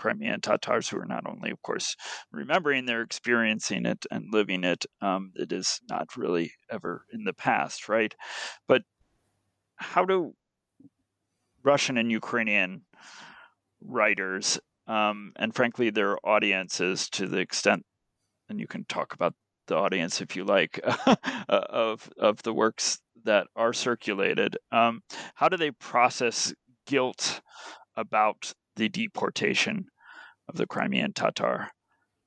Crimean 0.00 0.40
Tatars, 0.40 0.88
who 0.88 0.98
are 0.98 1.04
not 1.04 1.24
only, 1.26 1.50
of 1.50 1.60
course, 1.60 1.94
remembering, 2.32 2.86
they're 2.86 3.02
experiencing 3.02 3.84
it 3.84 4.06
and 4.10 4.32
living 4.32 4.64
it. 4.64 4.86
Um, 5.02 5.32
it 5.34 5.52
is 5.52 5.78
not 5.90 6.16
really 6.16 6.52
ever 6.70 7.04
in 7.12 7.24
the 7.24 7.34
past, 7.34 7.86
right? 7.86 8.14
But 8.66 8.80
how 9.76 10.06
do 10.06 10.32
Russian 11.62 11.98
and 11.98 12.10
Ukrainian 12.10 12.86
writers, 13.82 14.58
um, 14.86 15.32
and 15.36 15.54
frankly, 15.54 15.90
their 15.90 16.16
audiences, 16.26 17.10
to 17.10 17.26
the 17.26 17.38
extent, 17.38 17.84
and 18.48 18.58
you 18.58 18.66
can 18.66 18.84
talk 18.86 19.12
about 19.12 19.34
the 19.66 19.76
audience 19.76 20.22
if 20.22 20.34
you 20.34 20.44
like, 20.44 20.80
of 21.50 22.08
of 22.18 22.42
the 22.42 22.54
works 22.54 23.00
that 23.24 23.48
are 23.54 23.74
circulated. 23.74 24.56
Um, 24.72 25.02
how 25.34 25.50
do 25.50 25.58
they 25.58 25.72
process 25.72 26.54
guilt 26.86 27.42
about 27.96 28.54
the 28.80 28.88
deportation 28.88 29.86
of 30.48 30.56
the 30.56 30.66
Crimean 30.66 31.12
Tatar 31.12 31.68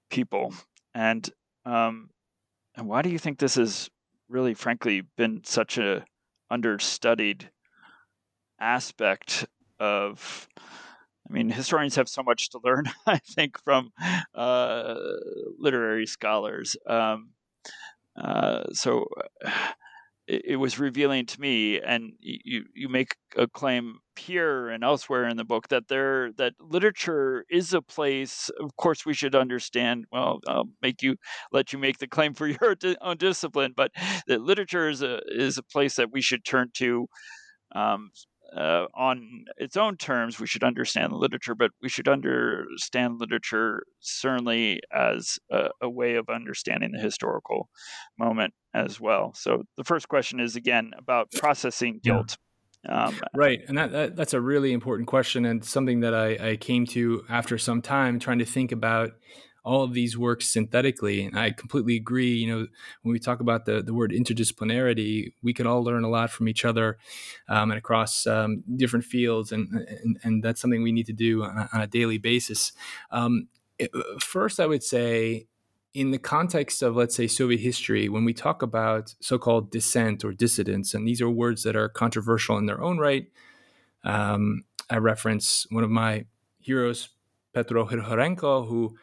people? 0.10 0.54
And 0.94 1.28
um, 1.66 2.12
and 2.76 2.88
why 2.88 3.02
do 3.02 3.10
you 3.10 3.20
think 3.20 3.40
this 3.40 3.56
has 3.56 3.90
really, 4.30 4.54
frankly, 4.54 5.02
been 5.18 5.42
such 5.44 5.78
a 5.78 6.06
understudied 6.50 7.50
aspect 8.60 9.46
of 9.80 10.48
I 11.28 11.34
mean, 11.34 11.50
historians 11.50 11.96
have 11.96 12.10
so 12.10 12.22
much 12.22 12.50
to 12.52 12.60
learn, 12.64 12.86
I 13.08 13.18
think, 13.18 13.58
from 13.64 13.92
uh, 14.36 14.96
literary 15.58 16.06
scholars. 16.06 16.76
Um, 16.86 17.32
uh, 18.16 18.66
so 18.74 19.08
it, 20.28 20.56
was 20.58 20.80
revealing 20.80 21.26
to 21.26 21.42
me, 21.42 21.80
and 21.82 22.14
you 22.20 22.66
you 22.74 22.90
make 22.90 23.16
a 23.38 23.48
claim 23.48 24.00
here 24.18 24.70
and 24.70 24.84
elsewhere 24.84 25.28
in 25.28 25.38
the 25.38 25.44
book 25.44 25.68
that 25.70 25.88
there 25.88 26.32
that 26.34 26.54
literature 26.60 27.46
is 27.50 27.74
a 27.74 27.82
place. 27.82 28.50
Of 28.60 28.76
course, 28.78 29.06
we 29.06 29.14
should 29.14 29.36
understand. 29.36 30.06
Well, 30.12 30.40
I'll 30.48 30.70
make 30.82 31.02
you 31.02 31.16
let 31.52 31.74
you 31.74 31.80
make 31.80 31.98
the 31.98 32.08
claim 32.08 32.34
for 32.34 32.48
your 32.62 32.76
own 33.02 33.18
discipline, 33.18 33.74
but 33.76 33.92
that 34.28 34.42
literature 34.42 34.90
is 34.90 35.02
a 35.02 35.22
is 35.28 35.58
a 35.58 35.64
place 35.64 35.96
that 35.96 36.12
we 36.12 36.22
should 36.22 36.46
turn 36.46 36.70
to. 36.76 37.08
Um, 37.76 38.12
uh, 38.56 38.86
on 38.96 39.46
its 39.58 39.78
own 39.78 39.98
terms, 39.98 40.40
we 40.40 40.48
should 40.48 40.64
understand 40.64 41.12
the 41.12 41.18
literature, 41.18 41.56
but 41.56 41.72
we 41.82 41.90
should 41.90 42.08
understand 42.08 43.20
literature 43.20 43.84
certainly 44.00 44.80
as 44.92 45.40
a, 45.52 45.70
a, 45.82 45.90
way 45.90 46.16
of 46.16 46.30
understanding 46.30 46.92
the 46.92 47.02
historical 47.02 47.70
moment 48.18 48.54
as 48.74 49.00
well. 49.00 49.34
So 49.36 49.64
the 49.78 49.84
first 49.84 50.08
question 50.08 50.40
is 50.40 50.56
again 50.56 50.92
about 50.98 51.32
processing 51.32 52.00
guilt. 52.04 52.38
Um, 52.88 53.20
right, 53.34 53.62
and 53.68 53.78
that, 53.78 53.92
that, 53.92 54.16
that's 54.16 54.34
a 54.34 54.42
really 54.42 54.74
important 54.74 55.08
question, 55.08 55.46
and 55.46 55.64
something 55.64 56.02
that 56.02 56.14
I, 56.14 56.50
I 56.50 56.56
came 56.58 56.86
to 56.88 57.24
after 57.30 57.58
some 57.58 57.82
time 57.82 58.20
trying 58.20 58.40
to 58.40 58.46
think 58.46 58.74
about 58.74 59.12
all 59.64 59.84
of 59.84 59.94
these 59.94 60.18
works 60.18 60.50
synthetically. 60.50 61.24
And 61.24 61.38
I 61.38 61.52
completely 61.52 61.96
agree. 61.96 62.34
You 62.34 62.48
know, 62.48 62.68
when 63.02 63.14
we 63.14 63.20
talk 63.20 63.40
about 63.40 63.66
the, 63.66 63.82
the 63.82 63.94
word 63.94 64.12
interdisciplinarity, 64.12 65.34
we 65.42 65.54
can 65.54 65.68
all 65.68 65.84
learn 65.84 66.04
a 66.04 66.10
lot 66.10 66.32
from 66.32 66.50
each 66.50 66.66
other 66.66 66.98
um, 67.48 67.72
and 67.72 67.78
across 67.78 68.28
um, 68.28 68.64
different 68.76 69.06
fields. 69.06 69.52
And, 69.52 69.70
and, 70.04 70.20
and, 70.24 70.44
that's 70.44 70.60
something 70.60 70.84
we 70.84 70.92
need 70.92 71.06
to 71.06 71.14
do 71.14 71.44
on 71.44 71.58
a, 71.58 71.70
on 71.72 71.82
a 71.82 71.88
daily 71.88 72.18
basis. 72.18 72.74
Um, 73.12 73.48
it, 73.80 73.92
first, 74.20 74.60
I 74.60 74.66
would 74.66 74.84
say, 74.84 75.48
in 75.94 76.12
the 76.12 76.18
context 76.18 76.82
of, 76.82 76.96
let's 76.96 77.16
say, 77.16 77.28
Soviet 77.28 77.60
history, 77.62 78.10
when 78.10 78.26
we 78.26 78.34
talk 78.34 78.62
about 78.62 79.14
so 79.22 79.38
called 79.38 79.72
dissent 79.72 80.26
or 80.26 80.34
dissidents, 80.34 80.94
and 80.94 81.08
these 81.08 81.22
are 81.22 81.30
words 81.30 81.64
that 81.64 81.76
are 81.76 81.88
controversial 81.88 82.58
in 82.58 82.66
their 82.66 82.82
own 82.82 82.98
right, 82.98 83.28
um, 84.04 84.64
I 84.90 84.98
reference 84.98 85.66
one 85.70 85.84
of 85.84 85.90
my 85.90 86.26
heroes, 86.60 87.10
Petro 87.54 87.86
Hryhorenko, 87.86 88.68
who 88.68 88.98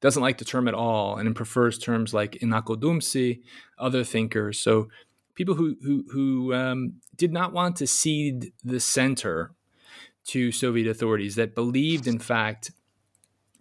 doesn't 0.00 0.22
like 0.22 0.38
the 0.38 0.44
term 0.44 0.68
at 0.68 0.74
all 0.74 1.16
and 1.16 1.34
prefers 1.34 1.78
terms 1.78 2.14
like 2.14 2.38
inakodumtsi, 2.42 3.40
other 3.78 4.04
thinkers. 4.04 4.60
So 4.60 4.88
people 5.34 5.54
who 5.54 5.76
who, 5.82 6.04
who 6.12 6.54
um, 6.54 6.94
did 7.16 7.32
not 7.32 7.52
want 7.52 7.76
to 7.76 7.86
cede 7.86 8.52
the 8.64 8.80
center 8.80 9.52
to 10.26 10.52
Soviet 10.52 10.86
authorities, 10.86 11.36
that 11.36 11.54
believed, 11.54 12.06
in 12.06 12.18
fact, 12.18 12.70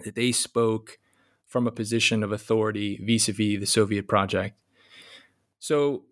that 0.04 0.16
they 0.16 0.32
spoke 0.32 1.00
from 1.46 1.66
a 1.66 1.72
position 1.72 2.24
of 2.24 2.32
authority 2.32 3.00
vis-a-vis 3.02 3.60
the 3.60 3.66
Soviet 3.66 4.08
project. 4.08 4.60
So 5.60 6.04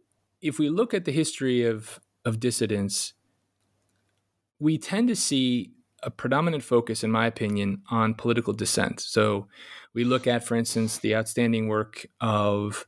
if 0.42 0.58
we 0.58 0.70
look 0.70 0.94
at 0.94 1.06
the 1.06 1.12
history 1.12 1.64
of 1.64 2.00
of 2.24 2.40
dissidents, 2.40 3.14
we 4.58 4.80
tend 4.80 5.08
to 5.10 5.16
see 5.16 5.75
a 6.06 6.12
predominant 6.12 6.64
focus, 6.64 7.04
in 7.04 7.12
my 7.12 7.26
opinion, 7.26 7.82
on 7.90 8.14
political 8.14 8.54
dissent. 8.54 9.02
So 9.02 9.48
we 9.94 10.04
look 10.04 10.28
at, 10.28 10.46
for 10.46 10.56
instance, 10.56 11.00
the 11.00 11.16
outstanding 11.16 11.68
work 11.68 12.06
of 12.22 12.86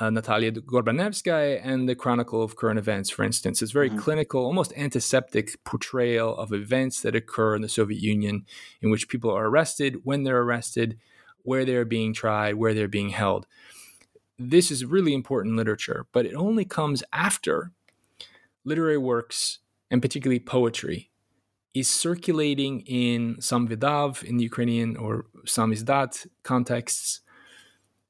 uh, 0.00 0.10
Natalia 0.10 0.52
Gorbanevskaya 0.52 1.60
and 1.62 1.88
the 1.88 1.94
Chronicle 1.94 2.42
of 2.42 2.56
Current 2.56 2.78
Events, 2.78 3.10
for 3.10 3.24
instance. 3.24 3.62
It's 3.62 3.72
very 3.72 3.90
mm-hmm. 3.90 3.98
clinical, 3.98 4.44
almost 4.44 4.72
antiseptic 4.76 5.62
portrayal 5.64 6.36
of 6.36 6.52
events 6.52 7.02
that 7.02 7.14
occur 7.14 7.54
in 7.54 7.62
the 7.62 7.68
Soviet 7.68 8.00
Union 8.00 8.46
in 8.80 8.90
which 8.90 9.08
people 9.08 9.30
are 9.30 9.46
arrested, 9.46 10.00
when 10.04 10.24
they're 10.24 10.42
arrested, 10.42 10.98
where 11.42 11.64
they're 11.64 11.84
being 11.84 12.12
tried, 12.12 12.54
where 12.54 12.74
they're 12.74 12.88
being 12.88 13.10
held. 13.10 13.46
This 14.38 14.70
is 14.70 14.84
really 14.84 15.14
important 15.14 15.56
literature, 15.56 16.06
but 16.12 16.26
it 16.26 16.34
only 16.34 16.64
comes 16.64 17.04
after 17.12 17.72
literary 18.64 18.98
works 18.98 19.60
and 19.90 20.02
particularly 20.02 20.40
poetry 20.40 21.10
is 21.74 21.88
circulating 21.90 22.80
in 22.82 23.36
samvydav 23.36 24.22
in 24.22 24.36
the 24.36 24.44
Ukrainian 24.44 24.96
or 24.96 25.26
samizdat 25.44 26.26
contexts. 26.44 27.20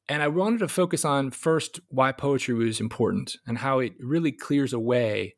And 0.07 0.23
I 0.23 0.29
wanted 0.29 0.59
to 0.59 0.69
focus 0.69 1.05
on 1.05 1.31
first 1.31 1.81
why 1.89 2.13
poetry 2.13 2.55
was 2.55 2.79
important 2.79 3.37
and 3.47 3.59
how 3.59 3.79
it 3.79 3.95
really 3.99 4.33
clears 4.33 4.75
a 4.75 4.79
way 4.79 5.35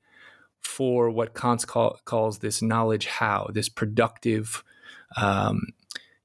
for 0.61 1.09
what 1.09 1.35
Kant 1.35 1.65
call, 1.67 2.01
calls 2.05 2.41
this 2.41 2.61
knowledge 2.61 3.07
how, 3.07 3.49
this 3.53 3.69
productive 3.69 4.65
um, 5.17 5.69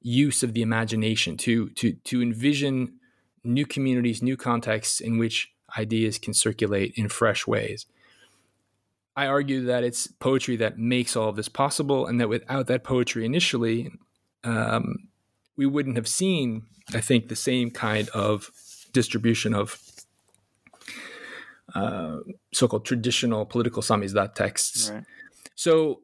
use 0.01 0.41
of 0.41 0.53
the 0.53 0.63
imagination 0.63 1.37
to, 1.37 1.69
to, 1.69 1.93
to 1.93 2.21
envision 2.23 2.93
new 3.43 3.67
communities, 3.67 4.23
new 4.23 4.35
contexts 4.35 4.99
in 4.99 5.19
which 5.19 5.53
ideas 5.77 6.17
can 6.17 6.33
circulate 6.33 6.93
in 6.95 7.07
fresh 7.07 7.45
ways. 7.45 7.85
I 9.15 9.27
argue 9.27 9.65
that 9.65 9.83
it's 9.83 10.07
poetry 10.07 10.55
that 10.57 10.77
makes 10.77 11.15
all 11.15 11.29
of 11.29 11.35
this 11.35 11.49
possible, 11.49 12.05
and 12.05 12.19
that 12.21 12.29
without 12.29 12.67
that 12.67 12.83
poetry 12.83 13.25
initially, 13.25 13.91
um, 14.43 15.09
we 15.57 15.65
wouldn't 15.65 15.97
have 15.97 16.07
seen, 16.07 16.63
I 16.93 17.01
think, 17.01 17.27
the 17.27 17.35
same 17.35 17.71
kind 17.71 18.09
of 18.09 18.51
distribution 18.93 19.53
of 19.53 19.79
uh, 21.75 22.17
so-called 22.53 22.85
traditional 22.85 23.45
political 23.45 23.81
samizdat 23.81 24.33
texts. 24.33 24.89
Right. 24.89 25.03
So, 25.55 26.01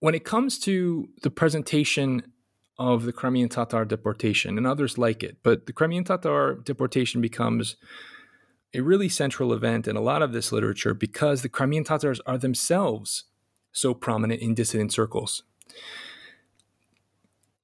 when 0.00 0.14
it 0.14 0.24
comes 0.24 0.58
to 0.60 1.08
the 1.22 1.30
presentation 1.30 2.32
of 2.78 3.04
the 3.04 3.12
Crimean 3.12 3.48
Tatar 3.48 3.84
deportation, 3.84 4.58
and 4.58 4.66
others 4.66 4.98
like 4.98 5.22
it, 5.22 5.38
but 5.42 5.66
the 5.66 5.72
Crimean 5.72 6.04
Tatar 6.04 6.54
deportation 6.54 7.20
becomes 7.20 7.76
a 8.76 8.82
really 8.82 9.08
central 9.08 9.52
event 9.52 9.88
in 9.88 9.96
a 9.96 10.00
lot 10.00 10.22
of 10.22 10.32
this 10.32 10.52
literature 10.52 10.92
because 10.92 11.42
the 11.42 11.48
Crimean 11.48 11.82
Tatars 11.82 12.20
are 12.26 12.36
themselves 12.36 13.24
so 13.72 13.94
prominent 13.94 14.40
in 14.42 14.54
dissident 14.54 14.92
circles. 14.92 15.42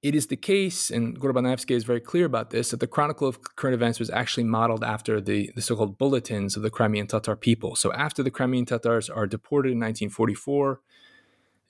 It 0.02 0.16
is 0.16 0.26
the 0.26 0.36
case, 0.36 0.90
and 0.90 1.20
Gorbanevsky 1.20 1.70
is 1.70 1.84
very 1.84 2.00
clear 2.00 2.24
about 2.24 2.50
this, 2.50 2.70
that 2.70 2.80
the 2.80 2.88
Chronicle 2.88 3.28
of 3.28 3.54
Current 3.54 3.74
Events 3.74 4.00
was 4.00 4.10
actually 4.10 4.44
modeled 4.44 4.82
after 4.82 5.20
the, 5.20 5.52
the 5.54 5.62
so 5.62 5.76
called 5.76 5.96
bulletins 5.96 6.56
of 6.56 6.62
the 6.62 6.70
Crimean 6.70 7.06
Tatar 7.06 7.36
people. 7.36 7.76
So 7.76 7.92
after 7.92 8.22
the 8.22 8.30
Crimean 8.30 8.64
Tatars 8.64 9.08
are 9.08 9.28
deported 9.28 9.68
in 9.68 9.78
1944, 9.78 10.80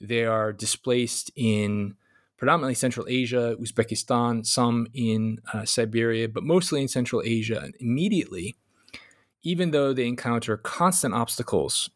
they 0.01 0.24
are 0.24 0.53
displaced 0.53 1.30
in 1.36 1.97
predominantly 2.38 2.74
Central 2.74 3.07
Asia, 3.09 3.55
Uzbekistan, 3.61 4.47
some 4.47 4.86
in 4.95 5.40
uh, 5.53 5.64
Siberia, 5.66 6.28
but 6.28 6.43
mostly 6.43 6.80
in 6.80 6.88
Central 6.88 7.22
Asia. 7.24 7.61
And 7.62 7.74
immediately, 7.80 8.57
even 9.43 9.70
though 9.72 9.93
they 9.93 10.07
encounter 10.07 10.57
constant 10.57 11.14
obstacles 11.14 11.90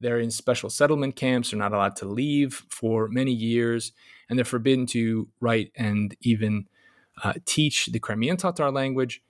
They're 0.00 0.18
in 0.18 0.30
special 0.30 0.70
settlement 0.70 1.14
camps. 1.14 1.50
They're 1.50 1.58
not 1.58 1.72
allowed 1.72 1.96
to 1.96 2.06
leave 2.06 2.64
for 2.70 3.08
many 3.08 3.32
years, 3.32 3.92
and 4.28 4.38
they're 4.38 4.44
forbidden 4.44 4.86
to 4.86 5.28
write 5.40 5.72
and 5.76 6.16
even 6.22 6.68
uh, 7.22 7.34
teach 7.44 7.86
the 7.86 7.98
Crimean 7.98 8.38
Tatar 8.38 8.70
language. 8.70 9.22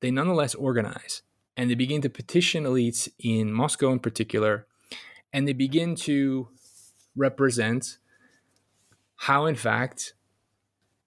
They 0.00 0.10
nonetheless 0.10 0.54
organize, 0.54 1.22
and 1.56 1.70
they 1.70 1.74
begin 1.74 2.02
to 2.02 2.10
petition 2.10 2.64
elites 2.64 3.08
in 3.18 3.52
Moscow 3.52 3.90
in 3.92 4.00
particular, 4.00 4.66
and 5.32 5.48
they 5.48 5.54
begin 5.54 5.94
to 5.96 6.48
represent 7.16 7.98
how, 9.16 9.46
in 9.46 9.54
fact, 9.54 10.14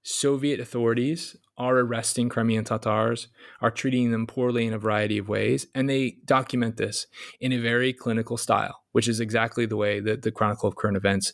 Soviet 0.02 0.60
authorities 0.60 1.36
are 1.58 1.78
arresting 1.78 2.30
Crimean 2.30 2.66
Tatars, 2.66 3.28
are 3.62 3.72
treating 3.72 4.12
them 4.12 4.28
poorly 4.28 4.66
in 4.66 4.74
a 4.74 4.78
variety 4.80 5.18
of 5.18 5.30
ways, 5.30 5.68
and 5.74 5.90
they 5.90 6.18
document 6.26 6.78
this 6.78 7.08
in 7.40 7.54
a 7.54 7.58
very 7.58 7.94
clinical 7.94 8.38
style, 8.38 8.84
which 8.92 9.08
is 9.08 9.20
exactly 9.20 9.66
the 9.66 9.78
way 9.78 10.00
that 10.00 10.24
the 10.24 10.32
Chronicle 10.32 10.68
of 10.68 10.76
Current 10.76 10.98
Events 10.98 11.34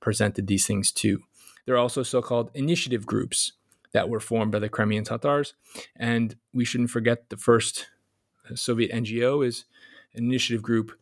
presented 0.00 0.46
these 0.46 0.66
things 0.66 0.92
too. 0.92 1.22
There 1.64 1.74
are 1.74 1.78
also 1.78 2.02
so 2.02 2.22
called 2.22 2.50
initiative 2.54 3.06
groups 3.06 3.52
that 3.92 4.08
were 4.08 4.20
formed 4.20 4.52
by 4.52 4.60
the 4.60 4.68
Crimean 4.68 5.04
Tatars, 5.04 5.54
and 5.96 6.36
we 6.52 6.64
shouldn't 6.64 6.90
forget 6.90 7.28
the 7.28 7.36
first 7.36 7.86
Soviet 8.54 8.92
NGO 8.92 9.44
is 9.44 9.64
an 10.14 10.24
initiative 10.24 10.62
group 10.62 10.92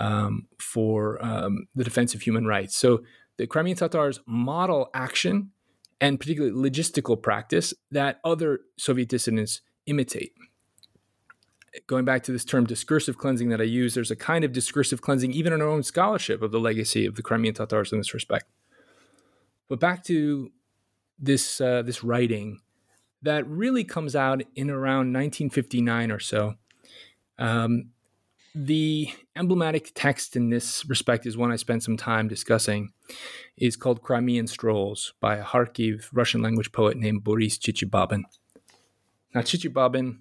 um, 0.00 0.48
for 0.58 1.24
um, 1.24 1.68
the 1.74 1.84
defense 1.84 2.14
of 2.14 2.22
human 2.22 2.46
rights. 2.46 2.76
So 2.76 3.02
the 3.36 3.46
Crimean 3.46 3.76
Tatars 3.76 4.20
model 4.26 4.90
action 4.94 5.52
and 6.00 6.20
particularly 6.20 6.54
logistical 6.54 7.20
practice 7.20 7.74
that 7.90 8.20
other 8.24 8.60
Soviet 8.76 9.08
dissidents 9.08 9.60
imitate. 9.86 10.32
Going 11.86 12.04
back 12.04 12.22
to 12.24 12.32
this 12.32 12.44
term 12.44 12.64
discursive 12.64 13.18
cleansing 13.18 13.50
that 13.50 13.60
I 13.60 13.64
use, 13.64 13.94
there's 13.94 14.10
a 14.10 14.16
kind 14.16 14.44
of 14.44 14.52
discursive 14.52 15.00
cleansing 15.00 15.32
even 15.32 15.52
in 15.52 15.60
our 15.60 15.68
own 15.68 15.82
scholarship 15.82 16.42
of 16.42 16.50
the 16.50 16.60
legacy 16.60 17.06
of 17.06 17.14
the 17.14 17.22
Crimean 17.22 17.54
Tatars 17.54 17.92
in 17.92 17.98
this 17.98 18.14
respect. 18.14 18.46
But 19.68 19.80
back 19.80 20.02
to 20.04 20.50
this 21.18 21.60
uh, 21.60 21.82
this 21.82 22.02
writing 22.02 22.60
that 23.22 23.46
really 23.46 23.84
comes 23.84 24.14
out 24.14 24.42
in 24.54 24.70
around 24.70 25.12
1959 25.12 26.12
or 26.12 26.20
so. 26.20 26.54
Um, 27.38 27.90
the 28.54 29.10
emblematic 29.36 29.92
text 29.94 30.36
in 30.36 30.50
this 30.50 30.84
respect 30.86 31.26
is 31.26 31.36
one 31.36 31.52
I 31.52 31.56
spent 31.56 31.82
some 31.82 31.96
time 31.96 32.28
discussing. 32.28 32.92
is 33.56 33.76
called 33.76 34.02
Crimean 34.02 34.46
Strolls 34.46 35.12
by 35.20 35.36
a 35.36 35.44
Kharkiv 35.44 36.08
Russian 36.12 36.42
language 36.42 36.72
poet 36.72 36.96
named 36.96 37.24
Boris 37.24 37.58
Chichibabin. 37.58 38.22
Now, 39.34 39.42
Chichibabin 39.42 40.18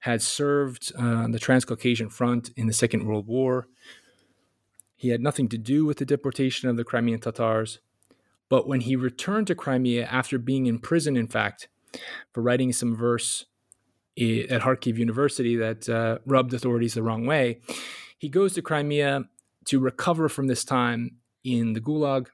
had 0.00 0.20
served 0.20 0.92
uh, 0.98 1.02
on 1.02 1.30
the 1.30 1.38
Transcaucasian 1.38 2.10
Front 2.10 2.50
in 2.56 2.66
the 2.66 2.72
Second 2.72 3.06
World 3.06 3.26
War. 3.26 3.68
He 4.96 5.08
had 5.08 5.20
nothing 5.20 5.48
to 5.48 5.58
do 5.58 5.84
with 5.84 5.98
the 5.98 6.04
deportation 6.04 6.68
of 6.68 6.76
the 6.76 6.84
Crimean 6.84 7.20
Tatars. 7.20 7.78
But 8.48 8.68
when 8.68 8.82
he 8.82 8.96
returned 8.96 9.46
to 9.46 9.54
Crimea 9.54 10.04
after 10.04 10.38
being 10.38 10.66
in 10.66 10.78
prison, 10.78 11.16
in 11.16 11.28
fact, 11.28 11.68
for 12.32 12.42
writing 12.42 12.72
some 12.72 12.96
verse 12.96 13.46
at 14.16 14.60
Kharkiv 14.60 14.96
University 14.96 15.56
that 15.56 15.88
uh, 15.88 16.18
rubbed 16.26 16.52
authorities 16.54 16.94
the 16.94 17.02
wrong 17.02 17.26
way. 17.26 17.60
He 18.18 18.28
goes 18.28 18.54
to 18.54 18.62
Crimea 18.62 19.24
to 19.66 19.80
recover 19.80 20.28
from 20.28 20.46
this 20.46 20.64
time 20.64 21.16
in 21.44 21.72
the 21.72 21.80
Gulag 21.80 22.28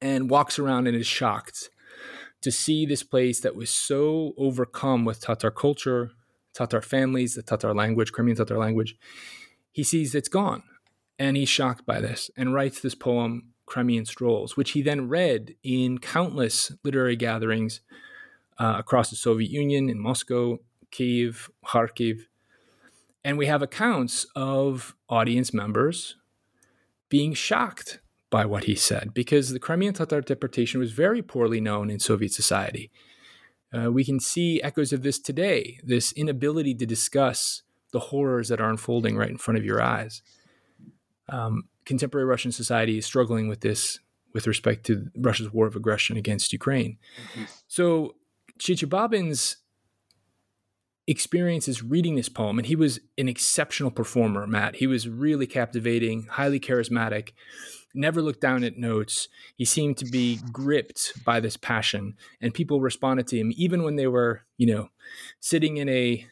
and 0.00 0.30
walks 0.30 0.58
around 0.58 0.86
and 0.86 0.96
is 0.96 1.06
shocked 1.06 1.70
to 2.40 2.50
see 2.50 2.86
this 2.86 3.02
place 3.02 3.40
that 3.40 3.54
was 3.54 3.70
so 3.70 4.32
overcome 4.38 5.04
with 5.04 5.20
Tatar 5.20 5.50
culture, 5.50 6.10
Tatar 6.54 6.80
families, 6.80 7.34
the 7.34 7.42
Tatar 7.42 7.74
language, 7.74 8.12
Crimean 8.12 8.36
Tatar 8.36 8.58
language. 8.58 8.96
He 9.72 9.84
sees 9.84 10.14
it's 10.14 10.28
gone 10.28 10.62
and 11.18 11.36
he's 11.36 11.48
shocked 11.48 11.84
by 11.86 12.00
this 12.00 12.30
and 12.36 12.54
writes 12.54 12.80
this 12.80 12.94
poem, 12.94 13.52
Crimean 13.66 14.04
Strolls, 14.04 14.56
which 14.56 14.72
he 14.72 14.82
then 14.82 15.08
read 15.08 15.54
in 15.62 15.98
countless 15.98 16.72
literary 16.82 17.14
gatherings 17.14 17.80
uh, 18.60 18.76
across 18.78 19.08
the 19.10 19.16
Soviet 19.16 19.50
Union, 19.50 19.88
in 19.88 19.98
Moscow, 19.98 20.58
Kiev, 20.90 21.50
Kharkiv. 21.64 22.26
And 23.24 23.38
we 23.38 23.46
have 23.46 23.62
accounts 23.62 24.26
of 24.36 24.94
audience 25.08 25.52
members 25.52 26.16
being 27.08 27.32
shocked 27.34 28.00
by 28.28 28.44
what 28.44 28.64
he 28.64 28.74
said 28.74 29.12
because 29.12 29.50
the 29.50 29.58
Crimean 29.58 29.94
Tatar 29.94 30.20
deportation 30.20 30.78
was 30.78 30.92
very 30.92 31.22
poorly 31.22 31.60
known 31.60 31.90
in 31.90 31.98
Soviet 31.98 32.32
society. 32.32 32.90
Uh, 33.76 33.90
we 33.90 34.04
can 34.04 34.20
see 34.20 34.62
echoes 34.62 34.92
of 34.92 35.02
this 35.02 35.18
today 35.18 35.78
this 35.82 36.12
inability 36.12 36.74
to 36.74 36.86
discuss 36.86 37.62
the 37.92 38.00
horrors 38.00 38.48
that 38.48 38.60
are 38.60 38.70
unfolding 38.70 39.16
right 39.16 39.30
in 39.30 39.38
front 39.38 39.58
of 39.58 39.64
your 39.64 39.82
eyes. 39.82 40.22
Um, 41.28 41.64
contemporary 41.84 42.26
Russian 42.26 42.52
society 42.52 42.98
is 42.98 43.06
struggling 43.06 43.48
with 43.48 43.60
this 43.60 43.98
with 44.32 44.46
respect 44.46 44.86
to 44.86 45.06
Russia's 45.16 45.52
war 45.52 45.66
of 45.66 45.74
aggression 45.74 46.16
against 46.16 46.52
Ukraine. 46.52 46.98
Mm-hmm. 47.32 47.44
So 47.66 48.14
Chichibabin's 48.60 49.56
experiences 51.06 51.82
reading 51.82 52.14
this 52.14 52.28
poem, 52.28 52.58
and 52.58 52.66
he 52.66 52.76
was 52.76 53.00
an 53.18 53.28
exceptional 53.28 53.90
performer, 53.90 54.46
Matt. 54.46 54.76
He 54.76 54.86
was 54.86 55.08
really 55.08 55.46
captivating, 55.46 56.26
highly 56.26 56.60
charismatic, 56.60 57.30
never 57.94 58.22
looked 58.22 58.40
down 58.40 58.62
at 58.62 58.76
notes. 58.76 59.28
He 59.56 59.64
seemed 59.64 59.96
to 59.98 60.04
be 60.04 60.38
gripped 60.52 61.24
by 61.24 61.40
this 61.40 61.56
passion, 61.56 62.16
and 62.40 62.54
people 62.54 62.80
responded 62.80 63.26
to 63.28 63.38
him 63.38 63.52
even 63.56 63.82
when 63.82 63.96
they 63.96 64.06
were, 64.06 64.42
you 64.56 64.66
know, 64.66 64.90
sitting 65.40 65.78
in 65.78 65.88
a 65.88 66.26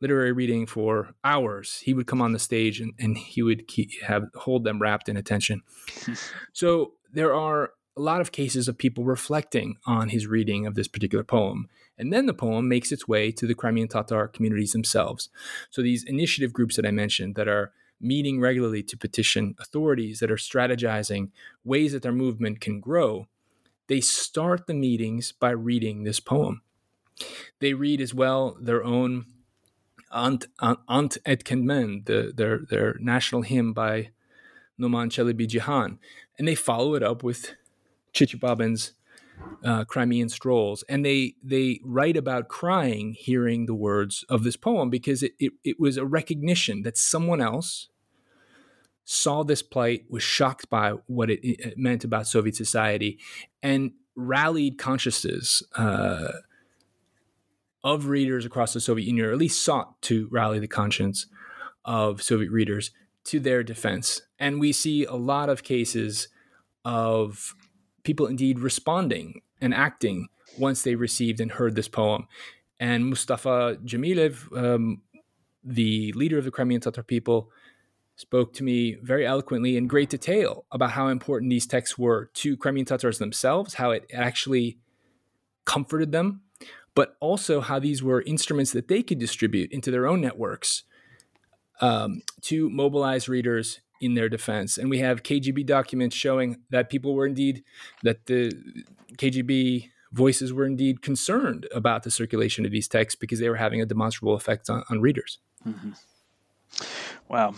literary 0.00 0.32
reading 0.32 0.66
for 0.66 1.14
hours. 1.22 1.80
He 1.84 1.94
would 1.94 2.06
come 2.06 2.20
on 2.20 2.32
the 2.32 2.38
stage 2.38 2.80
and, 2.80 2.94
and 2.98 3.16
he 3.16 3.42
would 3.42 3.68
keep, 3.68 4.02
have 4.02 4.24
hold 4.34 4.64
them 4.64 4.80
wrapped 4.80 5.08
in 5.08 5.16
attention. 5.16 5.62
so 6.52 6.94
there 7.12 7.34
are 7.34 7.72
a 8.00 8.02
lot 8.02 8.22
of 8.22 8.32
cases 8.32 8.66
of 8.66 8.78
people 8.78 9.04
reflecting 9.04 9.76
on 9.84 10.08
his 10.08 10.26
reading 10.26 10.66
of 10.66 10.74
this 10.74 10.88
particular 10.88 11.22
poem. 11.22 11.68
And 11.98 12.10
then 12.10 12.24
the 12.24 12.32
poem 12.32 12.66
makes 12.66 12.92
its 12.92 13.06
way 13.06 13.30
to 13.32 13.46
the 13.46 13.54
Crimean 13.54 13.88
Tatar 13.88 14.26
communities 14.26 14.72
themselves. 14.72 15.28
So 15.68 15.82
these 15.82 16.02
initiative 16.04 16.50
groups 16.50 16.76
that 16.76 16.86
I 16.86 16.92
mentioned 16.92 17.34
that 17.34 17.46
are 17.46 17.72
meeting 18.00 18.40
regularly 18.40 18.82
to 18.84 18.96
petition 18.96 19.54
authorities, 19.60 20.20
that 20.20 20.30
are 20.30 20.36
strategizing 20.36 21.28
ways 21.62 21.92
that 21.92 22.00
their 22.00 22.10
movement 22.10 22.62
can 22.62 22.80
grow, 22.80 23.26
they 23.86 24.00
start 24.00 24.66
the 24.66 24.72
meetings 24.72 25.32
by 25.32 25.50
reading 25.50 26.04
this 26.04 26.20
poem. 26.20 26.62
They 27.58 27.74
read 27.74 28.00
as 28.00 28.14
well 28.14 28.56
their 28.58 28.82
own 28.82 29.26
Ant, 30.10 30.46
Ant 30.62 31.18
etkenmen, 31.26 32.06
the, 32.06 32.32
their, 32.34 32.60
their 32.70 32.96
national 32.98 33.42
hymn 33.42 33.74
by 33.74 34.08
Noman 34.78 35.10
Çelebicihan, 35.10 35.98
and 36.38 36.48
they 36.48 36.54
follow 36.54 36.94
it 36.94 37.02
up 37.02 37.22
with 37.22 37.54
Chichibabin's 38.12 38.92
uh, 39.64 39.84
Crimean 39.84 40.28
strolls, 40.28 40.82
and 40.88 41.04
they 41.04 41.34
they 41.42 41.80
write 41.84 42.16
about 42.16 42.48
crying 42.48 43.14
hearing 43.18 43.66
the 43.66 43.74
words 43.74 44.24
of 44.28 44.44
this 44.44 44.56
poem 44.56 44.90
because 44.90 45.22
it, 45.22 45.32
it, 45.38 45.52
it 45.64 45.80
was 45.80 45.96
a 45.96 46.04
recognition 46.04 46.82
that 46.82 46.96
someone 46.98 47.40
else 47.40 47.88
saw 49.04 49.42
this 49.42 49.62
plight, 49.62 50.04
was 50.08 50.22
shocked 50.22 50.70
by 50.70 50.92
what 51.06 51.30
it, 51.30 51.40
it 51.42 51.76
meant 51.76 52.04
about 52.04 52.26
Soviet 52.26 52.54
society, 52.54 53.18
and 53.62 53.92
rallied 54.14 54.78
consciences 54.78 55.62
uh, 55.76 56.28
of 57.82 58.06
readers 58.06 58.44
across 58.44 58.72
the 58.72 58.80
Soviet 58.80 59.06
Union, 59.06 59.26
or 59.26 59.32
at 59.32 59.38
least 59.38 59.64
sought 59.64 60.00
to 60.02 60.28
rally 60.30 60.58
the 60.58 60.68
conscience 60.68 61.26
of 61.84 62.22
Soviet 62.22 62.50
readers 62.50 62.90
to 63.24 63.40
their 63.40 63.62
defense. 63.62 64.22
And 64.38 64.60
we 64.60 64.72
see 64.72 65.04
a 65.04 65.14
lot 65.14 65.48
of 65.48 65.62
cases 65.62 66.28
of 66.84 67.54
people 68.02 68.26
indeed 68.26 68.58
responding 68.58 69.42
and 69.60 69.74
acting 69.74 70.28
once 70.58 70.82
they 70.82 70.94
received 70.94 71.40
and 71.40 71.52
heard 71.52 71.74
this 71.74 71.88
poem. 71.88 72.26
And 72.78 73.06
Mustafa 73.06 73.78
Dzhemilev, 73.84 74.56
um, 74.56 75.02
the 75.62 76.12
leader 76.12 76.38
of 76.38 76.44
the 76.44 76.50
Crimean 76.50 76.80
Tatar 76.80 77.02
people, 77.02 77.50
spoke 78.16 78.52
to 78.52 78.62
me 78.62 78.96
very 79.02 79.26
eloquently 79.26 79.76
in 79.76 79.86
great 79.86 80.10
detail 80.10 80.64
about 80.70 80.92
how 80.92 81.08
important 81.08 81.50
these 81.50 81.66
texts 81.66 81.96
were 81.96 82.30
to 82.34 82.56
Crimean 82.56 82.84
Tatars 82.84 83.18
themselves, 83.18 83.74
how 83.74 83.90
it 83.90 84.10
actually 84.12 84.78
comforted 85.64 86.12
them, 86.12 86.42
but 86.94 87.16
also 87.20 87.60
how 87.60 87.78
these 87.78 88.02
were 88.02 88.22
instruments 88.22 88.72
that 88.72 88.88
they 88.88 89.02
could 89.02 89.18
distribute 89.18 89.72
into 89.72 89.90
their 89.90 90.06
own 90.06 90.20
networks 90.20 90.82
um, 91.80 92.22
to 92.42 92.68
mobilize 92.68 93.28
readers 93.28 93.80
in 94.00 94.14
their 94.14 94.28
defense. 94.28 94.78
And 94.78 94.88
we 94.90 94.98
have 94.98 95.22
KGB 95.22 95.66
documents 95.66 96.16
showing 96.16 96.58
that 96.70 96.90
people 96.90 97.14
were 97.14 97.26
indeed, 97.26 97.62
that 98.02 98.26
the 98.26 98.52
KGB 99.16 99.90
voices 100.12 100.52
were 100.52 100.66
indeed 100.66 101.02
concerned 101.02 101.68
about 101.72 102.02
the 102.02 102.10
circulation 102.10 102.64
of 102.64 102.72
these 102.72 102.88
texts 102.88 103.18
because 103.18 103.38
they 103.38 103.48
were 103.48 103.56
having 103.56 103.80
a 103.80 103.86
demonstrable 103.86 104.34
effect 104.34 104.68
on, 104.68 104.82
on 104.90 105.00
readers. 105.00 105.38
Mm-hmm. 105.66 105.90
Wow. 107.28 107.54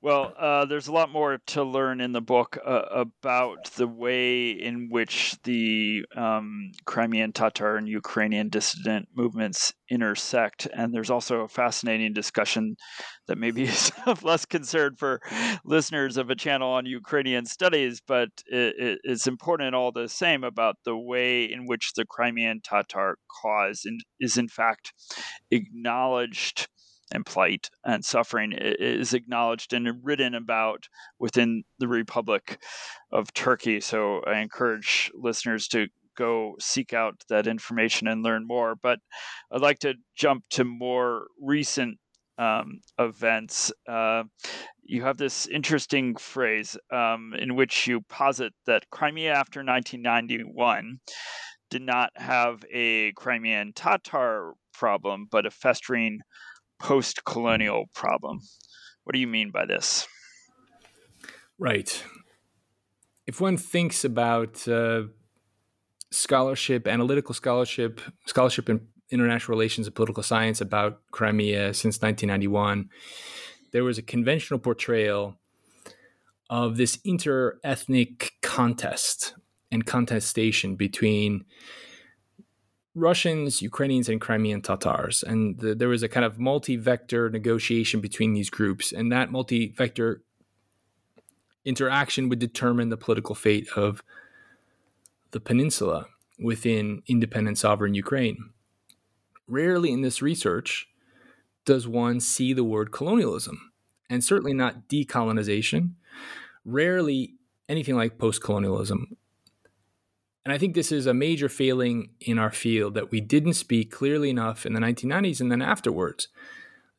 Well, 0.00 0.34
uh, 0.36 0.64
there's 0.64 0.88
a 0.88 0.92
lot 0.92 1.10
more 1.12 1.38
to 1.48 1.62
learn 1.62 2.00
in 2.00 2.10
the 2.10 2.20
book 2.20 2.58
uh, 2.64 2.82
about 2.90 3.66
the 3.76 3.86
way 3.86 4.50
in 4.50 4.88
which 4.90 5.36
the 5.44 6.04
um, 6.16 6.72
Crimean 6.86 7.32
Tatar 7.32 7.76
and 7.76 7.88
Ukrainian 7.88 8.48
dissident 8.48 9.08
movements 9.14 9.72
intersect. 9.88 10.66
And 10.74 10.92
there's 10.92 11.10
also 11.10 11.42
a 11.42 11.48
fascinating 11.48 12.14
discussion 12.14 12.76
that 13.28 13.38
maybe 13.38 13.62
is 13.68 13.92
of 14.06 14.24
less 14.24 14.44
concern 14.44 14.96
for 14.96 15.20
listeners 15.64 16.16
of 16.16 16.30
a 16.30 16.34
channel 16.34 16.70
on 16.70 16.84
Ukrainian 16.84 17.46
studies, 17.46 18.00
but 18.04 18.30
it, 18.46 18.98
it's 19.04 19.28
important 19.28 19.76
all 19.76 19.92
the 19.92 20.08
same 20.08 20.42
about 20.42 20.78
the 20.84 20.96
way 20.96 21.44
in 21.44 21.66
which 21.66 21.92
the 21.94 22.04
Crimean 22.04 22.60
Tatar 22.60 23.18
cause 23.42 23.86
is, 24.18 24.36
in 24.36 24.48
fact, 24.48 24.92
acknowledged 25.52 26.66
and 27.12 27.26
plight 27.26 27.70
and 27.84 28.04
suffering 28.04 28.52
is 28.52 29.14
acknowledged 29.14 29.72
and 29.72 29.88
written 30.02 30.34
about 30.34 30.88
within 31.18 31.64
the 31.78 31.88
Republic 31.88 32.58
of 33.12 33.32
Turkey. 33.34 33.80
So 33.80 34.22
I 34.26 34.38
encourage 34.38 35.10
listeners 35.14 35.68
to 35.68 35.88
go 36.16 36.54
seek 36.58 36.92
out 36.92 37.22
that 37.28 37.46
information 37.46 38.08
and 38.08 38.22
learn 38.22 38.46
more. 38.46 38.74
But 38.74 38.98
I'd 39.50 39.60
like 39.60 39.78
to 39.80 39.94
jump 40.16 40.44
to 40.50 40.64
more 40.64 41.26
recent 41.40 41.98
um, 42.38 42.80
events. 42.98 43.72
Uh, 43.88 44.24
you 44.82 45.02
have 45.02 45.16
this 45.16 45.46
interesting 45.46 46.16
phrase 46.16 46.76
um, 46.92 47.34
in 47.38 47.56
which 47.56 47.86
you 47.86 48.00
posit 48.08 48.52
that 48.66 48.90
Crimea 48.90 49.32
after 49.32 49.60
1991 49.60 50.98
did 51.70 51.82
not 51.82 52.10
have 52.16 52.62
a 52.72 53.12
Crimean 53.12 53.72
Tatar 53.74 54.52
problem, 54.74 55.26
but 55.30 55.46
a 55.46 55.50
festering 55.50 56.20
post 56.82 57.24
colonial 57.24 57.88
problem. 57.94 58.40
What 59.04 59.14
do 59.14 59.20
you 59.20 59.26
mean 59.26 59.50
by 59.50 59.64
this? 59.66 60.06
Right. 61.58 62.04
If 63.26 63.40
one 63.40 63.56
thinks 63.56 64.04
about 64.04 64.66
uh, 64.66 65.04
scholarship, 66.10 66.88
analytical 66.88 67.34
scholarship, 67.34 68.00
scholarship 68.26 68.68
in 68.68 68.80
international 69.10 69.56
relations 69.56 69.86
and 69.86 69.94
political 69.94 70.22
science 70.22 70.60
about 70.60 71.00
Crimea 71.12 71.72
since 71.74 72.02
1991, 72.02 72.88
there 73.70 73.84
was 73.84 73.98
a 73.98 74.02
conventional 74.02 74.58
portrayal 74.58 75.36
of 76.50 76.76
this 76.76 76.98
inter 77.04 77.58
ethnic 77.62 78.32
contest 78.42 79.34
and 79.70 79.86
contestation 79.86 80.74
between 80.74 81.44
Russians, 82.94 83.62
Ukrainians, 83.62 84.08
and 84.08 84.20
Crimean 84.20 84.60
Tatars. 84.60 85.22
And 85.22 85.58
the, 85.58 85.74
there 85.74 85.88
was 85.88 86.02
a 86.02 86.08
kind 86.08 86.26
of 86.26 86.38
multi 86.38 86.76
vector 86.76 87.30
negotiation 87.30 88.00
between 88.00 88.34
these 88.34 88.50
groups. 88.50 88.92
And 88.92 89.10
that 89.12 89.32
multi 89.32 89.68
vector 89.68 90.22
interaction 91.64 92.28
would 92.28 92.38
determine 92.38 92.90
the 92.90 92.96
political 92.96 93.34
fate 93.34 93.68
of 93.76 94.02
the 95.30 95.40
peninsula 95.40 96.06
within 96.38 97.02
independent 97.06 97.58
sovereign 97.58 97.94
Ukraine. 97.94 98.50
Rarely 99.46 99.92
in 99.92 100.02
this 100.02 100.20
research 100.20 100.88
does 101.64 101.86
one 101.86 102.20
see 102.20 102.52
the 102.52 102.64
word 102.64 102.90
colonialism, 102.90 103.72
and 104.10 104.24
certainly 104.24 104.52
not 104.52 104.88
decolonization. 104.88 105.92
Rarely 106.64 107.34
anything 107.68 107.96
like 107.96 108.18
post 108.18 108.42
colonialism 108.42 109.16
and 110.44 110.52
I 110.52 110.58
think 110.58 110.74
this 110.74 110.90
is 110.90 111.06
a 111.06 111.14
major 111.14 111.48
failing 111.48 112.10
in 112.20 112.38
our 112.38 112.50
field 112.50 112.94
that 112.94 113.10
we 113.10 113.20
didn't 113.20 113.54
speak 113.54 113.90
clearly 113.90 114.30
enough 114.30 114.66
in 114.66 114.72
the 114.72 114.80
1990s 114.80 115.40
and 115.40 115.50
then 115.50 115.62
afterwards 115.62 116.28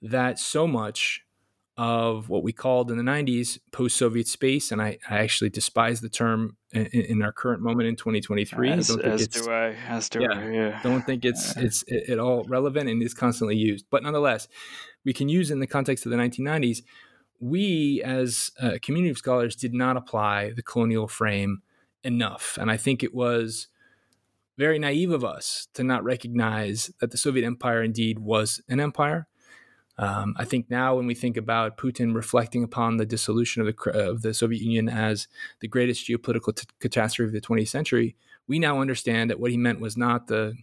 that 0.02 0.40
so 0.40 0.68
much 0.68 1.24
of 1.76 2.30
what 2.30 2.44
we 2.44 2.54
called 2.54 2.92
in 2.92 2.98
the 2.98 3.04
90s 3.04 3.58
post 3.72 3.98
Soviet 3.98 4.28
space, 4.28 4.72
and 4.72 4.80
I, 4.82 5.00
I, 5.10 5.20
actually 5.20 5.50
despise 5.50 6.02
the 6.02 6.10
term 6.10 6.56
in, 6.72 6.86
in, 6.86 7.22
our 7.24 7.32
current 7.32 7.64
moment 7.64 7.88
in 7.88 7.96
2023. 7.96 8.70
As, 8.70 8.92
I 8.92 8.94
don't 8.94 9.02
think 9.02 9.14
as 9.14 9.22
it's, 9.24 9.42
do 9.42 9.52
I. 9.52 9.76
As 9.88 10.10
do 10.10 10.22
yeah, 10.22 10.28
I. 10.34 10.52
Yeah. 10.52 10.80
Don't 10.84 11.02
think 11.02 11.26
it's 11.26 11.58
it's 11.58 11.84
at 12.08 12.20
all 12.20 12.44
relevant 12.44 12.90
and 12.90 13.02
is 13.02 13.16
constantly 13.16 13.56
used. 13.56 13.86
But 13.90 14.04
nonetheless, 14.04 14.48
we 15.04 15.14
can 15.14 15.30
use 15.30 15.50
in 15.50 15.62
the 15.62 15.68
context 15.68 16.06
of 16.06 16.12
the 16.12 16.18
1990s. 16.18 16.84
We, 17.40 18.04
as 18.06 18.52
a 18.62 18.78
community 18.80 19.10
of 19.10 19.18
scholars, 19.18 19.56
did 19.56 19.74
not 19.74 19.98
apply 19.98 20.52
the 20.52 20.62
colonial 20.62 21.08
frame 21.08 21.64
enough. 22.04 22.58
And 22.60 22.70
I 22.70 22.78
think 22.78 23.04
it 23.04 23.14
was 23.14 23.68
very 24.58 24.78
naive 24.78 25.12
of 25.12 25.24
us 25.24 25.68
to 25.74 25.84
not 25.84 26.04
recognize 26.04 26.92
that 27.00 27.12
the 27.12 27.18
Soviet 27.18 27.46
Empire 27.46 27.82
indeed 27.82 28.20
was 28.20 28.62
an 28.70 28.80
empire. 28.80 29.28
Um, 29.98 30.34
I 30.38 30.46
think 30.46 30.70
now, 30.70 30.96
when 30.96 31.06
we 31.06 31.14
think 31.14 31.38
about 31.38 31.78
Putin 31.78 32.16
reflecting 32.16 32.64
upon 32.64 32.98
the 32.98 33.06
dissolution 33.06 33.62
of 33.62 33.68
the, 33.68 33.92
of 33.92 34.22
the 34.24 34.34
Soviet 34.34 34.62
Union 34.62 34.90
as 34.90 35.28
the 35.60 35.68
greatest 35.68 36.08
geopolitical 36.08 36.56
t- 36.56 36.68
catastrophe 36.80 37.28
of 37.28 37.34
the 37.34 37.48
20th 37.48 37.68
century, 37.68 38.16
we 38.48 38.58
now 38.58 38.82
understand 38.82 39.30
that 39.30 39.40
what 39.40 39.52
he 39.52 39.58
meant 39.58 39.80
was 39.80 39.96
not 39.96 40.28
the 40.28 40.56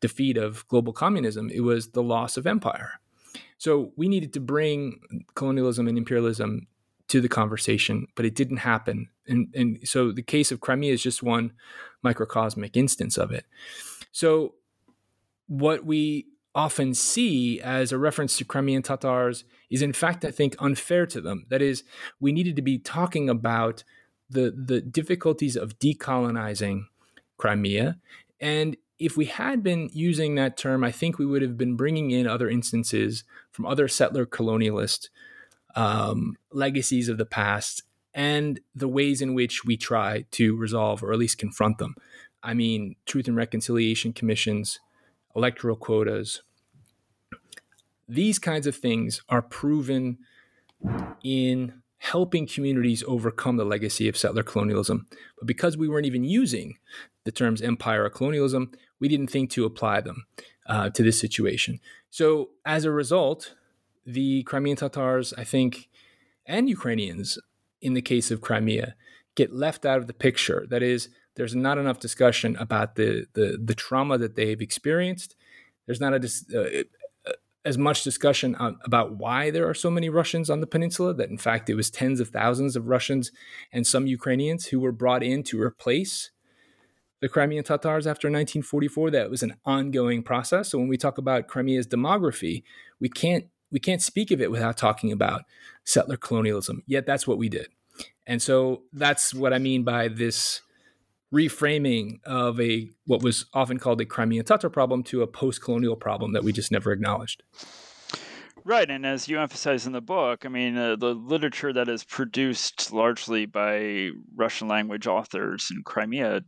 defeat 0.00 0.36
of 0.36 0.66
global 0.68 0.92
communism, 0.92 1.48
it 1.50 1.60
was 1.60 1.88
the 1.88 2.02
loss 2.02 2.36
of 2.36 2.46
empire. 2.46 3.00
So 3.56 3.92
we 3.96 4.08
needed 4.08 4.32
to 4.34 4.40
bring 4.40 5.00
colonialism 5.34 5.88
and 5.88 5.96
imperialism 5.96 6.66
to 7.08 7.20
the 7.20 7.28
conversation, 7.28 8.08
but 8.14 8.26
it 8.26 8.34
didn't 8.34 8.58
happen. 8.58 9.08
And, 9.26 9.48
and 9.54 9.88
so 9.88 10.12
the 10.12 10.22
case 10.22 10.52
of 10.52 10.60
Crimea 10.60 10.92
is 10.92 11.02
just 11.02 11.22
one 11.22 11.52
microcosmic 12.02 12.76
instance 12.76 13.16
of 13.16 13.30
it. 13.30 13.46
So, 14.12 14.54
what 15.46 15.84
we 15.84 16.26
often 16.54 16.94
see 16.94 17.60
as 17.60 17.90
a 17.90 17.98
reference 17.98 18.38
to 18.38 18.44
Crimean 18.44 18.82
Tatars 18.82 19.44
is, 19.70 19.82
in 19.82 19.92
fact, 19.92 20.24
I 20.24 20.30
think, 20.30 20.54
unfair 20.58 21.04
to 21.06 21.20
them. 21.20 21.46
That 21.48 21.60
is, 21.60 21.82
we 22.20 22.32
needed 22.32 22.56
to 22.56 22.62
be 22.62 22.78
talking 22.78 23.28
about 23.28 23.82
the, 24.30 24.54
the 24.56 24.80
difficulties 24.80 25.56
of 25.56 25.78
decolonizing 25.78 26.84
Crimea. 27.38 27.98
And 28.40 28.76
if 28.98 29.16
we 29.16 29.26
had 29.26 29.62
been 29.62 29.90
using 29.92 30.36
that 30.36 30.56
term, 30.56 30.84
I 30.84 30.92
think 30.92 31.18
we 31.18 31.26
would 31.26 31.42
have 31.42 31.58
been 31.58 31.76
bringing 31.76 32.10
in 32.10 32.26
other 32.26 32.48
instances 32.48 33.24
from 33.50 33.66
other 33.66 33.88
settler 33.88 34.24
colonialist 34.24 35.08
um, 35.74 36.36
legacies 36.52 37.08
of 37.08 37.18
the 37.18 37.26
past 37.26 37.82
and 38.14 38.60
the 38.74 38.88
ways 38.88 39.20
in 39.20 39.34
which 39.34 39.64
we 39.64 39.76
try 39.76 40.24
to 40.32 40.56
resolve 40.56 41.02
or 41.02 41.12
at 41.12 41.18
least 41.18 41.38
confront 41.38 41.78
them. 41.78 41.94
I 42.42 42.54
mean, 42.54 42.96
truth 43.06 43.26
and 43.26 43.36
reconciliation 43.36 44.12
commissions, 44.12 44.78
electoral 45.34 45.76
quotas. 45.76 46.42
These 48.08 48.38
kinds 48.38 48.66
of 48.66 48.76
things 48.76 49.22
are 49.28 49.42
proven 49.42 50.18
in 51.22 51.82
helping 51.98 52.46
communities 52.46 53.02
overcome 53.06 53.56
the 53.56 53.64
legacy 53.64 54.08
of 54.08 54.16
settler 54.16 54.42
colonialism. 54.42 55.06
But 55.38 55.46
because 55.46 55.76
we 55.76 55.88
weren't 55.88 56.06
even 56.06 56.22
using 56.22 56.76
the 57.24 57.32
terms 57.32 57.62
empire 57.62 58.04
or 58.04 58.10
colonialism, 58.10 58.72
we 59.00 59.08
didn't 59.08 59.30
think 59.30 59.50
to 59.52 59.64
apply 59.64 60.02
them 60.02 60.26
uh, 60.66 60.90
to 60.90 61.02
this 61.02 61.18
situation. 61.18 61.80
So 62.10 62.50
as 62.66 62.84
a 62.84 62.90
result, 62.90 63.54
the 64.04 64.42
Crimean 64.42 64.76
Tatars, 64.76 65.32
I 65.38 65.44
think, 65.44 65.88
and 66.46 66.68
Ukrainians, 66.68 67.38
in 67.84 67.94
the 67.94 68.02
case 68.02 68.30
of 68.30 68.40
Crimea, 68.40 68.96
get 69.36 69.52
left 69.52 69.84
out 69.84 69.98
of 69.98 70.06
the 70.06 70.14
picture. 70.14 70.66
That 70.68 70.82
is, 70.82 71.10
there's 71.36 71.54
not 71.54 71.78
enough 71.78 72.00
discussion 72.00 72.56
about 72.56 72.96
the 72.96 73.26
the, 73.34 73.58
the 73.62 73.74
trauma 73.74 74.18
that 74.18 74.34
they've 74.36 74.60
experienced. 74.60 75.36
There's 75.86 76.00
not 76.00 76.14
a, 76.14 76.30
uh, 76.54 76.82
uh, 77.28 77.32
as 77.64 77.76
much 77.76 78.02
discussion 78.02 78.54
on, 78.54 78.78
about 78.84 79.16
why 79.16 79.50
there 79.50 79.68
are 79.68 79.74
so 79.74 79.90
many 79.90 80.08
Russians 80.08 80.48
on 80.48 80.60
the 80.60 80.66
peninsula. 80.66 81.12
That 81.14 81.30
in 81.30 81.38
fact, 81.38 81.68
it 81.68 81.74
was 81.74 81.90
tens 81.90 82.20
of 82.20 82.28
thousands 82.28 82.74
of 82.74 82.88
Russians 82.88 83.30
and 83.72 83.86
some 83.86 84.06
Ukrainians 84.06 84.66
who 84.66 84.80
were 84.80 84.92
brought 84.92 85.22
in 85.22 85.42
to 85.44 85.60
replace 85.60 86.30
the 87.20 87.28
Crimean 87.28 87.64
Tatars 87.64 88.06
after 88.06 88.28
1944. 88.28 89.10
That 89.10 89.30
was 89.30 89.42
an 89.42 89.56
ongoing 89.64 90.22
process. 90.22 90.70
So 90.70 90.78
when 90.78 90.88
we 90.88 90.96
talk 90.96 91.18
about 91.18 91.48
Crimea's 91.48 91.86
demography, 91.86 92.62
we 93.00 93.08
can't 93.08 93.46
we 93.74 93.80
can't 93.80 94.00
speak 94.00 94.30
of 94.30 94.40
it 94.40 94.52
without 94.52 94.78
talking 94.78 95.10
about 95.10 95.42
settler 95.82 96.16
colonialism. 96.16 96.84
Yet 96.86 97.06
that's 97.06 97.26
what 97.26 97.38
we 97.38 97.48
did. 97.48 97.66
And 98.24 98.40
so 98.40 98.82
that's 98.92 99.34
what 99.34 99.52
I 99.52 99.58
mean 99.58 99.82
by 99.82 100.06
this 100.06 100.62
reframing 101.34 102.22
of 102.24 102.60
a 102.60 102.88
what 103.06 103.24
was 103.24 103.46
often 103.52 103.80
called 103.80 104.00
a 104.00 104.04
Crimean 104.04 104.44
Tatar 104.44 104.70
problem 104.70 105.02
to 105.02 105.22
a 105.22 105.26
post-colonial 105.26 105.96
problem 105.96 106.34
that 106.34 106.44
we 106.44 106.52
just 106.52 106.70
never 106.70 106.92
acknowledged. 106.92 107.42
Right, 108.62 108.88
and 108.88 109.04
as 109.04 109.28
you 109.28 109.40
emphasize 109.40 109.86
in 109.86 109.92
the 109.92 110.00
book, 110.00 110.46
I 110.46 110.48
mean, 110.48 110.78
uh, 110.78 110.96
the 110.96 111.12
literature 111.12 111.72
that 111.72 111.88
is 111.88 112.04
produced 112.04 112.92
largely 112.92 113.44
by 113.44 114.10
Russian 114.36 114.68
language 114.68 115.08
authors 115.08 115.68
in 115.70 115.82
Crimea 115.82 116.44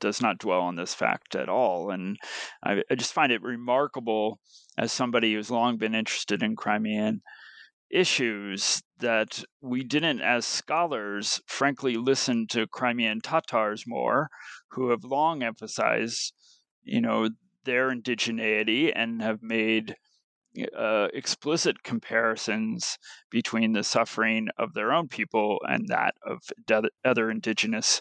does 0.00 0.20
not 0.20 0.38
dwell 0.38 0.60
on 0.60 0.76
this 0.76 0.94
fact 0.94 1.34
at 1.34 1.48
all. 1.48 1.90
And 1.90 2.16
I, 2.62 2.82
I 2.90 2.94
just 2.94 3.12
find 3.12 3.32
it 3.32 3.42
remarkable 3.42 4.38
as 4.78 4.92
somebody 4.92 5.34
who's 5.34 5.50
long 5.50 5.78
been 5.78 5.94
interested 5.94 6.42
in 6.42 6.56
Crimean 6.56 7.22
issues 7.90 8.82
that 8.98 9.44
we 9.60 9.84
didn't, 9.84 10.20
as 10.20 10.46
scholars, 10.46 11.40
frankly, 11.46 11.96
listen 11.96 12.46
to 12.48 12.66
Crimean 12.66 13.20
Tatars 13.20 13.84
more, 13.86 14.28
who 14.70 14.90
have 14.90 15.04
long 15.04 15.42
emphasized, 15.42 16.32
you 16.82 17.00
know, 17.00 17.28
their 17.64 17.90
indigeneity 17.90 18.92
and 18.94 19.22
have 19.22 19.42
made 19.42 19.96
uh, 20.76 21.08
explicit 21.12 21.82
comparisons 21.82 22.98
between 23.30 23.72
the 23.72 23.84
suffering 23.84 24.48
of 24.58 24.72
their 24.72 24.92
own 24.92 25.08
people 25.08 25.58
and 25.68 25.88
that 25.88 26.14
of 26.24 26.38
other 27.04 27.30
indigenous 27.30 28.00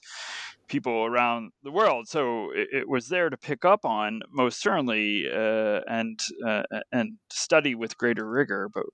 people 0.68 1.06
around 1.06 1.52
the 1.64 1.72
world. 1.72 2.08
So 2.08 2.52
it, 2.52 2.68
it, 2.72 2.90
was 2.90 3.08
there 3.08 3.30
to 3.30 3.38
pick 3.38 3.66
up 3.66 3.86
on 3.86 4.22
most 4.32 4.62
certainly 4.62 5.26
uh, 5.32 5.82
and 5.88 6.20
uh, 6.46 6.64
and 6.92 7.18
study 7.32 7.76
with 7.76 7.98
greater 7.98 8.28
rigor. 8.28 8.70
But 8.74 8.86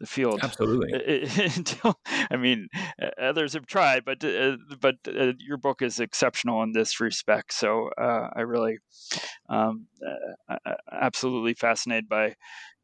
the 0.00 0.06
field 0.06 0.40
absolutely 0.42 0.92
until 1.56 1.98
i 2.30 2.36
mean 2.36 2.68
others 3.20 3.52
have 3.52 3.66
tried 3.66 4.04
but 4.04 4.22
uh, 4.24 4.56
but 4.80 4.96
uh, 5.06 5.32
your 5.38 5.56
book 5.56 5.82
is 5.82 6.00
exceptional 6.00 6.62
in 6.62 6.72
this 6.72 7.00
respect 7.00 7.52
so 7.52 7.88
uh, 8.00 8.28
i 8.34 8.40
really 8.40 8.78
um, 9.48 9.86
uh, 10.48 10.74
absolutely 10.90 11.54
fascinated 11.54 12.08
by 12.08 12.34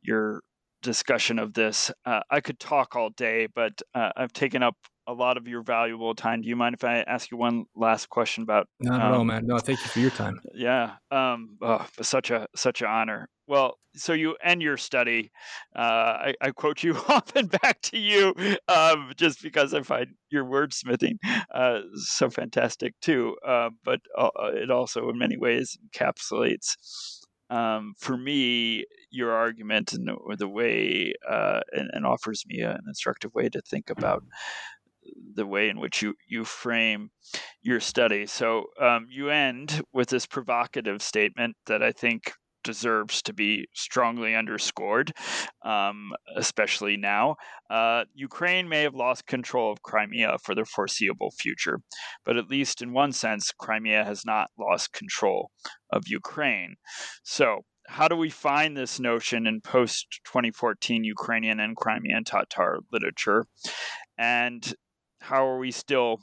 your 0.03 0.41
discussion 0.83 1.39
of 1.39 1.55
this 1.55 1.91
uh, 2.07 2.21
i 2.31 2.41
could 2.41 2.61
talk 2.61 2.95
all 2.95 3.11
day 3.11 3.49
but 3.53 3.83
uh, 3.95 4.11
i've 4.17 4.33
taken 4.33 4.63
up 4.63 4.77
a 5.09 5.13
lot 5.13 5.39
of 5.39 5.49
your 5.49 5.63
valuable 5.63 6.15
time. 6.15 6.43
Do 6.43 6.49
you 6.49 6.55
mind 6.55 6.75
if 6.75 6.85
I 6.85 6.99
ask 7.01 7.31
you 7.31 7.39
one 7.39 7.65
last 7.75 8.09
question 8.11 8.43
about? 8.43 8.69
All, 8.89 9.21
um, 9.21 9.27
man. 9.27 9.47
No, 9.47 9.59
thank 9.59 9.81
you 9.81 9.89
for 9.89 9.99
your 10.01 10.11
time. 10.11 10.39
Yeah, 10.55 10.93
um, 11.11 11.57
oh, 11.63 11.85
such 12.03 12.31
a 12.31 12.47
such 12.55 12.83
an 12.83 12.89
honor. 12.89 13.29
Well, 13.47 13.79
so 13.97 14.13
you 14.13 14.37
end 14.45 14.61
your 14.61 14.77
study. 14.77 15.31
Uh, 15.75 15.81
I, 15.81 16.35
I, 16.43 16.51
quote 16.51 16.83
you 16.83 16.95
often 17.09 17.47
back 17.47 17.81
to 17.81 17.99
you, 17.99 18.35
um, 18.69 19.13
just 19.17 19.43
because 19.43 19.73
I 19.73 19.81
find 19.81 20.09
your 20.29 20.45
wordsmithing 20.45 21.17
uh, 21.55 21.81
so 21.95 22.29
fantastic 22.29 22.93
too. 23.01 23.37
Uh, 23.47 23.71
but 23.83 24.01
uh, 24.19 24.29
it 24.53 24.71
also, 24.71 25.09
in 25.09 25.19
many 25.19 25.39
ways, 25.39 25.79
encapsulates 25.89 26.77
um, 27.51 27.95
for 27.99 28.17
me 28.17 28.85
your 29.11 29.33
argument 29.33 29.95
and 29.95 30.07
the, 30.07 30.37
the 30.37 30.49
way 30.49 31.15
uh, 31.29 31.61
and, 31.73 31.89
and, 31.95 32.05
offers 32.05 32.45
me 32.47 32.61
an 32.61 32.79
instructive 32.87 33.35
way 33.35 33.49
to 33.49 33.63
think 33.63 33.89
about 33.89 34.23
the 35.35 35.47
way 35.47 35.69
in 35.69 35.79
which 35.81 36.03
you 36.03 36.14
you 36.27 36.45
frame 36.45 37.11
your 37.62 37.81
study. 37.81 38.27
So 38.27 38.66
um, 38.81 39.07
you 39.11 39.31
end 39.31 39.83
with 39.93 40.09
this 40.09 40.27
provocative 40.27 41.03
statement 41.03 41.57
that 41.66 41.83
I 41.83 41.93
think 41.93 42.33
deserves 42.64 43.23
to 43.23 43.33
be 43.33 43.66
strongly 43.75 44.35
underscored, 44.35 45.12
um, 45.64 46.12
especially 46.37 46.97
now. 46.99 47.37
Uh, 47.71 48.05
Ukraine 48.14 48.69
may 48.69 48.83
have 48.83 48.95
lost 48.95 49.27
control 49.27 49.73
of 49.73 49.83
Crimea 49.83 50.37
for 50.43 50.55
the 50.55 50.64
foreseeable 50.64 51.31
future, 51.31 51.81
but 52.27 52.37
at 52.37 52.51
least 52.51 52.83
in 52.83 52.93
one 52.93 53.12
sense, 53.12 53.53
Crimea 53.53 54.05
has 54.05 54.25
not 54.27 54.51
lost 54.59 54.93
control 54.93 55.51
of 55.91 56.09
Ukraine. 56.09 56.77
So, 57.23 57.62
how 57.87 58.07
do 58.07 58.16
we 58.16 58.29
find 58.29 58.77
this 58.77 59.01
notion 59.01 59.47
in 59.47 59.62
post 59.62 60.21
2014 60.27 61.05
Ukrainian 61.05 61.59
and 61.61 61.75
Crimean 61.75 62.25
Tatar 62.25 62.81
literature? 62.93 63.47
And 64.19 64.75
how 65.21 65.47
are 65.47 65.59
we 65.59 65.71
still 65.71 66.21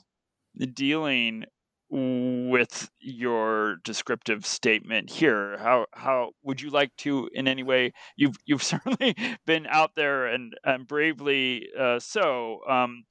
dealing 0.74 1.44
with 1.88 2.90
your 2.98 3.76
descriptive 3.84 4.44
statement 4.44 5.08
here 5.08 5.56
how 5.58 5.86
how 5.92 6.30
would 6.42 6.60
you 6.60 6.68
like 6.68 6.90
to 6.96 7.28
in 7.32 7.46
any 7.46 7.62
way 7.62 7.92
you've 8.16 8.36
you've 8.44 8.62
certainly 8.74 9.14
been 9.46 9.66
out 9.68 9.92
there 9.94 10.26
and 10.26 10.54
and 10.64 10.88
bravely 10.88 11.68
uh, 11.78 12.00
so 12.00 12.58
um, 12.68 13.04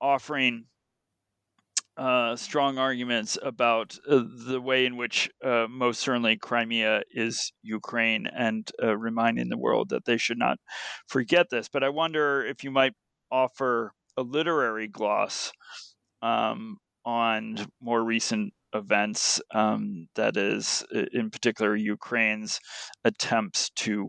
offering 0.00 0.64
uh, 1.96 2.34
strong 2.36 2.78
arguments 2.78 3.36
about 3.42 3.98
uh, 4.08 4.22
the 4.46 4.60
way 4.60 4.86
in 4.86 4.96
which 4.96 5.30
uh, 5.44 5.66
most 5.68 6.00
certainly 6.00 6.36
Crimea 6.36 7.02
is 7.12 7.52
Ukraine 7.62 8.26
and 8.26 8.70
uh, 8.82 8.96
reminding 8.96 9.50
the 9.50 9.58
world 9.58 9.90
that 9.90 10.06
they 10.06 10.16
should 10.16 10.38
not 10.38 10.58
forget 11.06 11.50
this. 11.50 11.68
But 11.68 11.84
I 11.84 11.90
wonder 11.90 12.44
if 12.44 12.64
you 12.64 12.70
might 12.70 12.94
offer 13.30 13.92
a 14.16 14.22
literary 14.22 14.88
gloss 14.88 15.52
um, 16.22 16.78
on 17.04 17.56
more 17.80 18.02
recent 18.02 18.52
events, 18.74 19.40
um, 19.54 20.08
that 20.14 20.36
is, 20.36 20.84
in 21.12 21.30
particular, 21.30 21.76
Ukraine's 21.76 22.60
attempts 23.04 23.70
to 23.70 24.08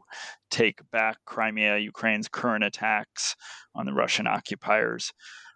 take 0.52 0.80
back 0.92 1.18
Crimea, 1.26 1.78
Ukraine's 1.80 2.28
current 2.28 2.64
attacks 2.64 3.36
on 3.76 3.86
the 3.86 3.94
Russian 3.94 4.28
occupiers 4.28 5.12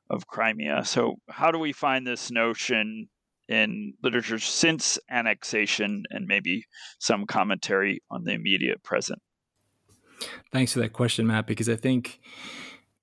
of 0.09 0.27
Crimea. 0.27 0.85
So, 0.85 1.15
how 1.29 1.51
do 1.51 1.59
we 1.59 1.73
find 1.73 2.05
this 2.05 2.31
notion 2.31 3.07
in 3.47 3.93
literature 4.03 4.39
since 4.39 4.99
annexation 5.09 6.03
and 6.09 6.25
maybe 6.25 6.65
some 6.99 7.25
commentary 7.25 8.01
on 8.11 8.23
the 8.23 8.33
immediate 8.33 8.83
present? 8.83 9.19
Thanks 10.51 10.73
for 10.73 10.79
that 10.79 10.93
question, 10.93 11.27
Matt, 11.27 11.47
because 11.47 11.69
I 11.69 11.75
think 11.75 12.19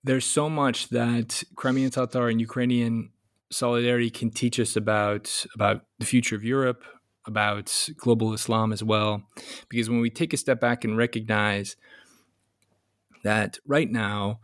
there's 0.04 0.26
so 0.26 0.50
much 0.50 0.90
that 0.90 1.42
Crimean 1.56 1.90
Tatar 1.90 2.28
and 2.28 2.40
Ukrainian 2.40 3.10
solidarity 3.50 4.10
can 4.10 4.30
teach 4.30 4.60
us 4.60 4.76
about 4.76 5.46
about 5.54 5.82
the 5.98 6.06
future 6.06 6.36
of 6.36 6.44
Europe, 6.44 6.84
about 7.26 7.88
global 7.96 8.34
Islam 8.34 8.72
as 8.72 8.84
well. 8.84 9.22
Because 9.68 9.88
when 9.88 10.00
we 10.00 10.10
take 10.10 10.32
a 10.32 10.36
step 10.36 10.60
back 10.60 10.84
and 10.84 10.96
recognize 10.96 11.76
that 13.22 13.58
right 13.66 13.90
now 13.90 14.40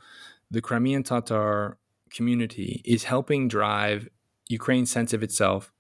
the 0.51 0.63
Crimean 0.63 1.03
Tatar 1.03 1.77
community 2.11 2.81
is 2.85 3.05
helping 3.05 3.47
drive 3.47 4.09
Ukraine's 4.49 4.91
sense 4.91 5.13
of 5.13 5.23
itself 5.23 5.73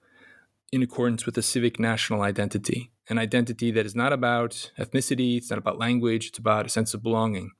in 0.70 0.82
accordance 0.82 1.26
with 1.26 1.36
a 1.38 1.42
civic 1.42 1.80
national 1.80 2.22
identity, 2.22 2.92
an 3.08 3.18
identity 3.18 3.72
that 3.72 3.86
is 3.86 3.96
not 3.96 4.12
about 4.12 4.70
ethnicity, 4.78 5.36
it's 5.38 5.50
not 5.50 5.58
about 5.58 5.78
language, 5.78 6.28
it's 6.28 6.38
about 6.38 6.66
a 6.66 6.68
sense 6.68 6.94
of 6.94 7.02
belonging 7.02 7.50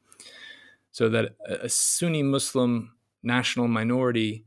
so 0.93 1.09
that 1.09 1.37
a 1.47 1.69
Sunni 1.69 2.23
Muslim 2.23 2.93
national 3.23 3.69
minority 3.69 4.45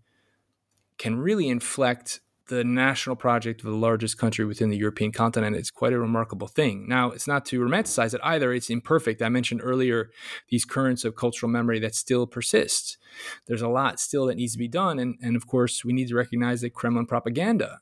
can 0.98 1.18
really 1.18 1.48
inflect 1.48 2.20
the 2.48 2.64
national 2.64 3.16
project 3.16 3.62
of 3.62 3.68
the 3.68 3.76
largest 3.76 4.18
country 4.18 4.44
within 4.44 4.70
the 4.70 4.78
European 4.78 5.12
continent. 5.12 5.56
It's 5.56 5.72
quite 5.72 5.94
a 5.94 6.00
remarkable 6.00 6.48
thing. 6.48 6.88
Now, 6.90 7.12
it's 7.12 7.28
not 7.28 7.46
to 7.46 7.60
romanticize 7.62 8.14
it 8.14 8.20
either, 8.22 8.54
it's 8.54 8.70
imperfect. 8.70 9.22
I 9.22 9.30
mentioned 9.30 9.62
earlier 9.64 10.10
these 10.50 10.66
currents 10.66 11.06
of 11.06 11.16
cultural 11.16 11.50
memory 11.50 11.80
that 11.80 11.96
still 11.96 12.28
persist. 12.28 12.98
There's 13.46 13.62
a 13.62 13.70
lot 13.70 14.00
still 14.00 14.26
that 14.26 14.36
needs 14.36 14.54
to 14.54 14.60
be 14.60 14.68
done. 14.68 15.00
And, 15.00 15.16
and 15.22 15.36
of 15.38 15.48
course, 15.48 15.86
we 15.86 15.94
need 15.94 16.10
to 16.10 16.16
recognize 16.16 16.62
that 16.62 16.74
Kremlin 16.74 17.06
propaganda 17.06 17.80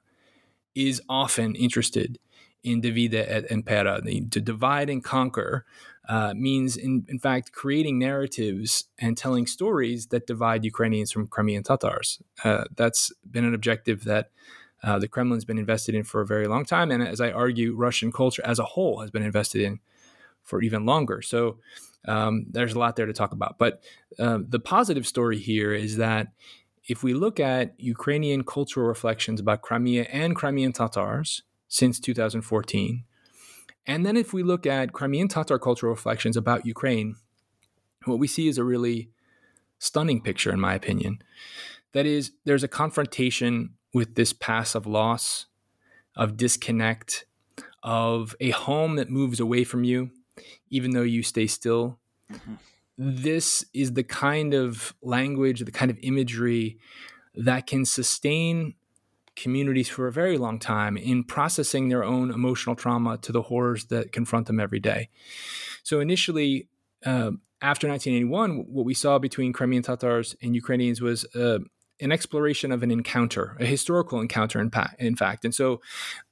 is 0.75 1.01
often 1.09 1.55
interested 1.55 2.19
in 2.63 2.81
divide 2.81 3.15
et 3.15 3.49
impera, 3.49 4.01
to 4.01 4.39
divide 4.39 4.89
and 4.89 5.03
conquer 5.03 5.65
uh, 6.09 6.33
means, 6.35 6.77
in, 6.77 7.05
in 7.07 7.19
fact, 7.19 7.51
creating 7.51 7.99
narratives 7.99 8.85
and 8.99 9.17
telling 9.17 9.45
stories 9.45 10.07
that 10.07 10.27
divide 10.27 10.65
Ukrainians 10.65 11.11
from 11.11 11.27
Crimean 11.27 11.63
Tatars. 11.63 12.21
Uh, 12.43 12.65
that's 12.75 13.11
been 13.29 13.45
an 13.45 13.53
objective 13.53 14.03
that 14.05 14.31
uh, 14.83 14.97
the 14.97 15.07
Kremlin's 15.07 15.45
been 15.45 15.59
invested 15.59 15.93
in 15.93 16.03
for 16.03 16.21
a 16.21 16.25
very 16.25 16.47
long 16.47 16.65
time. 16.65 16.89
And 16.91 17.03
as 17.03 17.21
I 17.21 17.31
argue, 17.31 17.75
Russian 17.75 18.11
culture 18.11 18.41
as 18.45 18.59
a 18.59 18.63
whole 18.63 19.01
has 19.01 19.11
been 19.11 19.23
invested 19.23 19.61
in 19.61 19.79
for 20.43 20.61
even 20.61 20.85
longer. 20.85 21.21
So 21.21 21.59
um, 22.07 22.47
there's 22.49 22.73
a 22.73 22.79
lot 22.79 22.95
there 22.95 23.05
to 23.05 23.13
talk 23.13 23.31
about. 23.31 23.57
But 23.59 23.83
uh, 24.17 24.39
the 24.47 24.59
positive 24.59 25.05
story 25.05 25.37
here 25.37 25.73
is 25.73 25.97
that 25.97 26.29
if 26.87 27.03
we 27.03 27.13
look 27.13 27.39
at 27.39 27.79
Ukrainian 27.79 28.43
cultural 28.43 28.87
reflections 28.87 29.39
about 29.39 29.61
Crimea 29.61 30.03
and 30.11 30.35
Crimean 30.35 30.73
Tatars 30.73 31.43
since 31.67 31.99
2014, 31.99 33.03
and 33.91 34.05
then 34.05 34.15
if 34.15 34.31
we 34.31 34.41
look 34.41 34.65
at 34.65 34.93
Crimean 34.93 35.27
Tatar 35.27 35.59
cultural 35.59 35.91
reflections 35.91 36.37
about 36.37 36.65
Ukraine, 36.65 37.17
what 38.05 38.19
we 38.19 38.27
see 38.27 38.47
is 38.47 38.57
a 38.57 38.63
really 38.63 39.09
stunning 39.79 40.21
picture, 40.21 40.53
in 40.53 40.61
my 40.61 40.73
opinion. 40.75 41.21
That 41.91 42.05
is, 42.05 42.31
there's 42.45 42.63
a 42.63 42.69
confrontation 42.69 43.71
with 43.93 44.15
this 44.15 44.31
past 44.31 44.75
of 44.75 44.87
loss, 44.87 45.47
of 46.15 46.37
disconnect, 46.37 47.25
of 47.83 48.33
a 48.39 48.51
home 48.51 48.95
that 48.95 49.09
moves 49.09 49.41
away 49.41 49.65
from 49.65 49.83
you, 49.83 50.11
even 50.69 50.91
though 50.91 51.01
you 51.01 51.21
stay 51.21 51.45
still. 51.45 51.99
Mm-hmm. 52.31 52.53
This 52.97 53.65
is 53.73 53.91
the 53.91 54.03
kind 54.03 54.53
of 54.53 54.95
language, 55.01 55.65
the 55.65 55.71
kind 55.71 55.91
of 55.91 55.97
imagery 56.01 56.77
that 57.35 57.67
can 57.67 57.83
sustain 57.83 58.75
communities 59.41 59.89
for 59.89 60.07
a 60.07 60.11
very 60.11 60.37
long 60.37 60.59
time 60.59 60.95
in 60.95 61.23
processing 61.23 61.89
their 61.89 62.03
own 62.03 62.31
emotional 62.31 62.75
trauma 62.75 63.17
to 63.17 63.31
the 63.31 63.41
horrors 63.41 63.85
that 63.85 64.11
confront 64.11 64.45
them 64.47 64.59
every 64.59 64.79
day. 64.79 65.09
So 65.83 65.99
initially, 65.99 66.67
uh, 67.05 67.31
after 67.61 67.87
1981, 67.87 68.65
what 68.69 68.85
we 68.85 68.93
saw 68.93 69.17
between 69.17 69.51
Crimean 69.51 69.83
Tatars 69.83 70.35
and 70.41 70.55
Ukrainians 70.55 71.01
was 71.01 71.25
uh, 71.35 71.59
an 71.99 72.11
exploration 72.11 72.71
of 72.71 72.83
an 72.83 72.91
encounter, 72.91 73.57
a 73.59 73.65
historical 73.65 74.19
encounter, 74.19 74.59
in, 74.59 74.69
pa- 74.69 74.93
in 74.99 75.15
fact. 75.15 75.43
And 75.43 75.53
so 75.53 75.81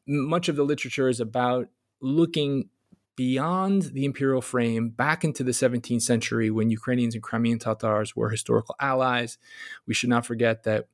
much 0.07 0.47
of 0.47 0.55
the 0.55 0.63
literature 0.63 1.09
is 1.09 1.19
about 1.19 1.67
looking 2.01 2.69
beyond 3.15 3.81
the 3.93 4.05
imperial 4.05 4.41
frame 4.41 4.89
back 4.89 5.25
into 5.25 5.43
the 5.43 5.51
17th 5.51 6.01
century 6.01 6.49
when 6.49 6.69
Ukrainians 6.69 7.15
and 7.15 7.21
Crimean 7.21 7.59
Tatars 7.59 8.15
were 8.15 8.29
historical 8.29 8.75
allies. 8.79 9.37
We 9.85 9.93
should 9.93 10.09
not 10.09 10.25
forget 10.25 10.63
that 10.63 10.87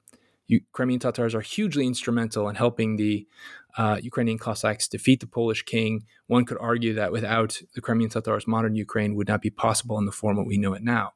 Crimean 0.72 1.00
Tatars 1.00 1.34
are 1.34 1.42
hugely 1.42 1.86
instrumental 1.88 2.48
in 2.50 2.56
helping 2.56 2.96
the 2.96 3.28
uh, 3.78 3.98
Ukrainian 4.02 4.38
Cossacks 4.38 4.88
defeat 4.88 5.20
the 5.20 5.28
Polish 5.28 5.64
king. 5.64 6.06
One 6.28 6.46
could 6.46 6.58
argue 6.60 6.94
that 6.94 7.12
without 7.12 7.62
the 7.74 7.82
Crimean 7.82 8.10
Tatars, 8.10 8.48
modern 8.48 8.76
Ukraine 8.76 9.16
would 9.16 9.28
not 9.28 9.42
be 9.42 9.50
possible 9.50 9.98
in 9.98 10.06
the 10.06 10.12
form 10.12 10.38
that 10.38 10.48
we 10.48 10.58
know 10.58 10.74
it 10.74 10.84
now. 10.84 11.14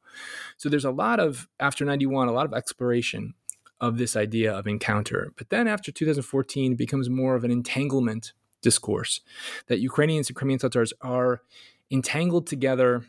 So 0.57 0.67
there's 0.67 0.85
a 0.85 0.91
lot 0.91 1.19
of, 1.19 1.47
after 1.59 1.85
91, 1.85 2.27
a 2.27 2.31
lot 2.31 2.45
of 2.45 2.53
exploration 2.53 3.33
of 3.79 3.97
this 3.97 4.15
idea 4.15 4.53
of 4.53 4.67
encounter. 4.67 5.31
But 5.37 5.49
then 5.49 5.67
after 5.67 5.91
2014, 5.91 6.73
it 6.73 6.77
becomes 6.77 7.09
more 7.09 7.35
of 7.35 7.43
an 7.43 7.51
entanglement 7.51 8.33
discourse 8.61 9.21
that 9.67 9.79
Ukrainians 9.79 10.27
and 10.27 10.35
Crimean 10.35 10.59
Tatars 10.59 10.91
are 11.01 11.41
entangled 11.89 12.45
together 12.45 13.05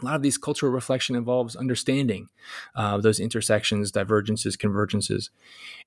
a 0.00 0.04
lot 0.04 0.14
of 0.14 0.22
these 0.22 0.38
cultural 0.38 0.72
reflection 0.72 1.16
involves 1.16 1.56
understanding 1.56 2.28
uh, 2.74 2.98
those 2.98 3.18
intersections, 3.18 3.90
divergences, 3.90 4.56
convergences, 4.56 5.30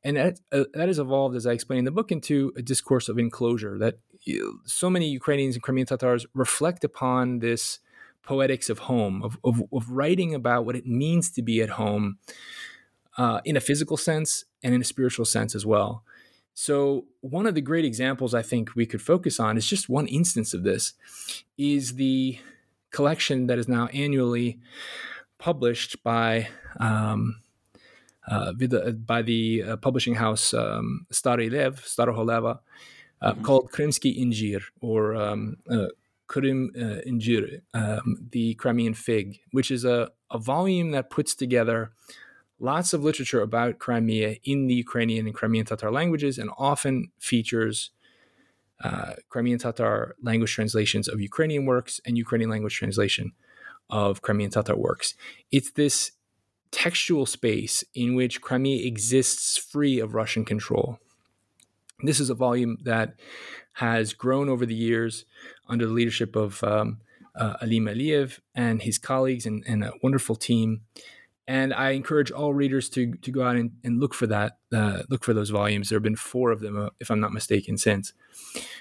and 0.03 0.17
that, 0.17 0.39
uh, 0.51 0.63
that 0.73 0.87
has 0.87 0.99
evolved, 0.99 1.35
as 1.35 1.45
I 1.45 1.51
explain 1.51 1.79
in 1.79 1.85
the 1.85 1.91
book, 1.91 2.11
into 2.11 2.51
a 2.57 2.61
discourse 2.61 3.09
of 3.09 3.19
enclosure. 3.19 3.77
That 3.77 3.99
you, 4.23 4.61
so 4.65 4.89
many 4.89 5.09
Ukrainians 5.09 5.55
and 5.55 5.63
Crimean 5.63 5.87
Tatars 5.87 6.25
reflect 6.33 6.83
upon 6.83 7.39
this 7.39 7.79
poetics 8.23 8.69
of 8.69 8.79
home, 8.79 9.23
of, 9.23 9.37
of, 9.43 9.63
of 9.71 9.89
writing 9.89 10.35
about 10.35 10.65
what 10.65 10.75
it 10.75 10.85
means 10.85 11.29
to 11.31 11.41
be 11.41 11.61
at 11.61 11.71
home 11.71 12.17
uh, 13.17 13.41
in 13.45 13.57
a 13.57 13.61
physical 13.61 13.97
sense 13.97 14.45
and 14.63 14.73
in 14.73 14.81
a 14.81 14.85
spiritual 14.85 15.25
sense 15.25 15.55
as 15.55 15.65
well. 15.65 16.03
So, 16.53 17.05
one 17.21 17.45
of 17.45 17.55
the 17.55 17.61
great 17.61 17.85
examples 17.85 18.33
I 18.33 18.41
think 18.41 18.75
we 18.75 18.85
could 18.85 19.01
focus 19.01 19.39
on 19.39 19.55
is 19.55 19.65
just 19.65 19.87
one 19.87 20.07
instance 20.07 20.53
of 20.53 20.63
this 20.63 20.93
is 21.57 21.95
the 21.95 22.37
collection 22.91 23.47
that 23.47 23.59
is 23.59 23.67
now 23.67 23.87
annually 23.87 24.59
published 25.37 26.03
by 26.03 26.49
um, 26.79 27.41
uh, 28.27 28.51
by 28.53 29.21
the 29.21 29.63
uh, 29.63 29.77
publishing 29.77 30.15
house 30.15 30.53
um, 30.53 31.05
Stary 31.11 31.49
Lev, 31.49 31.81
Staroho 31.83 32.25
Leva, 32.25 32.59
uh, 33.21 33.31
mm-hmm. 33.31 33.41
called 33.43 33.71
Krymsky 33.71 34.19
Injir 34.19 34.61
or 34.81 35.15
um, 35.15 35.57
uh, 35.69 35.87
Krim 36.27 36.71
uh, 36.75 37.01
Injir, 37.07 37.61
um, 37.73 38.27
the 38.31 38.53
Crimean 38.55 38.93
fig, 38.93 39.39
which 39.51 39.71
is 39.71 39.83
a, 39.83 40.11
a 40.29 40.37
volume 40.37 40.91
that 40.91 41.09
puts 41.09 41.33
together 41.33 41.91
lots 42.59 42.93
of 42.93 43.03
literature 43.03 43.41
about 43.41 43.79
Crimea 43.79 44.37
in 44.43 44.67
the 44.67 44.75
Ukrainian 44.75 45.25
and 45.25 45.35
Crimean 45.35 45.65
Tatar 45.65 45.91
languages 45.91 46.37
and 46.37 46.51
often 46.57 47.11
features 47.17 47.91
uh, 48.83 49.13
Crimean 49.29 49.59
Tatar 49.59 50.15
language 50.21 50.53
translations 50.53 51.07
of 51.07 51.21
Ukrainian 51.21 51.65
works 51.65 51.99
and 52.05 52.17
Ukrainian 52.17 52.49
language 52.49 52.75
translation 52.75 53.33
of 53.89 54.21
Crimean 54.21 54.51
Tatar 54.51 54.75
works. 54.75 55.15
It's 55.51 55.71
this 55.71 56.11
textual 56.71 57.25
space 57.25 57.83
in 57.93 58.15
which 58.15 58.41
Crimea 58.41 58.85
exists 58.85 59.57
free 59.57 59.99
of 59.99 60.13
Russian 60.13 60.45
control. 60.45 60.99
This 62.03 62.19
is 62.19 62.29
a 62.29 62.35
volume 62.35 62.77
that 62.83 63.15
has 63.73 64.13
grown 64.13 64.49
over 64.49 64.65
the 64.65 64.75
years 64.75 65.25
under 65.67 65.85
the 65.85 65.93
leadership 65.93 66.35
of 66.35 66.63
um, 66.63 66.99
uh, 67.35 67.55
Alim 67.61 67.85
Aliyev 67.85 68.39
and 68.55 68.81
his 68.81 68.97
colleagues 68.97 69.45
and, 69.45 69.63
and 69.67 69.83
a 69.83 69.93
wonderful 70.03 70.35
team 70.35 70.81
and 71.49 71.73
I 71.73 71.91
encourage 71.91 72.29
all 72.29 72.53
readers 72.53 72.89
to 72.91 73.15
to 73.15 73.31
go 73.31 73.43
out 73.43 73.55
and, 73.55 73.71
and 73.83 73.99
look 73.99 74.13
for 74.13 74.27
that, 74.27 74.59
uh, 74.71 75.01
look 75.09 75.23
for 75.23 75.33
those 75.33 75.49
volumes. 75.49 75.89
There 75.89 75.95
have 75.95 76.03
been 76.03 76.15
four 76.15 76.51
of 76.51 76.59
them, 76.59 76.77
uh, 76.77 76.89
if 76.99 77.09
I'm 77.09 77.19
not 77.19 77.33
mistaken, 77.33 77.75
since. 77.75 78.13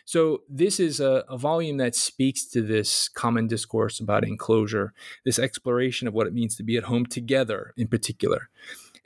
So 0.05 0.43
this 0.51 0.79
is 0.79 1.01
a, 1.01 1.25
a, 1.31 1.39
volume 1.39 1.79
that 1.79 1.95
speaks 1.95 2.45
to 2.51 2.61
this 2.61 3.09
common 3.09 3.47
discourse 3.47 4.01
about 4.01 4.23
enclosure, 4.23 4.93
this 5.25 5.39
exploration 5.39 6.07
of 6.07 6.13
what 6.13 6.27
it 6.27 6.35
means 6.35 6.57
to 6.57 6.63
be 6.63 6.77
at 6.77 6.85
home 6.85 7.07
together, 7.07 7.73
in 7.79 7.89
particular. 7.89 8.51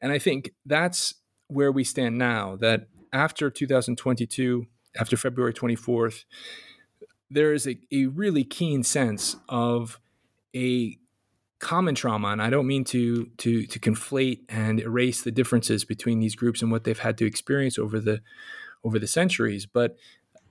And 0.01 0.11
I 0.11 0.19
think 0.19 0.51
that's 0.67 1.15
where 1.47 1.71
we 1.71 1.85
stand 1.85 2.19
now. 2.19 2.57
That 2.57 2.89
after 3.13 3.49
2022, 3.49 4.67
after 4.99 5.17
February 5.17 5.55
24th, 5.55 6.25
there 7.31 7.53
is 7.53 7.69
a, 7.69 7.79
a 7.93 8.07
really 8.07 8.43
keen 8.43 8.83
sense 8.83 9.37
of 9.49 10.01
a 10.53 10.99
common 11.63 11.95
trauma 11.95 12.29
and 12.29 12.43
i 12.43 12.51
don't 12.51 12.67
mean 12.67 12.83
to 12.83 13.27
to 13.39 13.65
to 13.67 13.79
conflate 13.79 14.41
and 14.49 14.81
erase 14.81 15.23
the 15.23 15.31
differences 15.31 15.85
between 15.85 16.19
these 16.19 16.35
groups 16.35 16.61
and 16.61 16.73
what 16.73 16.83
they've 16.83 16.99
had 16.99 17.17
to 17.17 17.25
experience 17.25 17.79
over 17.79 18.01
the 18.01 18.21
over 18.83 18.99
the 18.99 19.07
centuries 19.07 19.65
but 19.65 19.97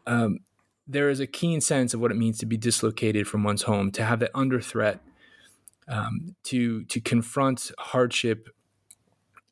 um, 0.07 0.39
there 0.87 1.09
is 1.09 1.19
a 1.19 1.27
keen 1.27 1.59
sense 1.59 1.93
of 1.93 1.99
what 1.99 2.11
it 2.11 2.17
means 2.17 2.37
to 2.37 2.45
be 2.45 2.55
dislocated 2.55 3.27
from 3.27 3.43
one's 3.43 3.63
home 3.63 3.91
to 3.91 4.05
have 4.05 4.21
that 4.21 4.31
under 4.33 4.61
threat 4.61 5.01
um, 5.89 6.33
to 6.43 6.85
to 6.85 7.01
confront 7.01 7.71
hardship 7.77 8.47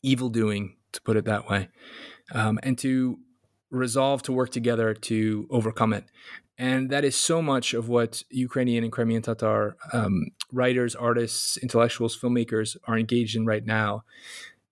evil 0.01 0.29
doing 0.29 0.77
to 0.93 1.01
put 1.01 1.17
it 1.17 1.25
that 1.25 1.49
way 1.49 1.67
um, 2.33 2.57
and 2.63 2.77
to 2.77 3.19
resolve 3.71 4.21
to 4.23 4.31
work 4.31 4.49
together 4.51 4.93
to 4.93 5.47
overcome 5.49 5.93
it 5.93 6.05
and 6.59 6.89
that 6.89 7.05
is 7.05 7.15
so 7.15 7.41
much 7.41 7.73
of 7.73 7.87
what 7.87 8.21
Ukrainian 8.29 8.83
and 8.83 8.91
Crimean 8.91 9.21
Tatar 9.21 9.77
um, 9.93 10.27
writers, 10.51 10.93
artists, 10.93 11.55
intellectuals, 11.55 12.19
filmmakers 12.19 12.75
are 12.83 12.99
engaged 12.99 13.37
in 13.37 13.45
right 13.45 13.65
now. 13.65 14.03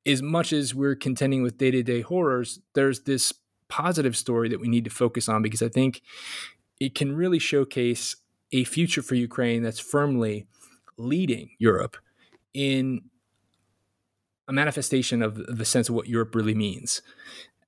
As 0.05 0.21
much 0.21 0.51
as 0.51 0.75
we're 0.75 0.97
contending 0.97 1.43
with 1.43 1.57
day 1.57 1.71
to 1.71 1.81
day 1.81 2.01
horrors, 2.01 2.59
there's 2.75 3.03
this 3.03 3.33
positive 3.69 4.17
story 4.17 4.49
that 4.49 4.59
we 4.59 4.67
need 4.67 4.83
to 4.83 4.89
focus 4.89 5.29
on 5.29 5.41
because 5.41 5.61
I 5.61 5.69
think 5.69 6.01
it 6.81 6.93
can 6.93 7.15
really 7.15 7.39
showcase 7.39 8.17
a 8.51 8.65
future 8.65 9.01
for 9.01 9.15
Ukraine 9.15 9.63
that's 9.63 9.79
firmly 9.79 10.45
leading 10.97 11.51
Europe 11.57 11.95
in 12.53 13.01
a 14.49 14.53
manifestation 14.53 15.21
of 15.21 15.35
the 15.35 15.65
sense 15.65 15.87
of 15.87 15.95
what 15.95 16.07
Europe 16.07 16.35
really 16.35 16.55
means. 16.55 17.01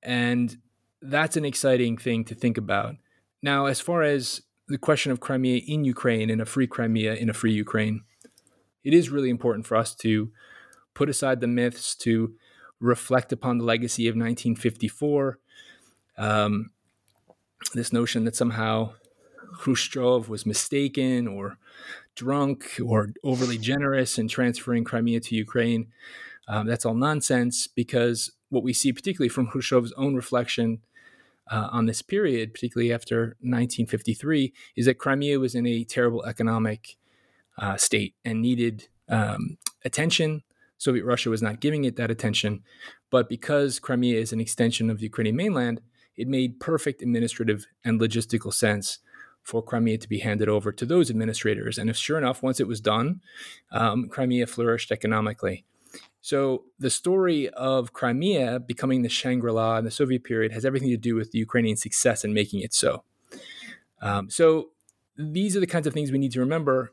And 0.02 0.58
that's 1.02 1.36
an 1.36 1.44
exciting 1.44 1.96
thing 1.96 2.24
to 2.24 2.34
think 2.34 2.58
about 2.58 2.96
now, 3.42 3.66
as 3.66 3.80
far 3.80 4.02
as 4.02 4.42
the 4.68 4.78
question 4.78 5.12
of 5.12 5.20
Crimea 5.20 5.62
in 5.66 5.84
Ukraine 5.84 6.30
and 6.30 6.40
a 6.40 6.46
free 6.46 6.66
Crimea 6.66 7.14
in 7.14 7.30
a 7.30 7.34
free 7.34 7.52
Ukraine, 7.52 8.02
it 8.84 8.92
is 8.92 9.10
really 9.10 9.30
important 9.30 9.66
for 9.66 9.76
us 9.76 9.94
to 9.96 10.30
put 10.94 11.08
aside 11.08 11.40
the 11.40 11.46
myths, 11.46 11.94
to 11.96 12.34
reflect 12.80 13.32
upon 13.32 13.58
the 13.58 13.64
legacy 13.64 14.08
of 14.08 14.12
1954. 14.12 15.38
Um, 16.18 16.70
this 17.74 17.92
notion 17.92 18.24
that 18.24 18.36
somehow 18.36 18.92
Khrushchev 19.58 20.28
was 20.28 20.46
mistaken 20.46 21.26
or 21.26 21.58
drunk 22.14 22.78
or 22.84 23.10
overly 23.24 23.58
generous 23.58 24.18
in 24.18 24.28
transferring 24.28 24.84
Crimea 24.84 25.20
to 25.20 25.34
Ukraine. 25.34 25.88
Um, 26.48 26.66
that's 26.66 26.84
all 26.84 26.94
nonsense 26.94 27.66
because 27.66 28.30
what 28.48 28.64
we 28.64 28.72
see, 28.72 28.92
particularly 28.92 29.28
from 29.28 29.46
Khrushchev's 29.46 29.92
own 29.96 30.14
reflection 30.14 30.80
uh, 31.50 31.68
on 31.72 31.86
this 31.86 32.00
period, 32.00 32.54
particularly 32.54 32.92
after 32.92 33.36
1953, 33.40 34.52
is 34.76 34.86
that 34.86 34.98
Crimea 34.98 35.38
was 35.38 35.54
in 35.54 35.66
a 35.66 35.84
terrible 35.84 36.24
economic 36.24 36.96
uh, 37.58 37.76
state 37.76 38.14
and 38.24 38.40
needed 38.40 38.88
um, 39.08 39.58
attention. 39.84 40.42
Soviet 40.78 41.04
Russia 41.04 41.28
was 41.28 41.42
not 41.42 41.60
giving 41.60 41.84
it 41.84 41.96
that 41.96 42.10
attention. 42.10 42.62
But 43.10 43.28
because 43.28 43.80
Crimea 43.80 44.18
is 44.18 44.32
an 44.32 44.40
extension 44.40 44.88
of 44.88 44.98
the 44.98 45.04
Ukrainian 45.04 45.36
mainland, 45.36 45.80
it 46.16 46.28
made 46.28 46.60
perfect 46.60 47.02
administrative 47.02 47.66
and 47.84 48.00
logistical 48.00 48.52
sense 48.52 48.98
for 49.42 49.62
Crimea 49.62 49.98
to 49.98 50.08
be 50.08 50.18
handed 50.18 50.48
over 50.48 50.70
to 50.70 50.86
those 50.86 51.10
administrators. 51.10 51.78
And 51.78 51.90
if 51.90 51.96
sure 51.96 52.18
enough, 52.18 52.42
once 52.42 52.60
it 52.60 52.68
was 52.68 52.80
done, 52.80 53.20
um, 53.72 54.08
Crimea 54.08 54.46
flourished 54.46 54.92
economically. 54.92 55.64
So 56.20 56.64
the 56.78 56.90
story 56.90 57.48
of 57.50 57.92
Crimea 57.92 58.60
becoming 58.60 59.02
the 59.02 59.08
Shangri 59.08 59.52
La 59.52 59.78
in 59.78 59.84
the 59.84 59.90
Soviet 59.90 60.22
period 60.22 60.52
has 60.52 60.64
everything 60.64 60.90
to 60.90 60.96
do 60.96 61.14
with 61.14 61.32
the 61.32 61.38
Ukrainian 61.38 61.76
success 61.76 62.24
in 62.24 62.34
making 62.34 62.60
it 62.60 62.74
so. 62.74 63.04
Um, 64.02 64.30
so 64.30 64.70
these 65.16 65.56
are 65.56 65.60
the 65.60 65.66
kinds 65.66 65.86
of 65.86 65.94
things 65.94 66.12
we 66.12 66.18
need 66.18 66.32
to 66.32 66.40
remember 66.40 66.92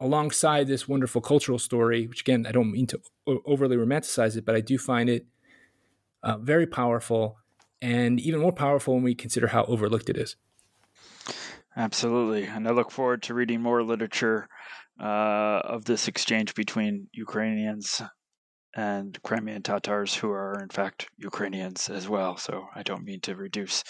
alongside 0.00 0.66
this 0.66 0.88
wonderful 0.88 1.20
cultural 1.20 1.58
story, 1.58 2.06
which 2.06 2.22
again, 2.22 2.46
I 2.46 2.52
don't 2.52 2.72
mean 2.72 2.86
to 2.88 3.00
overly 3.26 3.76
romanticize 3.76 4.36
it, 4.36 4.44
but 4.44 4.54
I 4.54 4.60
do 4.60 4.76
find 4.76 5.08
it 5.08 5.26
uh, 6.22 6.38
very 6.38 6.66
powerful 6.66 7.38
and 7.80 8.18
even 8.18 8.40
more 8.40 8.52
powerful 8.52 8.94
when 8.94 9.02
we 9.02 9.14
consider 9.14 9.48
how 9.48 9.64
overlooked 9.64 10.08
it 10.08 10.16
is. 10.16 10.36
Absolutely. 11.76 12.44
And 12.44 12.66
I 12.68 12.70
look 12.70 12.90
forward 12.90 13.22
to 13.24 13.34
reading 13.34 13.60
more 13.60 13.82
literature 13.82 14.48
uh, 15.00 15.60
of 15.64 15.84
this 15.84 16.06
exchange 16.06 16.54
between 16.54 17.08
Ukrainians 17.12 18.00
and 18.76 19.20
Crimean 19.22 19.62
Tatars 19.62 20.14
who 20.14 20.30
are 20.30 20.60
in 20.60 20.68
fact 20.68 21.08
Ukrainians 21.18 21.88
as 21.88 22.08
well. 22.08 22.36
So 22.36 22.66
I 22.74 22.82
don't 22.82 23.04
mean 23.04 23.20
to 23.20 23.36
reduce 23.36 23.82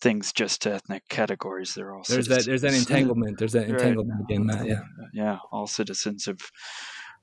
things 0.00 0.32
just 0.32 0.62
to 0.62 0.74
ethnic 0.74 1.08
categories. 1.08 1.74
They're 1.74 1.92
all 1.92 2.04
there's 2.08 2.26
citizens. 2.26 2.44
that 2.44 2.50
there's 2.50 2.62
that 2.62 2.74
entanglement. 2.74 3.38
There's 3.38 3.52
that 3.52 3.68
entanglement 3.68 4.20
right. 4.20 4.30
again, 4.30 4.46
Matt. 4.46 4.66
Yeah, 4.66 4.82
yeah, 5.12 5.38
all 5.50 5.66
citizens 5.66 6.28
of 6.28 6.40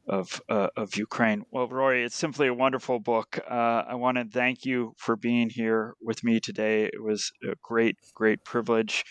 of 0.07 0.41
uh, 0.49 0.67
of 0.75 0.95
Ukraine. 0.95 1.43
Well, 1.51 1.67
Rory, 1.67 2.03
it's 2.03 2.15
simply 2.15 2.47
a 2.47 2.53
wonderful 2.53 2.99
book. 2.99 3.39
Uh, 3.49 3.83
I 3.87 3.95
want 3.95 4.17
to 4.17 4.25
thank 4.25 4.65
you 4.65 4.93
for 4.97 5.15
being 5.15 5.49
here 5.49 5.95
with 6.01 6.23
me 6.23 6.39
today. 6.39 6.85
It 6.85 7.01
was 7.01 7.31
a 7.43 7.55
great, 7.63 7.95
great 8.13 8.43
privilege. 8.43 9.03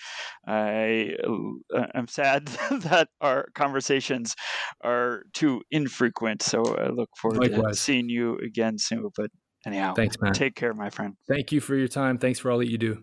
I 0.47 1.15
uh, 1.27 1.87
I'm 1.95 2.09
sad 2.09 2.47
that 2.71 3.09
our 3.21 3.47
conversations 3.55 4.35
are 4.83 5.23
too 5.33 5.63
infrequent, 5.71 6.43
so 6.43 6.63
I 6.77 6.89
look 6.89 7.11
forward 7.21 7.41
Likewise. 7.41 7.77
to 7.77 7.83
seeing 7.83 8.09
you 8.09 8.39
again 8.39 8.79
soon. 8.79 9.09
But 9.17 9.31
Anyhow, 9.67 9.95
thanks, 9.95 10.17
man. 10.21 10.33
Take 10.33 10.55
care, 10.55 10.75
my 10.75 10.91
friend. 10.91 11.15
Thank 11.27 11.51
you 11.51 11.61
for 11.61 11.75
your 11.75 11.89
time. 11.89 12.19
Thanks 12.19 12.39
for 12.39 12.51
all 12.51 12.59
that 12.59 12.71
you 12.71 12.79
do. 12.79 13.03